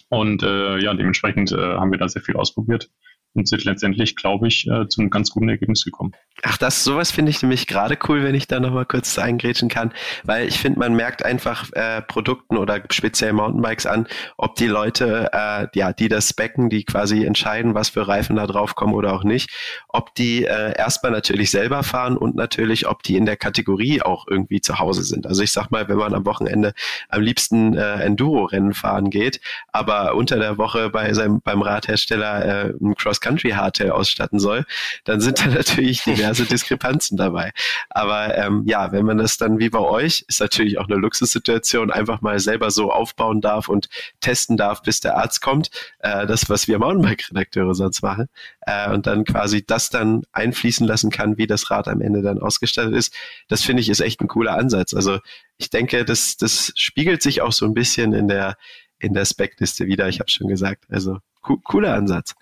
Und 0.09 0.43
äh, 0.43 0.77
ja, 0.79 0.93
dementsprechend 0.93 1.51
äh, 1.51 1.57
haben 1.57 1.91
wir 1.91 1.99
da 1.99 2.07
sehr 2.07 2.21
viel 2.21 2.35
ausprobiert 2.35 2.89
und 3.35 3.47
sind 3.47 3.65
letztendlich, 3.65 4.15
glaube 4.15 4.47
ich, 4.47 4.67
äh, 4.67 4.87
zu 4.87 5.01
einem 5.01 5.09
ganz 5.09 5.29
guten 5.29 5.49
Ergebnis 5.49 5.83
gekommen. 5.83 6.13
Ach, 6.43 6.57
das 6.57 6.83
sowas 6.83 7.11
finde 7.11 7.31
ich 7.31 7.41
nämlich 7.41 7.67
gerade 7.67 7.97
cool, 8.07 8.23
wenn 8.23 8.35
ich 8.35 8.47
da 8.47 8.59
nochmal 8.59 8.85
kurz 8.85 9.17
eingrätschen 9.17 9.69
kann, 9.69 9.93
weil 10.23 10.47
ich 10.47 10.59
finde, 10.59 10.79
man 10.79 10.93
merkt 10.95 11.23
einfach 11.23 11.71
äh, 11.73 12.01
Produkten 12.01 12.57
oder 12.57 12.81
speziell 12.89 13.33
Mountainbikes 13.33 13.85
an, 13.85 14.07
ob 14.37 14.55
die 14.55 14.67
Leute, 14.67 15.29
äh, 15.33 15.67
ja, 15.73 15.93
die 15.93 16.07
das 16.07 16.29
specken, 16.29 16.69
die 16.69 16.83
quasi 16.83 17.25
entscheiden, 17.25 17.73
was 17.73 17.89
für 17.89 18.07
Reifen 18.07 18.35
da 18.35 18.47
drauf 18.47 18.75
kommen 18.75 18.93
oder 18.93 19.13
auch 19.13 19.23
nicht, 19.23 19.49
ob 19.87 20.13
die 20.15 20.45
äh, 20.45 20.77
erstmal 20.77 21.11
natürlich 21.11 21.51
selber 21.51 21.83
fahren 21.83 22.17
und 22.17 22.35
natürlich, 22.35 22.87
ob 22.87 23.03
die 23.03 23.15
in 23.15 23.25
der 23.25 23.37
Kategorie 23.37 24.01
auch 24.01 24.27
irgendwie 24.29 24.61
zu 24.61 24.79
Hause 24.79 25.03
sind. 25.03 25.27
Also 25.27 25.41
ich 25.41 25.51
sag 25.51 25.71
mal, 25.71 25.87
wenn 25.87 25.97
man 25.97 26.13
am 26.13 26.25
Wochenende 26.25 26.73
am 27.09 27.21
liebsten 27.21 27.75
äh, 27.75 28.01
Enduro-Rennen 28.01 28.73
fahren 28.73 29.09
geht, 29.09 29.39
aber 29.71 30.15
unter 30.15 30.37
der 30.37 30.57
Woche 30.57 30.89
bei 30.89 31.13
seinem 31.13 31.41
beim 31.41 31.61
Radhersteller 31.61 32.45
äh, 32.45 32.73
ein 32.81 32.95
Cross 32.95 33.21
Cross-Country-Hardtail 33.25 33.91
ausstatten 33.91 34.39
soll, 34.39 34.65
dann 35.03 35.21
sind 35.21 35.39
da 35.39 35.47
natürlich 35.47 36.03
diverse 36.03 36.45
Diskrepanzen 36.49 37.17
dabei. 37.17 37.51
Aber 37.89 38.37
ähm, 38.37 38.63
ja, 38.65 38.91
wenn 38.91 39.05
man 39.05 39.17
das 39.17 39.37
dann 39.37 39.59
wie 39.59 39.69
bei 39.69 39.79
euch, 39.79 40.25
ist 40.27 40.39
natürlich 40.39 40.77
auch 40.77 40.87
eine 40.87 40.95
Luxussituation, 40.95 41.91
einfach 41.91 42.21
mal 42.21 42.39
selber 42.39 42.71
so 42.71 42.91
aufbauen 42.91 43.41
darf 43.41 43.67
und 43.67 43.89
testen 44.21 44.57
darf, 44.57 44.81
bis 44.81 44.99
der 44.99 45.17
Arzt 45.17 45.41
kommt, 45.41 45.69
äh, 45.99 46.25
das, 46.27 46.49
was 46.49 46.67
wir 46.67 46.79
Mountainbike-Redakteure 46.79 47.73
sonst 47.73 48.01
machen, 48.01 48.27
äh, 48.61 48.91
und 48.91 49.07
dann 49.07 49.23
quasi 49.25 49.65
das 49.65 49.89
dann 49.89 50.23
einfließen 50.31 50.85
lassen 50.85 51.09
kann, 51.09 51.37
wie 51.37 51.47
das 51.47 51.69
Rad 51.71 51.87
am 51.87 52.01
Ende 52.01 52.21
dann 52.21 52.39
ausgestattet 52.39 52.93
ist, 52.93 53.13
das 53.47 53.63
finde 53.63 53.81
ich 53.81 53.89
ist 53.89 53.99
echt 53.99 54.21
ein 54.21 54.27
cooler 54.27 54.55
Ansatz. 54.57 54.93
Also 54.93 55.19
ich 55.57 55.69
denke, 55.69 56.05
das, 56.05 56.37
das 56.37 56.73
spiegelt 56.75 57.21
sich 57.21 57.41
auch 57.41 57.51
so 57.51 57.65
ein 57.65 57.73
bisschen 57.73 58.13
in 58.13 58.27
der 58.27 58.57
in 58.97 59.13
der 59.13 59.25
Speckliste 59.25 59.87
wieder. 59.87 60.07
Ich 60.07 60.19
habe 60.19 60.31
schon 60.31 60.47
gesagt, 60.47 60.85
also 60.89 61.19
co 61.41 61.57
cooler 61.57 61.93
Ansatz. 61.93 62.33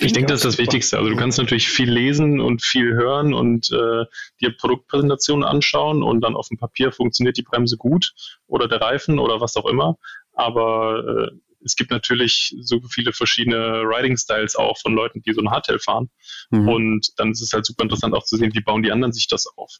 Ich 0.00 0.12
denke, 0.12 0.32
das 0.32 0.40
ist 0.40 0.44
das 0.44 0.58
Wichtigste. 0.58 0.98
Also 0.98 1.10
du 1.10 1.16
kannst 1.16 1.38
natürlich 1.38 1.68
viel 1.68 1.90
lesen 1.90 2.40
und 2.40 2.62
viel 2.62 2.92
hören 2.94 3.32
und 3.32 3.70
äh, 3.70 4.04
dir 4.40 4.56
Produktpräsentationen 4.56 5.44
anschauen 5.44 6.02
und 6.02 6.20
dann 6.20 6.36
auf 6.36 6.48
dem 6.48 6.58
Papier 6.58 6.92
funktioniert 6.92 7.36
die 7.36 7.42
Bremse 7.42 7.76
gut 7.76 8.12
oder 8.46 8.68
der 8.68 8.80
Reifen 8.80 9.18
oder 9.18 9.40
was 9.40 9.56
auch 9.56 9.66
immer. 9.66 9.96
Aber 10.34 11.30
äh, 11.32 11.36
es 11.64 11.76
gibt 11.76 11.90
natürlich 11.90 12.54
so 12.60 12.80
viele 12.90 13.12
verschiedene 13.12 13.82
Riding-Styles 13.82 14.56
auch 14.56 14.78
von 14.78 14.94
Leuten, 14.94 15.22
die 15.22 15.32
so 15.32 15.40
ein 15.40 15.50
Hardtail 15.50 15.78
fahren. 15.78 16.10
Mhm. 16.50 16.68
Und 16.68 17.08
dann 17.16 17.30
ist 17.30 17.42
es 17.42 17.52
halt 17.52 17.66
super 17.66 17.82
interessant 17.82 18.14
auch 18.14 18.24
zu 18.24 18.36
sehen, 18.36 18.54
wie 18.54 18.60
bauen 18.60 18.82
die 18.82 18.92
anderen 18.92 19.12
sich 19.12 19.28
das 19.28 19.46
auf. 19.56 19.70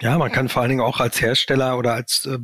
Ja, 0.00 0.18
man 0.18 0.32
kann 0.32 0.48
vor 0.48 0.62
allen 0.62 0.70
Dingen 0.70 0.80
auch 0.80 1.00
als 1.00 1.20
Hersteller 1.20 1.78
oder 1.78 1.94
als 1.94 2.26
äh, 2.26 2.38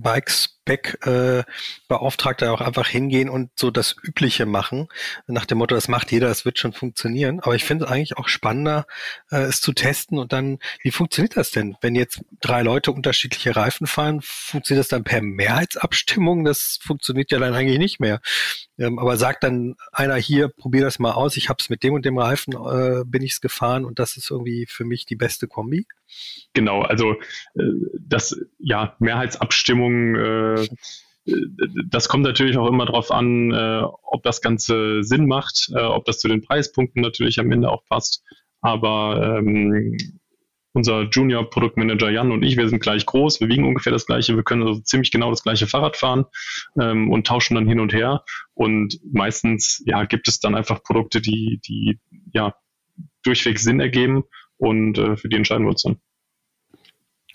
Bike-Spec-Beauftragter 0.69 2.47
äh, 2.47 2.49
auch 2.51 2.61
einfach 2.61 2.89
hingehen 2.89 3.29
und 3.29 3.51
so 3.57 3.71
das 3.71 3.97
Übliche 4.03 4.47
machen. 4.47 4.89
Nach 5.27 5.47
dem 5.47 5.59
Motto, 5.59 5.75
das 5.75 5.89
macht 5.89 6.13
jeder, 6.13 6.29
das 6.29 6.45
wird 6.45 6.59
schon 6.59 6.73
funktionieren. 6.73 7.41
Aber 7.41 7.55
ich 7.55 7.65
finde 7.65 7.87
es 7.87 7.91
eigentlich 7.91 8.17
auch 8.17 8.29
spannender, 8.29 8.87
äh, 9.31 9.43
es 9.43 9.61
zu 9.61 9.73
testen 9.73 10.19
und 10.19 10.33
dann, 10.33 10.59
wie 10.83 10.91
funktioniert 10.91 11.37
das 11.37 11.51
denn? 11.51 11.77
Wenn 11.81 11.95
jetzt 11.95 12.21
drei 12.41 12.63
Leute 12.63 12.93
unterschiedliche 12.93 13.57
Reifen 13.57 13.87
fahren, 13.87 14.21
funktioniert 14.23 14.85
das 14.85 14.89
dann 14.89 15.05
per 15.05 15.23
Mehrheitsabstimmung? 15.23 16.45
Das 16.45 16.79
funktioniert 16.83 17.31
ja 17.33 17.39
dann 17.39 17.55
eigentlich 17.55 17.79
nicht 17.79 18.01
mehr. 18.01 18.21
Ähm, 18.79 18.99
aber 18.99 19.17
sagt 19.17 19.45
dann 19.45 19.77
einer 19.93 20.17
hier, 20.17 20.49
probier 20.49 20.83
das 20.83 20.99
mal 20.99 21.13
aus, 21.13 21.37
ich 21.37 21.49
habe 21.49 21.59
es 21.61 21.69
mit 21.69 21.83
dem 21.83 21.95
und 21.95 22.05
dem 22.05 22.19
Reifen, 22.19 22.55
äh, 22.55 23.05
bin 23.05 23.23
ich 23.23 23.33
es 23.33 23.41
gefahren 23.41 23.85
und 23.85 23.99
das 23.99 24.17
ist 24.17 24.31
irgendwie 24.31 24.67
für 24.67 24.85
mich 24.85 25.07
die 25.07 25.17
beste 25.17 25.49
Kombi? 25.49 25.87
Genau, 26.55 26.83
also 26.83 27.13
äh, 27.55 27.63
das 28.01 28.39
ja 28.59 28.97
Mehrheitsabstimmung 28.99 30.17
äh, 30.17 30.58
das 31.91 32.09
kommt 32.09 32.25
natürlich 32.25 32.57
auch 32.57 32.69
immer 32.69 32.87
darauf 32.87 33.11
an, 33.11 33.53
äh, 33.53 33.83
ob 34.03 34.23
das 34.23 34.41
Ganze 34.41 35.03
Sinn 35.03 35.27
macht, 35.27 35.71
äh, 35.75 35.81
ob 35.81 36.05
das 36.05 36.21
zu 36.21 36.29
den 36.29 36.43
Preispunkten 36.43 37.03
natürlich 37.03 37.39
am 37.39 37.53
Ende 37.53 37.71
auch 37.71 37.85
passt. 37.85 38.23
Aber 38.61 39.39
ähm, 39.39 39.97
unser 40.73 41.03
Junior-Produktmanager 41.03 42.11
Jan 42.11 42.33
und 42.33 42.43
ich, 42.45 42.57
wir 42.57 42.69
sind 42.69 42.81
gleich 42.81 43.07
groß, 43.07 43.41
wir 43.41 43.49
wiegen 43.49 43.67
ungefähr 43.67 43.93
das 43.93 44.07
gleiche, 44.07 44.37
wir 44.37 44.43
können 44.43 44.63
also 44.63 44.81
ziemlich 44.81 45.11
genau 45.11 45.31
das 45.31 45.43
gleiche 45.43 45.67
Fahrrad 45.67 45.97
fahren 45.97 46.27
ähm, 46.81 47.11
und 47.11 47.27
tauschen 47.27 47.57
dann 47.57 47.67
hin 47.67 47.81
und 47.81 47.93
her. 47.93 48.25
Und 48.55 48.99
meistens 49.13 49.83
ja, 49.87 50.05
gibt 50.05 50.29
es 50.29 50.41
dann 50.41 50.55
einfach 50.55 50.83
Produkte, 50.83 51.21
die, 51.21 51.61
die 51.67 51.99
ja 52.33 52.55
durchweg 53.23 53.59
Sinn 53.59 53.81
ergeben 53.81 54.25
und 54.57 54.99
äh, 54.99 55.17
für 55.17 55.29
die 55.29 55.37
entscheiden 55.37 55.65
wir 55.65 55.71
uns 55.71 55.83
dann. 55.83 56.01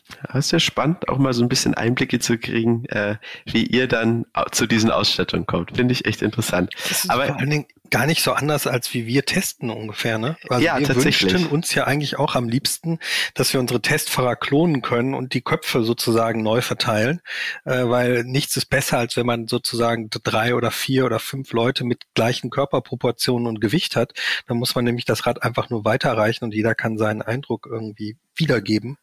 Ja, 0.10 0.38
ist 0.38 0.52
ja 0.52 0.60
spannend, 0.60 1.08
auch 1.08 1.18
mal 1.18 1.34
so 1.34 1.44
ein 1.44 1.50
bisschen 1.50 1.74
Einblicke 1.74 2.20
zu 2.20 2.38
kriegen, 2.38 2.86
äh, 2.86 3.16
wie 3.46 3.66
ihr 3.66 3.88
dann 3.88 4.26
zu 4.52 4.68
diesen 4.68 4.92
Ausstattungen 4.92 5.46
kommt. 5.46 5.76
Finde 5.76 5.94
ich 5.94 6.06
echt 6.06 6.22
interessant. 6.22 6.74
Das 6.90 7.06
ist 7.06 7.10
Aber 7.10 7.28
vor 7.28 7.40
allen 7.40 7.50
Dingen 7.50 7.66
gar 7.90 8.08
nicht 8.08 8.24
so 8.24 8.34
anders, 8.34 8.66
als 8.66 8.94
wie 8.94 9.06
wir 9.06 9.24
testen 9.24 9.70
ungefähr, 9.70 10.18
ne? 10.18 10.36
Also 10.50 10.66
ja, 10.66 10.80
wir 10.80 10.88
tatsächlich. 10.88 11.32
wünschten 11.32 11.52
uns 11.52 11.76
ja 11.76 11.84
eigentlich 11.86 12.18
auch 12.18 12.34
am 12.36 12.50
liebsten, 12.50 12.98
dass 13.36 13.54
wir 13.54 13.60
unsere 13.60 13.82
Testfahrer 13.82 14.36
klonen 14.36 14.82
können 14.82 15.14
und 15.14 15.36
die 15.36 15.42
Köpfe 15.42 15.84
sozusagen 15.84 16.42
neu 16.42 16.62
verteilen, 16.62 17.22
äh, 17.66 17.84
weil 17.86 18.24
nichts 18.24 18.58
ist 18.58 18.66
besser, 18.66 18.98
als 18.98 19.16
wenn 19.16 19.28
man 19.28 19.48
sozusagen 19.48 20.10
drei 20.10 20.56
oder 20.56 20.72
vier 20.72 21.06
oder 21.06 21.20
fünf 21.20 21.54
Leute 21.54 21.84
mit 21.84 22.02
gleichen 22.16 22.50
Körperproportionen 22.50 23.48
und 23.48 23.62
Gewicht 23.62 23.96
hat. 23.96 24.14
Dann 24.48 24.58
muss 24.58 24.74
man 24.74 24.86
nämlich 24.86 25.06
das 25.06 25.28
Rad 25.28 25.44
einfach 25.44 25.70
nur 25.70 25.86
weiterreichen 25.86 26.46
und 26.46 26.54
jeder 26.54 26.74
kann 26.74 26.98
seinen 26.98 27.22
Eindruck 27.22 27.68
irgendwie 27.72 28.18
wiedergeben. 28.36 28.98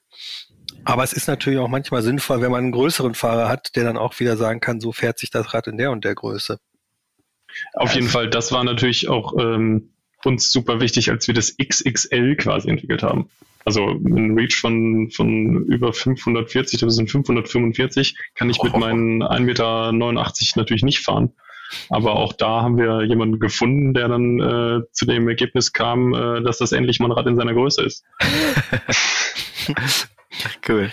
Aber 0.85 1.05
es 1.05 1.13
ist 1.13 1.29
natürlich 1.29 1.59
auch 1.59 1.69
manchmal 1.69 2.03
sinnvoll, 2.03 2.41
wenn 2.41 2.51
man 2.51 2.65
einen 2.65 2.73
größeren 2.73 3.15
Fahrer 3.15 3.49
hat, 3.49 3.77
der 3.77 3.85
dann 3.85 3.97
auch 3.97 4.19
wieder 4.19 4.37
sagen 4.37 4.61
kann, 4.61 4.81
so 4.81 4.93
fährt 4.93 5.19
sich 5.19 5.31
das 5.31 5.53
Rad 5.53 5.67
in 5.67 5.77
der 5.77 5.91
und 5.91 6.05
der 6.05 6.15
Größe. 6.15 6.59
Auf 7.75 7.95
jeden 7.95 8.09
Fall, 8.09 8.31
das 8.31 8.53
war 8.53 8.65
natürlich 8.65 9.09
auch 9.09 9.35
ähm, 9.39 9.91
uns 10.25 10.53
super 10.53 10.81
wichtig, 10.81 11.11
als 11.11 11.27
wir 11.27 11.35
das 11.35 11.57
XXL 11.57 12.37
quasi 12.37 12.69
entwickelt 12.69 13.03
haben. 13.03 13.29
Also 13.65 13.89
ein 13.89 14.39
Reach 14.39 14.57
von, 14.57 15.11
von 15.11 15.67
über 15.67 15.93
540, 15.93 16.81
das 16.81 16.97
sind 16.97 17.11
545, 17.11 18.17
kann 18.35 18.49
ich 18.49 18.63
mit 18.63 18.77
meinen 18.77 19.23
1,89 19.23 19.43
Meter 19.43 19.93
natürlich 20.57 20.83
nicht 20.83 21.01
fahren. 21.01 21.33
Aber 21.89 22.17
auch 22.17 22.33
da 22.33 22.63
haben 22.63 22.79
wir 22.79 23.05
jemanden 23.05 23.39
gefunden, 23.39 23.95
der 23.95 24.09
dann 24.09 24.41
äh, 24.41 24.81
zu 24.93 25.07
dem 25.07 25.29
Ergebnis 25.29 25.73
kam, 25.73 26.15
äh, 26.15 26.43
dass 26.43 26.59
das 26.59 26.73
endlich 26.73 26.99
mal 26.99 27.07
ein 27.07 27.13
Rad 27.13 27.27
in 27.27 27.37
seiner 27.37 27.55
Größe 27.55 27.85
ist. 27.85 28.05
Cool. 30.67 30.93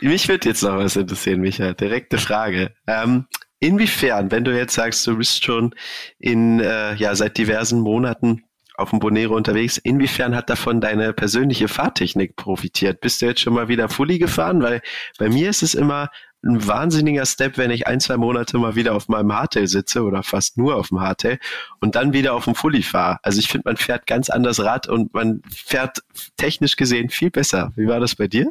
Mich 0.00 0.28
wird 0.28 0.44
jetzt 0.44 0.62
noch 0.62 0.76
was 0.76 0.96
interessieren, 0.96 1.40
Micha. 1.40 1.72
Direkte 1.72 2.18
Frage. 2.18 2.74
Ähm, 2.86 3.26
inwiefern, 3.60 4.30
wenn 4.30 4.44
du 4.44 4.56
jetzt 4.56 4.74
sagst, 4.74 5.06
du 5.06 5.16
bist 5.16 5.44
schon 5.44 5.74
in 6.18 6.60
äh, 6.60 6.94
ja 6.94 7.14
seit 7.14 7.38
diversen 7.38 7.80
Monaten 7.80 8.44
auf 8.76 8.90
dem 8.90 8.98
Bonero 8.98 9.36
unterwegs, 9.36 9.78
inwiefern 9.78 10.34
hat 10.34 10.50
davon 10.50 10.80
deine 10.80 11.12
persönliche 11.12 11.68
Fahrtechnik 11.68 12.34
profitiert? 12.34 13.00
Bist 13.00 13.22
du 13.22 13.26
jetzt 13.26 13.40
schon 13.40 13.54
mal 13.54 13.68
wieder 13.68 13.88
Fully 13.88 14.18
gefahren? 14.18 14.62
Weil 14.62 14.82
bei 15.18 15.28
mir 15.28 15.48
ist 15.48 15.62
es 15.62 15.74
immer 15.74 16.10
ein 16.44 16.66
wahnsinniger 16.66 17.26
Step, 17.26 17.58
wenn 17.58 17.70
ich 17.70 17.86
ein, 17.86 18.00
zwei 18.00 18.16
Monate 18.16 18.58
mal 18.58 18.76
wieder 18.76 18.94
auf 18.94 19.08
meinem 19.08 19.32
Hardtail 19.32 19.66
sitze 19.66 20.02
oder 20.02 20.22
fast 20.22 20.58
nur 20.58 20.76
auf 20.76 20.88
dem 20.88 21.00
Hardtail 21.00 21.38
und 21.80 21.94
dann 21.94 22.12
wieder 22.12 22.34
auf 22.34 22.44
dem 22.44 22.54
Fully 22.54 22.82
fahre. 22.82 23.18
Also 23.22 23.38
ich 23.38 23.48
finde, 23.48 23.68
man 23.68 23.76
fährt 23.76 24.06
ganz 24.06 24.30
anders 24.30 24.60
Rad 24.60 24.88
und 24.88 25.14
man 25.14 25.42
fährt 25.50 25.98
technisch 26.36 26.76
gesehen 26.76 27.08
viel 27.08 27.30
besser. 27.30 27.72
Wie 27.76 27.86
war 27.86 28.00
das 28.00 28.14
bei 28.14 28.28
dir? 28.28 28.50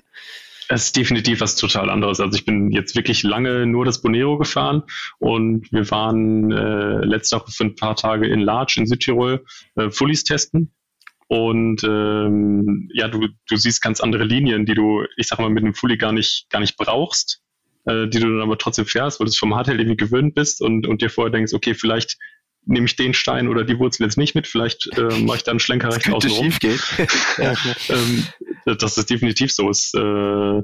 Es 0.70 0.86
ist 0.86 0.96
definitiv 0.96 1.42
was 1.42 1.56
total 1.56 1.90
anderes. 1.90 2.20
Also 2.20 2.36
ich 2.36 2.46
bin 2.46 2.72
jetzt 2.72 2.96
wirklich 2.96 3.24
lange 3.24 3.66
nur 3.66 3.86
das 3.86 4.02
Bonero 4.02 4.38
gefahren 4.38 4.84
und 5.20 5.72
wir 5.72 5.90
waren 5.92 6.52
äh, 6.52 7.06
letzte 7.06 7.36
Woche 7.36 7.52
für 7.52 7.66
ein 7.66 7.76
paar 7.76 7.96
Tage 7.96 8.28
in 8.28 8.40
Larch 8.40 8.78
in 8.78 8.88
Südtirol 8.88 9.44
äh, 9.76 9.90
Fullies 9.90 10.24
testen. 10.24 10.74
Und 11.28 11.84
ähm, 11.84 12.90
ja, 12.94 13.08
du, 13.08 13.28
du 13.48 13.56
siehst 13.56 13.82
ganz 13.82 14.02
andere 14.02 14.24
Linien, 14.24 14.66
die 14.66 14.74
du, 14.74 15.04
ich 15.18 15.28
sag 15.28 15.40
mal, 15.40 15.50
mit 15.50 15.64
einem 15.64 15.74
Fully 15.74 15.98
gar 15.98 16.12
nicht, 16.12 16.50
gar 16.50 16.60
nicht 16.60 16.78
brauchst 16.78 17.43
äh, 17.86 18.08
die 18.08 18.20
du 18.20 18.28
dann 18.28 18.42
aber 18.42 18.58
trotzdem 18.58 18.86
fährst, 18.86 19.20
weil 19.20 19.26
du 19.26 19.30
es 19.30 19.38
vom 19.38 19.56
Hardtail 19.56 19.80
irgendwie 19.80 19.98
gewöhnt 19.98 20.36
bist 20.36 20.62
und, 20.62 20.88
und 20.88 21.02
dir 21.02 21.10
vorher 21.10 21.32
denkst, 21.32 21.54
okay, 21.54 21.74
vielleicht 21.74 22.18
nehme 22.66 22.86
ich 22.86 22.96
den 22.96 23.14
Stein 23.14 23.48
oder 23.48 23.64
die 23.64 23.78
Wurzel 23.78 24.04
jetzt 24.04 24.18
nicht 24.18 24.36
mit, 24.36 24.48
vielleicht 24.48 24.90
äh, 24.98 25.20
mache 25.20 25.38
ich 25.38 25.44
dann 25.44 25.54
einen 25.54 25.60
Schlenker 25.60 25.94
rechts 25.94 26.10
außen 26.12 26.32
rum. 26.32 26.54
ja, 27.38 27.54
ähm, 27.90 28.28
das 28.66 28.98
ist 28.98 29.10
definitiv 29.10 29.52
so. 29.52 29.70
Ist, 29.70 29.94
äh, 29.96 30.62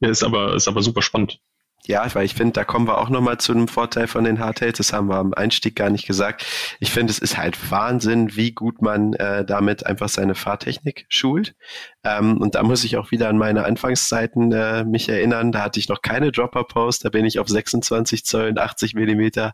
ist, 0.00 0.22
aber, 0.22 0.54
ist 0.54 0.68
aber 0.68 0.82
super 0.82 1.02
spannend. 1.02 1.38
Ja, 1.86 2.14
weil 2.14 2.24
ich 2.24 2.34
finde, 2.34 2.54
da 2.54 2.64
kommen 2.64 2.86
wir 2.86 2.96
auch 2.96 3.10
nochmal 3.10 3.36
zu 3.36 3.52
einem 3.52 3.68
Vorteil 3.68 4.06
von 4.06 4.24
den 4.24 4.38
Hardtails. 4.38 4.78
Das 4.78 4.94
haben 4.94 5.08
wir 5.08 5.16
am 5.16 5.34
Einstieg 5.34 5.76
gar 5.76 5.90
nicht 5.90 6.06
gesagt. 6.06 6.46
Ich 6.80 6.90
finde, 6.90 7.10
es 7.10 7.18
ist 7.18 7.36
halt 7.36 7.70
Wahnsinn, 7.70 8.34
wie 8.36 8.52
gut 8.52 8.80
man 8.80 9.12
äh, 9.12 9.44
damit 9.44 9.84
einfach 9.84 10.08
seine 10.08 10.34
Fahrtechnik 10.34 11.04
schult. 11.10 11.54
Ähm, 12.02 12.38
und 12.38 12.54
da 12.54 12.62
muss 12.62 12.84
ich 12.84 12.96
auch 12.96 13.10
wieder 13.10 13.28
an 13.28 13.36
meine 13.36 13.66
Anfangszeiten 13.66 14.50
äh, 14.52 14.84
mich 14.84 15.10
erinnern. 15.10 15.52
Da 15.52 15.60
hatte 15.60 15.78
ich 15.78 15.90
noch 15.90 16.00
keine 16.00 16.32
Dropper-Post. 16.32 17.04
Da 17.04 17.10
bin 17.10 17.26
ich 17.26 17.38
auf 17.38 17.48
26 17.48 18.24
Zoll 18.24 18.48
und 18.48 18.58
80 18.58 18.94
Millimeter 18.94 19.52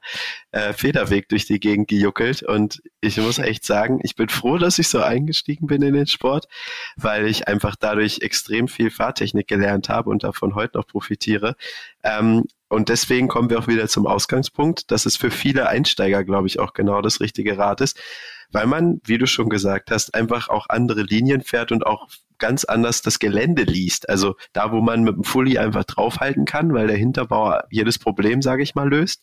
äh, 0.52 0.72
Federweg 0.72 1.28
durch 1.28 1.46
die 1.46 1.58
Gegend 1.58 1.88
gejuckelt. 1.88 2.44
Und 2.44 2.80
ich 3.00 3.16
muss 3.16 3.38
echt 3.38 3.64
sagen, 3.64 3.98
ich 4.04 4.14
bin 4.14 4.28
froh, 4.28 4.56
dass 4.56 4.78
ich 4.78 4.86
so 4.86 5.02
eingestiegen 5.02 5.66
bin 5.66 5.82
in 5.82 5.94
den 5.94 6.06
Sport, 6.06 6.46
weil 6.94 7.26
ich 7.26 7.48
einfach 7.48 7.74
dadurch 7.74 8.20
extrem 8.20 8.68
viel 8.68 8.90
Fahrtechnik 8.90 9.48
gelernt 9.48 9.88
habe 9.88 10.10
und 10.10 10.22
davon 10.22 10.54
heute 10.54 10.78
noch 10.78 10.86
profitiere. 10.86 11.56
Ähm, 12.02 12.44
und 12.68 12.88
deswegen 12.88 13.28
kommen 13.28 13.50
wir 13.50 13.58
auch 13.58 13.68
wieder 13.68 13.88
zum 13.88 14.06
Ausgangspunkt, 14.06 14.90
dass 14.90 15.06
es 15.06 15.16
für 15.16 15.30
viele 15.30 15.68
Einsteiger, 15.68 16.24
glaube 16.24 16.46
ich, 16.46 16.60
auch 16.60 16.72
genau 16.72 17.02
das 17.02 17.20
richtige 17.20 17.58
Rad 17.58 17.80
ist, 17.80 17.98
weil 18.52 18.66
man, 18.66 19.00
wie 19.04 19.18
du 19.18 19.26
schon 19.26 19.48
gesagt 19.48 19.90
hast, 19.90 20.14
einfach 20.14 20.48
auch 20.48 20.66
andere 20.68 21.02
Linien 21.02 21.42
fährt 21.42 21.72
und 21.72 21.84
auch 21.86 22.08
ganz 22.38 22.64
anders 22.64 23.02
das 23.02 23.18
Gelände 23.18 23.64
liest. 23.64 24.08
Also 24.08 24.36
da, 24.52 24.72
wo 24.72 24.80
man 24.80 25.02
mit 25.02 25.14
dem 25.14 25.24
Fully 25.24 25.58
einfach 25.58 25.84
draufhalten 25.84 26.46
kann, 26.46 26.72
weil 26.72 26.86
der 26.86 26.96
Hinterbau 26.96 27.58
jedes 27.70 27.98
Problem, 27.98 28.40
sage 28.40 28.62
ich 28.62 28.74
mal, 28.74 28.88
löst. 28.88 29.22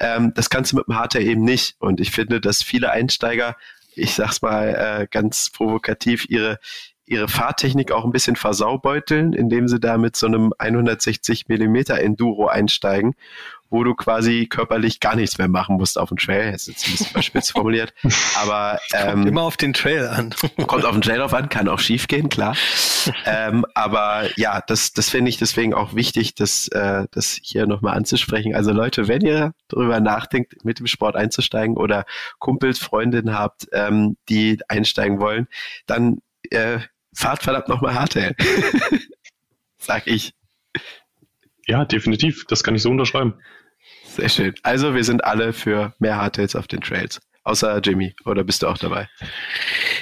Ähm, 0.00 0.32
das 0.34 0.48
kannst 0.48 0.72
du 0.72 0.76
mit 0.76 0.86
dem 0.86 0.96
Hardtail 0.96 1.26
eben 1.26 1.44
nicht. 1.44 1.76
Und 1.78 2.00
ich 2.00 2.10
finde, 2.10 2.40
dass 2.40 2.62
viele 2.62 2.90
Einsteiger 2.90 3.56
ich 3.98 4.14
sag's 4.14 4.42
mal 4.42 4.68
äh, 4.68 5.06
ganz 5.10 5.50
provokativ, 5.50 6.26
ihre, 6.28 6.58
ihre 7.08 7.28
Fahrtechnik 7.28 7.92
auch 7.92 8.04
ein 8.04 8.12
bisschen 8.12 8.36
versaubeuteln, 8.36 9.32
indem 9.32 9.68
sie 9.68 9.80
da 9.80 9.98
mit 9.98 10.16
so 10.16 10.26
einem 10.26 10.52
160 10.58 11.48
Millimeter 11.48 11.98
Enduro 12.00 12.46
einsteigen, 12.46 13.14
wo 13.70 13.84
du 13.84 13.94
quasi 13.94 14.46
körperlich 14.46 15.00
gar 15.00 15.16
nichts 15.16 15.38
mehr 15.38 15.48
machen 15.48 15.76
musst 15.76 15.98
auf 15.98 16.08
dem 16.08 16.18
Trail. 16.18 16.52
Das 16.52 16.62
ist 16.62 16.68
jetzt 16.68 16.86
ein 16.86 16.92
bisschen 16.92 17.06
verspitzt 17.08 17.52
formuliert, 17.52 17.92
aber 18.36 18.78
ähm, 18.94 19.10
kommt 19.10 19.28
immer 19.28 19.42
auf 19.42 19.56
den 19.56 19.72
Trail 19.72 20.08
an. 20.08 20.34
kommt 20.66 20.84
auf 20.84 20.92
den 20.92 21.02
Trail 21.02 21.20
auf 21.20 21.34
an, 21.34 21.48
kann 21.48 21.68
auch 21.68 21.78
schief 21.78 22.08
gehen, 22.08 22.28
klar. 22.28 22.56
ähm, 23.24 23.64
aber 23.74 24.28
ja, 24.36 24.62
das, 24.66 24.92
das 24.92 25.10
finde 25.10 25.30
ich 25.30 25.38
deswegen 25.38 25.74
auch 25.74 25.94
wichtig, 25.94 26.34
das, 26.34 26.68
äh, 26.68 27.06
das 27.10 27.38
hier 27.42 27.66
nochmal 27.66 27.96
anzusprechen. 27.96 28.54
Also 28.54 28.72
Leute, 28.72 29.08
wenn 29.08 29.22
ihr 29.22 29.54
darüber 29.68 30.00
nachdenkt, 30.00 30.64
mit 30.64 30.78
dem 30.78 30.86
Sport 30.86 31.16
einzusteigen 31.16 31.76
oder 31.76 32.04
Kumpels, 32.38 32.78
Freundinnen 32.78 33.36
habt, 33.36 33.68
ähm, 33.72 34.16
die 34.28 34.58
einsteigen 34.68 35.20
wollen, 35.20 35.48
dann 35.86 36.18
äh, 36.50 36.78
fahrt 37.18 37.42
verdammt 37.42 37.68
nochmal 37.68 37.94
Hardtail. 37.94 38.34
Sag 39.78 40.06
ich. 40.06 40.34
Ja, 41.66 41.84
definitiv. 41.84 42.44
Das 42.46 42.62
kann 42.62 42.74
ich 42.74 42.82
so 42.82 42.90
unterschreiben. 42.90 43.34
Sehr 44.04 44.28
schön. 44.28 44.54
Also 44.62 44.94
wir 44.94 45.04
sind 45.04 45.24
alle 45.24 45.52
für 45.52 45.94
mehr 45.98 46.16
Hardtails 46.16 46.54
auf 46.54 46.68
den 46.68 46.80
Trails. 46.80 47.20
Außer 47.42 47.78
Jimmy. 47.80 48.14
Oder 48.24 48.44
bist 48.44 48.62
du 48.62 48.68
auch 48.68 48.78
dabei? 48.78 49.08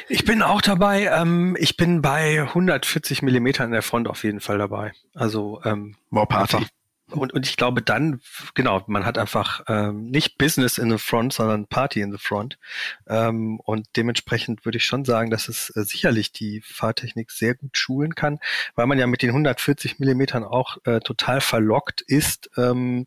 Ich 0.09 0.25
bin 0.25 0.43
auch 0.43 0.61
dabei. 0.61 1.07
Ähm, 1.07 1.57
ich 1.59 1.77
bin 1.77 2.03
bei 2.03 2.43
140 2.43 3.23
Millimeter 3.23 3.64
in 3.64 3.71
der 3.71 3.83
Front 3.83 4.09
auf 4.09 4.23
jeden 4.23 4.41
Fall 4.41 4.59
dabei. 4.59 4.93
Also 5.14 5.61
ähm, 5.64 5.97
More 6.11 6.27
Party. 6.27 6.57
Einfach, 6.57 6.71
und, 7.11 7.33
und 7.33 7.47
ich 7.47 7.57
glaube 7.57 7.83
dann, 7.83 8.21
genau, 8.55 8.83
man 8.89 9.07
hat 9.07 9.17
einfach 9.17 9.63
ähm, 9.69 10.11
nicht 10.11 10.39
Business 10.39 10.77
in 10.77 10.91
the 10.91 10.99
Front, 10.99 11.35
sondern 11.35 11.67
Party 11.67 12.01
in 12.01 12.11
the 12.11 12.19
Front. 12.19 12.59
Ähm, 13.07 13.61
und 13.61 13.87
dementsprechend 13.97 14.65
würde 14.65 14.79
ich 14.79 14.85
schon 14.85 15.05
sagen, 15.05 15.31
dass 15.31 15.49
es 15.49 15.71
äh, 15.77 15.85
sicherlich 15.85 16.33
die 16.33 16.63
Fahrtechnik 16.63 17.31
sehr 17.31 17.55
gut 17.55 17.79
schulen 17.79 18.17
kann, 18.17 18.41
weil 18.75 18.87
man 18.87 18.99
ja 18.99 19.07
mit 19.07 19.23
den 19.23 19.31
140 19.31 20.01
Millimetern 20.01 20.43
auch 20.43 20.79
äh, 20.85 20.99
total 20.99 21.41
verlockt 21.41 22.01
ist, 22.01 22.51
ähm, 22.57 23.07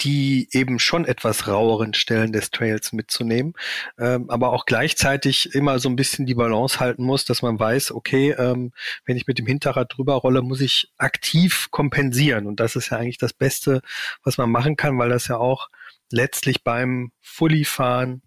die 0.00 0.48
eben 0.52 0.78
schon 0.78 1.04
etwas 1.04 1.48
raueren 1.48 1.94
Stellen 1.94 2.32
des 2.32 2.50
Trails 2.50 2.92
mitzunehmen, 2.92 3.54
ähm, 3.98 4.28
aber 4.30 4.52
auch 4.52 4.66
gleichzeitig 4.66 5.54
immer 5.54 5.78
so 5.78 5.88
ein 5.88 5.96
bisschen 5.96 6.26
die 6.26 6.34
Balance 6.34 6.80
halten 6.80 7.04
muss, 7.04 7.24
dass 7.24 7.42
man 7.42 7.58
weiß, 7.58 7.92
okay, 7.92 8.30
ähm, 8.32 8.72
wenn 9.04 9.16
ich 9.16 9.26
mit 9.26 9.38
dem 9.38 9.46
Hinterrad 9.46 9.92
drüber 9.96 10.14
rolle, 10.14 10.42
muss 10.42 10.60
ich 10.60 10.92
aktiv 10.98 11.68
kompensieren. 11.70 12.46
Und 12.46 12.60
das 12.60 12.76
ist 12.76 12.90
ja 12.90 12.98
eigentlich 12.98 13.18
das 13.18 13.32
Beste, 13.32 13.82
was 14.24 14.38
man 14.38 14.50
machen 14.50 14.76
kann, 14.76 14.98
weil 14.98 15.08
das 15.08 15.28
ja 15.28 15.36
auch 15.36 15.68
letztlich 16.10 16.62
beim 16.62 17.12
Fully-Fahren 17.20 18.22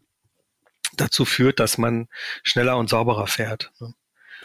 dazu 0.97 1.25
führt, 1.25 1.59
dass 1.59 1.77
man 1.77 2.07
schneller 2.43 2.77
und 2.77 2.89
sauberer 2.89 3.27
fährt. 3.27 3.71
Ne? 3.79 3.93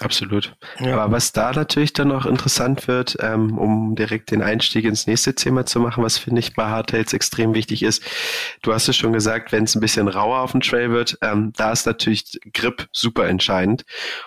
Absolut. 0.01 0.57
Ja. 0.79 0.99
Aber 0.99 1.13
was 1.13 1.33
da 1.33 1.53
natürlich 1.53 1.93
dann 1.93 2.09
noch 2.09 2.25
interessant 2.25 2.89
wird, 2.89 3.19
ähm, 3.21 3.59
um 3.59 3.95
direkt 3.95 4.31
den 4.31 4.41
Einstieg 4.41 4.87
ins 4.87 5.07
nächste 5.07 5.35
Thema 5.35 5.67
zu 5.67 5.79
machen, 5.79 6.03
was 6.03 6.17
finde 6.17 6.41
ich 6.41 6.55
bei 6.55 6.65
Hardtails 6.65 7.13
extrem 7.13 7.55
wichtig 7.55 7.83
ist, 7.83 8.03
du 8.63 8.73
hast 8.73 8.89
es 8.89 8.97
schon 8.97 9.13
gesagt, 9.13 9.53
wenn 9.53 9.65
es 9.65 9.75
ein 9.75 9.81
bisschen 9.81 10.09
rauer 10.09 10.41
auf 10.41 10.53
dem 10.53 10.63
Trail 10.63 10.91
wird, 10.91 11.19
ähm, 11.21 11.53
da 11.55 11.71
ist 11.71 11.85
natürlich 11.85 12.41
Grip 12.55 12.89
super 12.93 13.29
entscheidend. 13.29 13.85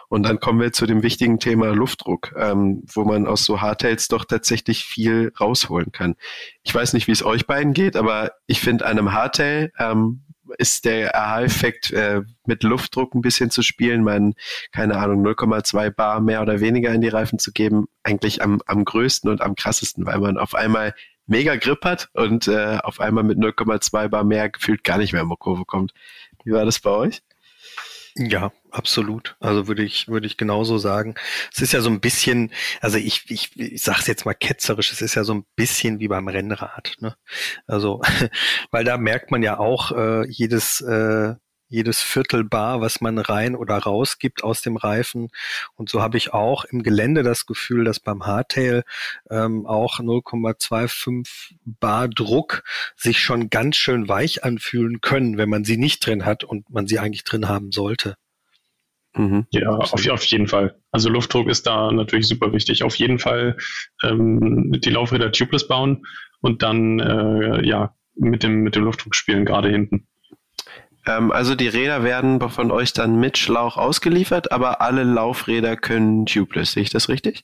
Und 0.09 0.23
dann 0.23 0.39
kommen 0.39 0.61
wir 0.61 0.73
zu 0.73 0.85
dem 0.85 1.01
wichtigen 1.01 1.39
Thema 1.39 1.73
Luftdruck, 1.73 2.35
ähm, 2.37 2.83
wo 2.93 3.03
man 3.03 3.25
aus 3.25 3.43
so 3.43 3.59
Hardtails 3.59 4.07
doch 4.09 4.25
tatsächlich 4.25 4.85
viel 4.85 5.33
rausholen 5.39 5.91
kann. 5.91 6.15
Ich 6.61 6.73
weiß 6.73 6.93
nicht, 6.93 7.07
wie 7.07 7.13
es 7.13 7.25
euch 7.25 7.47
beiden 7.47 7.73
geht, 7.73 7.95
aber 7.95 8.33
ich 8.45 8.61
finde 8.61 8.85
einem 8.85 9.11
Hardtail 9.11 9.71
ähm, 9.79 10.21
ist 10.57 10.85
der 10.85 11.15
Aha-Effekt, 11.15 11.91
äh, 11.91 12.21
mit 12.45 12.63
Luftdruck 12.63 13.15
ein 13.15 13.21
bisschen 13.21 13.49
zu 13.49 13.61
spielen, 13.61 14.03
man, 14.03 14.33
keine 14.71 14.97
Ahnung, 14.97 15.25
0,2 15.25 15.89
Bar 15.91 16.19
mehr 16.21 16.41
oder 16.41 16.59
weniger 16.59 16.91
in 16.91 17.01
die 17.01 17.09
Reifen 17.09 17.39
zu 17.39 17.51
geben, 17.51 17.87
eigentlich 18.03 18.41
am, 18.41 18.61
am 18.65 18.85
größten 18.85 19.29
und 19.29 19.41
am 19.41 19.55
krassesten, 19.55 20.05
weil 20.05 20.19
man 20.19 20.37
auf 20.37 20.55
einmal 20.55 20.93
mega 21.25 21.55
Grip 21.55 21.85
hat 21.85 22.09
und 22.13 22.47
äh, 22.47 22.77
auf 22.83 22.99
einmal 22.99 23.23
mit 23.23 23.37
0,2 23.37 24.09
Bar 24.09 24.23
mehr 24.23 24.49
gefühlt 24.49 24.83
gar 24.83 24.97
nicht 24.97 25.13
mehr 25.13 25.21
in 25.21 25.29
die 25.29 25.35
Kurve 25.37 25.65
kommt. 25.65 25.93
Wie 26.43 26.51
war 26.51 26.65
das 26.65 26.79
bei 26.79 26.89
euch? 26.89 27.21
Ja, 28.15 28.51
absolut. 28.69 29.35
Also 29.39 29.67
würde 29.67 29.83
ich, 29.83 30.07
würde 30.07 30.27
ich 30.27 30.37
genauso 30.37 30.77
sagen. 30.77 31.15
Es 31.51 31.61
ist 31.61 31.73
ja 31.73 31.81
so 31.81 31.89
ein 31.89 31.99
bisschen, 31.99 32.51
also 32.79 32.97
ich, 32.97 33.23
ich, 33.29 33.57
ich 33.59 33.81
sag's 33.81 34.05
jetzt 34.05 34.25
mal 34.25 34.35
ketzerisch, 34.35 34.91
es 34.91 35.01
ist 35.01 35.15
ja 35.15 35.23
so 35.23 35.33
ein 35.33 35.45
bisschen 35.55 35.99
wie 35.99 36.07
beim 36.07 36.27
Rennrad. 36.27 36.95
Ne? 36.99 37.15
Also, 37.65 38.01
weil 38.71 38.83
da 38.83 38.97
merkt 38.97 39.31
man 39.31 39.41
ja 39.41 39.57
auch 39.57 39.91
äh, 39.91 40.27
jedes, 40.29 40.81
äh, 40.81 41.33
jedes 41.73 42.01
Viertel 42.01 42.43
Bar, 42.43 42.81
was 42.81 43.01
man 43.01 43.17
rein 43.17 43.55
oder 43.55 43.75
raus 43.77 44.19
gibt 44.19 44.43
aus 44.43 44.61
dem 44.61 44.77
Reifen. 44.77 45.29
Und 45.75 45.89
so 45.89 46.01
habe 46.01 46.17
ich 46.17 46.31
auch 46.31 46.65
im 46.65 46.83
Gelände 46.83 47.23
das 47.23 47.47
Gefühl, 47.47 47.83
dass 47.83 47.99
beim 47.99 48.27
Hardtail 48.27 48.83
ähm, 49.31 49.65
auch 49.65 49.99
0,25 49.99 51.55
Bar 51.65 52.09
Druck 52.09 52.63
sich 52.95 53.19
schon 53.19 53.49
ganz 53.49 53.75
schön 53.75 54.07
weich 54.07 54.43
anfühlen 54.43 55.01
können, 55.01 55.37
wenn 55.37 55.49
man 55.49 55.65
sie 55.65 55.77
nicht 55.77 56.05
drin 56.05 56.25
hat 56.25 56.43
und 56.43 56.69
man 56.69 56.85
sie 56.85 56.99
eigentlich 56.99 57.23
drin 57.23 57.49
haben 57.49 57.71
sollte. 57.71 58.17
Mhm. 59.15 59.47
Ja, 59.49 59.69
auf, 59.69 60.07
auf, 60.07 60.25
jeden 60.25 60.47
Fall. 60.47 60.79
Also 60.91 61.09
Luftdruck 61.09 61.47
ist 61.47 61.65
da 61.65 61.91
natürlich 61.91 62.27
super 62.27 62.53
wichtig. 62.53 62.83
Auf 62.83 62.95
jeden 62.95 63.17
Fall 63.17 63.57
ähm, 64.03 64.71
die 64.79 64.89
Laufräder 64.91 65.31
tubeless 65.31 65.67
bauen 65.67 66.05
und 66.41 66.61
dann 66.61 66.99
äh, 66.99 67.65
ja 67.65 67.95
mit 68.15 68.43
dem, 68.43 68.61
mit 68.61 68.75
dem 68.75 68.83
Luftdruck 68.83 69.15
spielen, 69.15 69.45
gerade 69.45 69.69
hinten. 69.69 70.07
Ähm, 71.05 71.31
also 71.31 71.55
die 71.55 71.67
Räder 71.67 72.03
werden 72.03 72.39
von 72.49 72.71
euch 72.71 72.93
dann 72.93 73.19
mit 73.19 73.37
Schlauch 73.37 73.77
ausgeliefert, 73.77 74.51
aber 74.51 74.81
alle 74.81 75.03
Laufräder 75.03 75.75
können 75.75 76.25
tubeless. 76.25 76.73
Sehe 76.73 76.83
ich 76.83 76.89
das 76.89 77.09
richtig? 77.09 77.43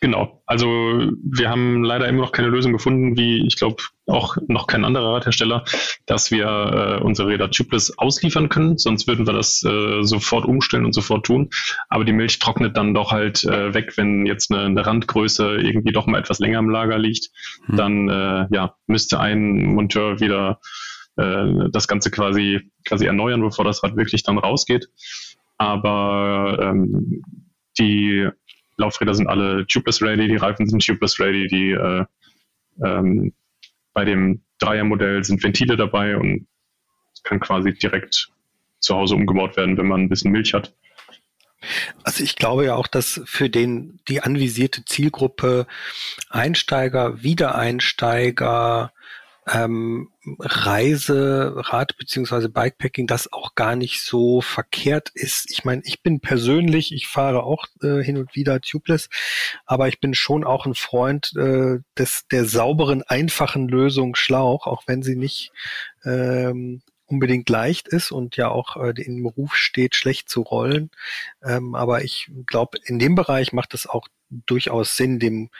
Genau. 0.00 0.42
Also 0.46 0.66
wir 0.66 1.50
haben 1.50 1.84
leider 1.84 2.08
immer 2.08 2.22
noch 2.22 2.32
keine 2.32 2.48
Lösung 2.48 2.72
gefunden, 2.72 3.16
wie 3.16 3.46
ich 3.46 3.56
glaube 3.56 3.82
auch 4.06 4.36
noch 4.48 4.66
kein 4.66 4.84
anderer 4.84 5.14
Radhersteller, 5.14 5.64
dass 6.06 6.30
wir 6.30 6.46
äh, 6.46 7.02
unsere 7.02 7.28
Räder 7.28 7.50
tubeless 7.50 7.96
ausliefern 7.98 8.48
können. 8.48 8.78
Sonst 8.78 9.06
würden 9.06 9.26
wir 9.26 9.34
das 9.34 9.62
äh, 9.62 10.02
sofort 10.02 10.46
umstellen 10.46 10.84
und 10.84 10.92
sofort 10.92 11.26
tun. 11.26 11.50
Aber 11.88 12.04
die 12.04 12.12
Milch 12.12 12.38
trocknet 12.38 12.76
dann 12.76 12.94
doch 12.94 13.12
halt 13.12 13.44
äh, 13.44 13.74
weg, 13.74 13.92
wenn 13.96 14.26
jetzt 14.26 14.50
eine, 14.50 14.64
eine, 14.64 14.86
Randgröße 14.86 15.56
irgendwie 15.56 15.92
doch 15.92 16.06
mal 16.06 16.18
etwas 16.18 16.38
länger 16.38 16.58
im 16.58 16.70
Lager 16.70 16.98
liegt. 16.98 17.28
Hm. 17.66 17.76
Dann 17.76 18.08
äh, 18.08 18.46
ja 18.50 18.74
müsste 18.86 19.20
ein 19.20 19.74
Monteur 19.74 20.20
wieder 20.20 20.60
äh, 21.16 21.70
das 21.70 21.88
Ganze 21.88 22.10
quasi 22.10 22.70
quasi 22.86 23.06
erneuern, 23.06 23.40
bevor 23.40 23.64
das 23.64 23.82
Rad 23.82 23.96
wirklich 23.96 24.22
dann 24.22 24.38
rausgeht. 24.38 24.88
Aber 25.58 26.58
ähm, 26.60 27.22
die 27.78 28.28
Laufräder 28.76 29.14
sind 29.14 29.28
alle 29.28 29.66
tubeless 29.66 30.00
ready, 30.02 30.28
die 30.28 30.36
Reifen 30.36 30.66
sind 30.66 30.84
tubeless 30.84 31.20
ready, 31.20 31.46
die 31.48 31.72
äh, 31.72 32.04
ähm, 32.84 33.32
bei 33.92 34.04
dem 34.04 34.42
Dreiermodell 34.58 35.24
sind 35.24 35.42
Ventile 35.42 35.76
dabei 35.76 36.16
und 36.16 36.46
kann 37.22 37.40
quasi 37.40 37.74
direkt 37.74 38.30
zu 38.78 38.94
Hause 38.96 39.14
umgebaut 39.14 39.56
werden, 39.56 39.76
wenn 39.76 39.88
man 39.88 40.02
ein 40.02 40.08
bisschen 40.08 40.32
Milch 40.32 40.54
hat. 40.54 40.72
Also 42.04 42.24
ich 42.24 42.36
glaube 42.36 42.64
ja 42.64 42.74
auch, 42.74 42.86
dass 42.86 43.20
für 43.26 43.50
den 43.50 44.00
die 44.08 44.22
anvisierte 44.22 44.84
Zielgruppe 44.84 45.66
Einsteiger, 46.30 47.22
Wiedereinsteiger, 47.22 48.92
ähm, 49.52 50.10
Reiserad 50.38 51.96
beziehungsweise 51.96 52.48
Bikepacking 52.48 53.06
das 53.06 53.32
auch 53.32 53.54
gar 53.54 53.74
nicht 53.74 54.02
so 54.02 54.40
verkehrt 54.40 55.10
ist. 55.14 55.50
Ich 55.50 55.64
meine, 55.64 55.82
ich 55.84 56.02
bin 56.02 56.20
persönlich, 56.20 56.92
ich 56.92 57.08
fahre 57.08 57.42
auch 57.42 57.66
äh, 57.82 58.02
hin 58.02 58.18
und 58.18 58.34
wieder 58.34 58.60
tubeless, 58.60 59.08
aber 59.66 59.88
ich 59.88 60.00
bin 60.00 60.14
schon 60.14 60.44
auch 60.44 60.66
ein 60.66 60.74
Freund 60.74 61.32
äh, 61.36 61.78
des 61.98 62.26
der 62.28 62.44
sauberen, 62.44 63.02
einfachen 63.02 63.68
Lösung 63.68 64.14
Schlauch, 64.14 64.66
auch 64.66 64.84
wenn 64.86 65.02
sie 65.02 65.16
nicht 65.16 65.52
ähm, 66.04 66.82
unbedingt 67.06 67.48
leicht 67.48 67.88
ist 67.88 68.12
und 68.12 68.36
ja 68.36 68.50
auch 68.50 68.76
äh, 68.76 68.94
im 69.02 69.26
Ruf 69.26 69.56
steht, 69.56 69.96
schlecht 69.96 70.28
zu 70.28 70.42
rollen. 70.42 70.90
Ähm, 71.42 71.74
aber 71.74 72.04
ich 72.04 72.30
glaube, 72.46 72.78
in 72.84 72.98
dem 73.00 73.16
Bereich 73.16 73.52
macht 73.52 73.74
es 73.74 73.88
auch 73.88 74.06
durchaus 74.30 74.96
Sinn, 74.96 75.18
dem 75.18 75.50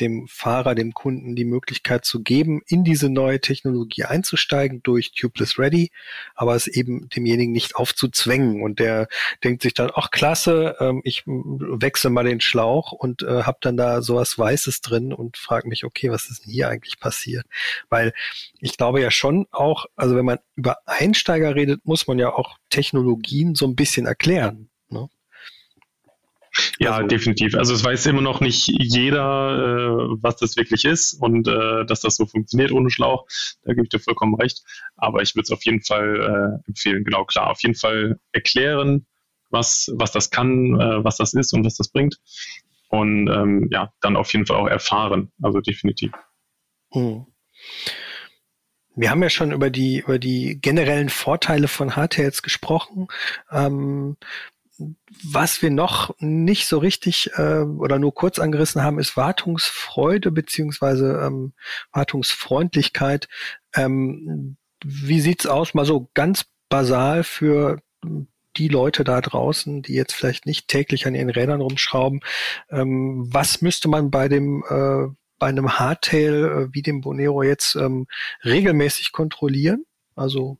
dem 0.00 0.26
Fahrer, 0.28 0.74
dem 0.74 0.92
Kunden 0.92 1.36
die 1.36 1.44
Möglichkeit 1.44 2.04
zu 2.04 2.22
geben, 2.22 2.62
in 2.66 2.84
diese 2.84 3.08
neue 3.08 3.40
Technologie 3.40 4.04
einzusteigen 4.04 4.82
durch 4.82 5.12
Tubeless 5.12 5.58
Ready, 5.58 5.90
aber 6.34 6.54
es 6.54 6.66
eben 6.66 7.08
demjenigen 7.08 7.52
nicht 7.52 7.76
aufzuzwängen. 7.76 8.62
Und 8.62 8.78
der 8.78 9.08
denkt 9.44 9.62
sich 9.62 9.74
dann, 9.74 9.90
ach 9.94 10.10
klasse, 10.10 10.76
ähm, 10.80 11.00
ich 11.04 11.24
wechsle 11.26 12.10
mal 12.10 12.24
den 12.24 12.40
Schlauch 12.40 12.92
und 12.92 13.22
äh, 13.22 13.42
habe 13.42 13.58
dann 13.60 13.76
da 13.76 14.02
sowas 14.02 14.38
Weißes 14.38 14.80
drin 14.80 15.12
und 15.12 15.36
frage 15.36 15.68
mich, 15.68 15.84
okay, 15.84 16.10
was 16.10 16.30
ist 16.30 16.44
denn 16.44 16.52
hier 16.52 16.68
eigentlich 16.68 16.98
passiert? 16.98 17.46
Weil 17.88 18.12
ich 18.60 18.76
glaube 18.76 19.00
ja 19.00 19.10
schon 19.10 19.46
auch, 19.50 19.86
also 19.96 20.16
wenn 20.16 20.24
man 20.24 20.38
über 20.56 20.78
Einsteiger 20.86 21.54
redet, 21.54 21.84
muss 21.84 22.06
man 22.06 22.18
ja 22.18 22.32
auch 22.32 22.56
Technologien 22.70 23.54
so 23.54 23.66
ein 23.66 23.76
bisschen 23.76 24.06
erklären. 24.06 24.68
Ja, 26.82 26.96
also, 26.96 27.06
definitiv. 27.06 27.54
Also 27.54 27.74
es 27.74 27.84
weiß 27.84 28.06
immer 28.06 28.22
noch 28.22 28.40
nicht 28.40 28.66
jeder, 28.66 29.18
äh, 29.20 30.16
was 30.20 30.36
das 30.36 30.56
wirklich 30.56 30.84
ist 30.84 31.14
und 31.14 31.46
äh, 31.46 31.84
dass 31.86 32.00
das 32.00 32.16
so 32.16 32.26
funktioniert 32.26 32.72
ohne 32.72 32.90
Schlauch. 32.90 33.26
Da 33.62 33.72
gebe 33.72 33.84
ich 33.84 33.88
dir 33.88 34.00
vollkommen 34.00 34.34
recht. 34.34 34.62
Aber 34.96 35.22
ich 35.22 35.34
würde 35.34 35.44
es 35.44 35.50
auf 35.50 35.64
jeden 35.64 35.82
Fall 35.82 36.60
äh, 36.64 36.68
empfehlen. 36.68 37.04
Genau, 37.04 37.24
klar. 37.24 37.50
Auf 37.50 37.62
jeden 37.62 37.74
Fall 37.74 38.18
erklären, 38.32 39.06
was, 39.50 39.92
was 39.94 40.12
das 40.12 40.30
kann, 40.30 40.80
äh, 40.80 41.04
was 41.04 41.16
das 41.16 41.34
ist 41.34 41.52
und 41.52 41.64
was 41.64 41.76
das 41.76 41.90
bringt. 41.90 42.18
Und 42.88 43.28
ähm, 43.28 43.68
ja, 43.70 43.92
dann 44.00 44.16
auf 44.16 44.32
jeden 44.32 44.46
Fall 44.46 44.56
auch 44.56 44.68
erfahren. 44.68 45.30
Also 45.40 45.60
definitiv. 45.60 46.12
Hm. 46.92 47.26
Wir 48.94 49.10
haben 49.10 49.22
ja 49.22 49.30
schon 49.30 49.52
über 49.52 49.70
die, 49.70 50.00
über 50.00 50.18
die 50.18 50.58
generellen 50.60 51.08
Vorteile 51.08 51.68
von 51.68 51.96
Hardtails 51.96 52.42
gesprochen. 52.42 53.08
Ähm, 53.50 54.16
was 54.78 55.62
wir 55.62 55.70
noch 55.70 56.14
nicht 56.18 56.66
so 56.66 56.78
richtig 56.78 57.30
äh, 57.36 57.60
oder 57.60 57.98
nur 57.98 58.14
kurz 58.14 58.38
angerissen 58.38 58.82
haben, 58.82 58.98
ist 58.98 59.16
Wartungsfreude 59.16 60.30
beziehungsweise 60.30 61.20
ähm, 61.24 61.52
Wartungsfreundlichkeit. 61.92 63.28
Ähm, 63.74 64.56
wie 64.84 65.20
sieht's 65.20 65.46
aus, 65.46 65.74
mal 65.74 65.84
so 65.84 66.10
ganz 66.14 66.46
basal 66.68 67.22
für 67.22 67.80
die 68.56 68.68
Leute 68.68 69.04
da 69.04 69.20
draußen, 69.20 69.82
die 69.82 69.94
jetzt 69.94 70.14
vielleicht 70.14 70.46
nicht 70.46 70.68
täglich 70.68 71.06
an 71.06 71.14
ihren 71.14 71.30
Rädern 71.30 71.60
rumschrauben? 71.60 72.20
Ähm, 72.70 73.28
was 73.32 73.62
müsste 73.62 73.88
man 73.88 74.10
bei 74.10 74.28
dem 74.28 74.64
äh, 74.68 75.14
bei 75.38 75.48
einem 75.48 75.78
Hardtail 75.78 76.44
äh, 76.44 76.74
wie 76.74 76.82
dem 76.82 77.00
Bonero 77.00 77.42
jetzt 77.42 77.74
ähm, 77.74 78.06
regelmäßig 78.44 79.12
kontrollieren? 79.12 79.84
Also 80.14 80.58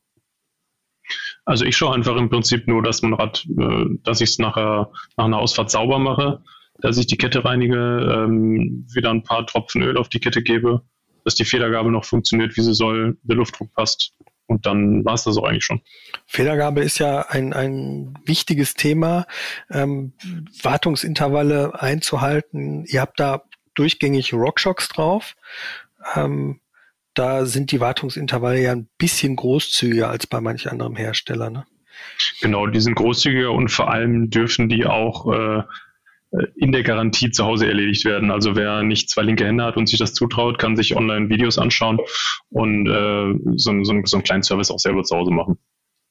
also 1.44 1.64
ich 1.64 1.76
schaue 1.76 1.94
einfach 1.94 2.16
im 2.16 2.30
Prinzip 2.30 2.68
nur, 2.68 2.82
dass 2.82 3.02
man 3.02 3.14
Rad, 3.14 3.46
äh, 3.58 3.86
dass 4.02 4.20
ich 4.20 4.30
es 4.30 4.38
nachher 4.38 4.90
nach 5.16 5.24
einer 5.24 5.38
Ausfahrt 5.38 5.70
sauber 5.70 5.98
mache, 5.98 6.42
dass 6.80 6.98
ich 6.98 7.06
die 7.06 7.16
Kette 7.16 7.44
reinige, 7.44 7.76
ähm, 7.76 8.86
wieder 8.92 9.10
ein 9.10 9.22
paar 9.22 9.46
Tropfen 9.46 9.82
Öl 9.82 9.96
auf 9.96 10.08
die 10.08 10.20
Kette 10.20 10.42
gebe, 10.42 10.82
dass 11.24 11.34
die 11.34 11.44
Federgabel 11.44 11.92
noch 11.92 12.04
funktioniert, 12.04 12.56
wie 12.56 12.62
sie 12.62 12.74
soll, 12.74 13.18
der 13.22 13.36
Luftdruck 13.36 13.72
passt. 13.74 14.14
Und 14.46 14.66
dann 14.66 15.04
war 15.04 15.14
es 15.14 15.24
das 15.24 15.36
auch 15.36 15.44
eigentlich 15.44 15.64
schon. 15.64 15.80
Federgabel 16.26 16.82
ist 16.82 16.98
ja 16.98 17.26
ein, 17.28 17.52
ein 17.52 18.18
wichtiges 18.24 18.74
Thema, 18.74 19.26
ähm, 19.70 20.12
Wartungsintervalle 20.62 21.80
einzuhalten. 21.80 22.84
Ihr 22.86 23.00
habt 23.00 23.18
da 23.18 23.44
durchgängig 23.74 24.34
Rockshocks 24.34 24.88
drauf. 24.88 25.36
Ähm, 26.16 26.60
da 27.14 27.46
sind 27.46 27.72
die 27.72 27.80
Wartungsintervalle 27.80 28.60
ja 28.62 28.72
ein 28.72 28.88
bisschen 28.98 29.36
großzügiger 29.36 30.08
als 30.08 30.26
bei 30.26 30.40
manch 30.40 30.70
anderem 30.70 30.96
Hersteller. 30.96 31.50
Ne? 31.50 31.64
Genau, 32.40 32.66
die 32.66 32.80
sind 32.80 32.94
großzügiger 32.94 33.52
und 33.52 33.70
vor 33.70 33.90
allem 33.90 34.30
dürfen 34.30 34.68
die 34.68 34.86
auch 34.86 35.32
äh, 35.32 35.62
in 36.56 36.72
der 36.72 36.82
Garantie 36.82 37.30
zu 37.30 37.44
Hause 37.44 37.66
erledigt 37.66 38.04
werden. 38.04 38.30
Also 38.30 38.56
wer 38.56 38.82
nicht 38.82 39.10
zwei 39.10 39.22
linke 39.22 39.44
Hände 39.44 39.64
hat 39.64 39.76
und 39.76 39.88
sich 39.88 39.98
das 39.98 40.14
zutraut, 40.14 40.58
kann 40.58 40.76
sich 40.76 40.96
online 40.96 41.28
Videos 41.28 41.58
anschauen 41.58 42.00
und 42.50 42.88
äh, 42.88 43.34
so, 43.56 43.84
so, 43.84 44.00
so 44.04 44.16
einen 44.16 44.24
kleinen 44.24 44.42
Service 44.42 44.70
auch 44.70 44.78
selber 44.78 45.02
zu 45.02 45.16
Hause 45.16 45.30
machen. 45.30 45.58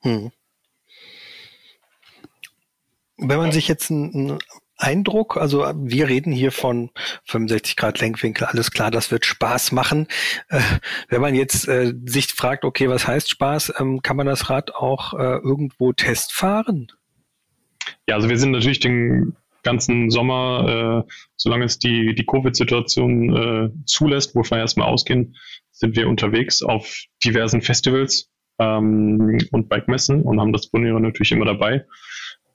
Hm. 0.01 0.31
Wenn 3.17 3.37
man 3.37 3.51
sich 3.51 3.67
jetzt 3.67 3.89
ein, 3.89 4.31
ein 4.31 4.39
Eindruck? 4.81 5.37
Also 5.37 5.71
wir 5.75 6.07
reden 6.07 6.31
hier 6.31 6.51
von 6.51 6.89
65 7.25 7.75
Grad 7.75 7.99
Lenkwinkel, 7.99 8.47
alles 8.47 8.71
klar, 8.71 8.91
das 8.91 9.11
wird 9.11 9.25
Spaß 9.25 9.71
machen. 9.71 10.07
Äh, 10.49 10.59
wenn 11.09 11.21
man 11.21 11.35
jetzt 11.35 11.67
äh, 11.67 11.93
sich 12.05 12.27
fragt, 12.27 12.65
okay, 12.65 12.89
was 12.89 13.07
heißt 13.07 13.29
Spaß, 13.29 13.73
ähm, 13.79 14.01
kann 14.01 14.17
man 14.17 14.25
das 14.25 14.49
Rad 14.49 14.75
auch 14.75 15.13
äh, 15.13 15.37
irgendwo 15.37 15.93
testfahren? 15.93 16.91
Ja, 18.07 18.15
also 18.15 18.29
wir 18.29 18.37
sind 18.37 18.51
natürlich 18.51 18.79
den 18.79 19.35
ganzen 19.63 20.09
Sommer, 20.09 21.05
äh, 21.07 21.11
solange 21.35 21.65
es 21.65 21.79
die, 21.79 22.15
die 22.15 22.25
Covid-Situation 22.25 23.35
äh, 23.35 23.69
zulässt, 23.85 24.35
wovon 24.35 24.57
wir 24.57 24.61
erstmal 24.61 24.87
ausgehen, 24.87 25.35
sind 25.71 25.95
wir 25.95 26.07
unterwegs 26.07 26.63
auf 26.63 27.03
diversen 27.23 27.61
Festivals 27.61 28.29
ähm, 28.59 29.39
und 29.51 29.69
Bike-Messen 29.69 30.23
und 30.23 30.39
haben 30.39 30.53
das 30.53 30.67
Bonniere 30.67 30.99
natürlich 30.99 31.31
immer 31.31 31.45
dabei 31.45 31.85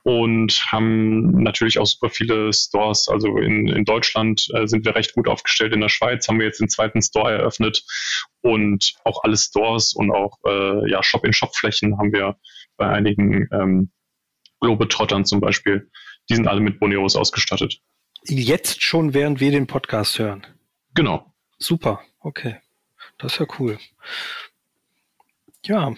und 0.06 0.64
haben 0.70 1.42
natürlich 1.42 1.80
auch 1.80 1.86
super 1.86 2.10
viele 2.10 2.52
Stores. 2.52 3.08
Also 3.08 3.38
in, 3.38 3.66
in 3.66 3.84
Deutschland 3.84 4.46
äh, 4.54 4.68
sind 4.68 4.84
wir 4.84 4.94
recht 4.94 5.14
gut 5.14 5.26
aufgestellt. 5.26 5.74
In 5.74 5.80
der 5.80 5.88
Schweiz 5.88 6.28
haben 6.28 6.38
wir 6.38 6.46
jetzt 6.46 6.60
den 6.60 6.68
zweiten 6.68 7.02
Store 7.02 7.32
eröffnet 7.32 7.82
und 8.40 8.94
auch 9.02 9.24
alle 9.24 9.36
Stores 9.36 9.94
und 9.94 10.12
auch 10.12 10.38
äh, 10.46 10.88
ja, 10.88 11.02
Shop-in-Shop-Flächen 11.02 11.98
haben 11.98 12.12
wir 12.12 12.36
bei 12.76 12.86
einigen 12.88 13.48
ähm, 13.50 13.90
Globetrottern 14.60 15.24
zum 15.24 15.40
Beispiel. 15.40 15.90
Die 16.30 16.36
sind 16.36 16.46
alle 16.46 16.60
mit 16.60 16.78
Boneros 16.78 17.16
ausgestattet. 17.16 17.80
Jetzt 18.22 18.84
schon, 18.84 19.12
während 19.12 19.40
wir 19.40 19.50
den 19.50 19.66
Podcast 19.66 20.20
hören. 20.20 20.46
Genau. 20.94 21.34
Super, 21.58 22.00
okay. 22.20 22.58
Das 23.18 23.32
ist 23.32 23.38
ja 23.40 23.46
cool. 23.58 23.76
Ja, 25.64 25.92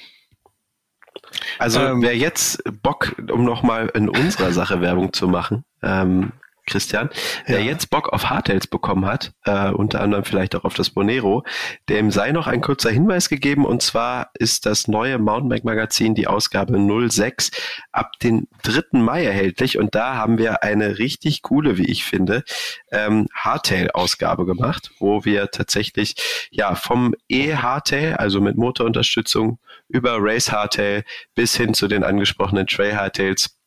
also 1.58 1.80
ähm, 1.80 2.02
wer 2.02 2.16
jetzt 2.16 2.62
Bock, 2.82 3.14
um 3.30 3.44
nochmal 3.44 3.88
in 3.94 4.08
unserer 4.08 4.52
Sache 4.52 4.80
Werbung 4.80 5.12
zu 5.12 5.28
machen, 5.28 5.64
ähm, 5.82 6.32
Christian, 6.68 7.10
der 7.48 7.60
ja. 7.60 7.66
jetzt 7.66 7.90
Bock 7.90 8.12
auf 8.12 8.30
Hardtails 8.30 8.66
bekommen 8.66 9.06
hat, 9.06 9.32
äh, 9.44 9.70
unter 9.70 10.00
anderem 10.00 10.24
vielleicht 10.24 10.54
auch 10.54 10.64
auf 10.64 10.74
das 10.74 10.90
Bonero, 10.90 11.44
dem 11.88 12.10
sei 12.10 12.32
noch 12.32 12.46
ein 12.46 12.60
kurzer 12.60 12.90
Hinweis 12.90 13.28
gegeben 13.28 13.64
und 13.64 13.82
zwar 13.82 14.30
ist 14.38 14.66
das 14.66 14.86
neue 14.88 15.18
Mountainbike 15.18 15.64
Magazin, 15.64 16.14
die 16.14 16.26
Ausgabe 16.26 16.78
06, 17.10 17.50
ab 17.92 18.12
den 18.22 18.46
3. 18.62 19.00
Mai 19.00 19.24
erhältlich 19.24 19.78
und 19.78 19.94
da 19.94 20.14
haben 20.16 20.38
wir 20.38 20.62
eine 20.62 20.98
richtig 20.98 21.42
coole, 21.42 21.78
wie 21.78 21.90
ich 21.90 22.04
finde, 22.04 22.44
ähm, 22.92 23.26
Hardtail-Ausgabe 23.34 24.46
gemacht, 24.46 24.90
wo 24.98 25.24
wir 25.24 25.50
tatsächlich 25.50 26.14
ja 26.50 26.74
vom 26.74 27.14
E-Hardtail, 27.28 28.14
also 28.14 28.40
mit 28.40 28.56
Motorunterstützung, 28.56 29.58
über 29.88 30.16
Race 30.18 30.52
Hardtail 30.52 31.04
bis 31.34 31.56
hin 31.56 31.74
zu 31.74 31.88
den 31.88 32.04
angesprochenen 32.04 32.66
Trail 32.66 32.96
Hardtails 32.96 33.57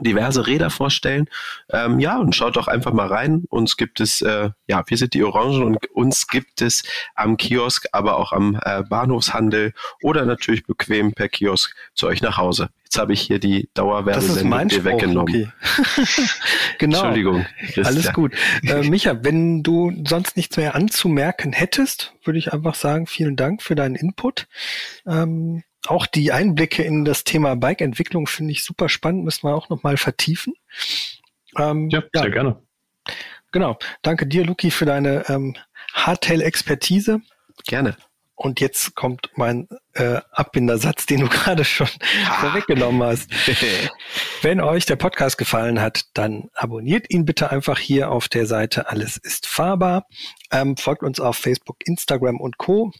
diverse 0.00 0.46
Räder 0.46 0.70
vorstellen. 0.70 1.28
Ähm, 1.70 2.00
ja, 2.00 2.18
und 2.18 2.34
schaut 2.34 2.56
doch 2.56 2.68
einfach 2.68 2.92
mal 2.92 3.06
rein. 3.06 3.44
Uns 3.48 3.76
gibt 3.76 4.00
es, 4.00 4.22
äh, 4.22 4.50
ja, 4.66 4.84
wir 4.86 4.96
sind 4.96 5.14
die 5.14 5.24
Orangen 5.24 5.62
und 5.62 5.90
uns 5.92 6.26
gibt 6.28 6.62
es 6.62 6.82
am 7.14 7.36
Kiosk, 7.36 7.86
aber 7.92 8.16
auch 8.16 8.32
am 8.32 8.58
äh, 8.62 8.82
Bahnhofshandel 8.82 9.72
oder 10.02 10.24
natürlich 10.24 10.66
bequem 10.66 11.12
per 11.12 11.28
Kiosk 11.28 11.74
zu 11.94 12.06
euch 12.06 12.22
nach 12.22 12.36
Hause. 12.36 12.70
Jetzt 12.84 12.98
habe 12.98 13.12
ich 13.12 13.20
hier 13.20 13.40
die 13.40 13.68
Dauerwerbesendung 13.74 14.68
dir 14.68 14.84
weggenommen. 14.84 15.22
Okay. 15.34 15.48
genau. 16.78 16.98
Entschuldigung. 16.98 17.46
Christian. 17.58 17.86
Alles 17.86 18.12
gut. 18.12 18.32
Äh, 18.62 18.88
Micha, 18.88 19.24
wenn 19.24 19.64
du 19.64 19.92
sonst 20.06 20.36
nichts 20.36 20.56
mehr 20.56 20.76
anzumerken 20.76 21.52
hättest, 21.52 22.14
würde 22.22 22.38
ich 22.38 22.52
einfach 22.52 22.76
sagen, 22.76 23.08
vielen 23.08 23.34
Dank 23.34 23.62
für 23.62 23.74
deinen 23.74 23.96
Input. 23.96 24.46
Ähm, 25.04 25.64
auch 25.90 26.06
die 26.06 26.32
Einblicke 26.32 26.82
in 26.82 27.04
das 27.04 27.24
Thema 27.24 27.56
Bike-Entwicklung 27.56 28.26
finde 28.26 28.52
ich 28.52 28.64
super 28.64 28.88
spannend, 28.88 29.24
müssen 29.24 29.48
wir 29.48 29.54
auch 29.54 29.68
nochmal 29.68 29.96
vertiefen. 29.96 30.54
Ähm, 31.58 31.88
ja, 31.90 32.02
ja, 32.14 32.22
sehr 32.22 32.30
gerne. 32.30 32.62
Genau. 33.52 33.78
Danke 34.02 34.26
dir, 34.26 34.44
Luki, 34.44 34.70
für 34.70 34.84
deine 34.84 35.28
ähm, 35.28 35.56
Hardtail-Expertise. 35.94 37.20
Gerne. 37.66 37.96
Und 38.34 38.60
jetzt 38.60 38.94
kommt 38.94 39.30
mein 39.34 39.66
äh, 39.94 40.20
Abbindersatz, 40.30 41.06
den 41.06 41.20
du 41.20 41.28
gerade 41.30 41.64
schon 41.64 41.88
ah. 42.28 42.34
vorweggenommen 42.40 43.02
hast. 43.02 43.30
Wenn 44.42 44.60
euch 44.60 44.84
der 44.84 44.96
Podcast 44.96 45.38
gefallen 45.38 45.80
hat, 45.80 46.04
dann 46.12 46.50
abonniert 46.54 47.10
ihn 47.10 47.24
bitte 47.24 47.50
einfach 47.50 47.78
hier 47.78 48.10
auf 48.10 48.28
der 48.28 48.46
Seite 48.46 48.90
Alles 48.90 49.16
ist 49.16 49.46
fahrbar. 49.46 50.06
Ähm, 50.52 50.76
folgt 50.76 51.02
uns 51.02 51.18
auf 51.18 51.38
Facebook, 51.38 51.78
Instagram 51.86 52.38
und 52.38 52.58
Co 52.58 52.92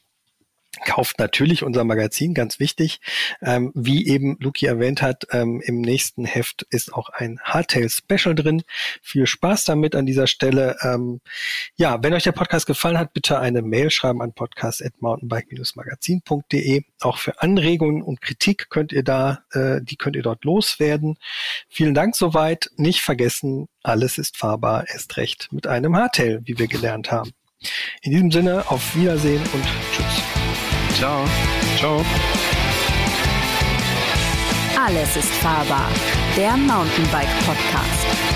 kauft 0.84 1.18
natürlich 1.18 1.62
unser 1.62 1.84
Magazin, 1.84 2.34
ganz 2.34 2.60
wichtig. 2.60 3.00
Ähm, 3.42 3.72
wie 3.74 4.06
eben 4.08 4.36
Luki 4.40 4.66
erwähnt 4.66 5.00
hat, 5.02 5.26
ähm, 5.30 5.60
im 5.64 5.80
nächsten 5.80 6.24
Heft 6.24 6.66
ist 6.70 6.92
auch 6.92 7.10
ein 7.10 7.38
Hardtail 7.42 7.88
Special 7.88 8.34
drin. 8.34 8.62
Viel 9.02 9.26
Spaß 9.26 9.64
damit 9.64 9.94
an 9.94 10.06
dieser 10.06 10.26
Stelle. 10.26 10.76
Ähm, 10.82 11.20
ja, 11.76 12.02
wenn 12.02 12.12
euch 12.12 12.24
der 12.24 12.32
Podcast 12.32 12.66
gefallen 12.66 12.98
hat, 12.98 13.12
bitte 13.12 13.38
eine 13.38 13.62
Mail 13.62 13.90
schreiben 13.90 14.20
an 14.22 14.32
podcast.mountainbike-magazin.de. 14.32 16.82
Auch 17.00 17.18
für 17.18 17.40
Anregungen 17.40 18.02
und 18.02 18.20
Kritik 18.20 18.70
könnt 18.70 18.92
ihr 18.92 19.02
da, 19.02 19.40
äh, 19.52 19.80
die 19.82 19.96
könnt 19.96 20.16
ihr 20.16 20.22
dort 20.22 20.44
loswerden. 20.44 21.18
Vielen 21.68 21.94
Dank 21.94 22.16
soweit. 22.16 22.70
Nicht 22.76 23.02
vergessen, 23.02 23.68
alles 23.82 24.18
ist 24.18 24.36
fahrbar, 24.36 24.88
erst 24.88 25.16
recht 25.16 25.48
mit 25.52 25.66
einem 25.66 25.96
Hardtail, 25.96 26.42
wie 26.44 26.58
wir 26.58 26.68
gelernt 26.68 27.10
haben. 27.10 27.32
In 28.02 28.12
diesem 28.12 28.30
Sinne, 28.30 28.70
auf 28.70 28.94
Wiedersehen 28.94 29.42
und 29.52 29.64
Tschüss. 29.92 30.35
Ciao. 30.96 31.26
Ciao. 31.76 32.02
Alles 34.82 35.14
ist 35.14 35.30
fahrbar. 35.42 35.90
Der 36.38 36.56
Mountainbike 36.56 37.28
Podcast. 37.44 38.35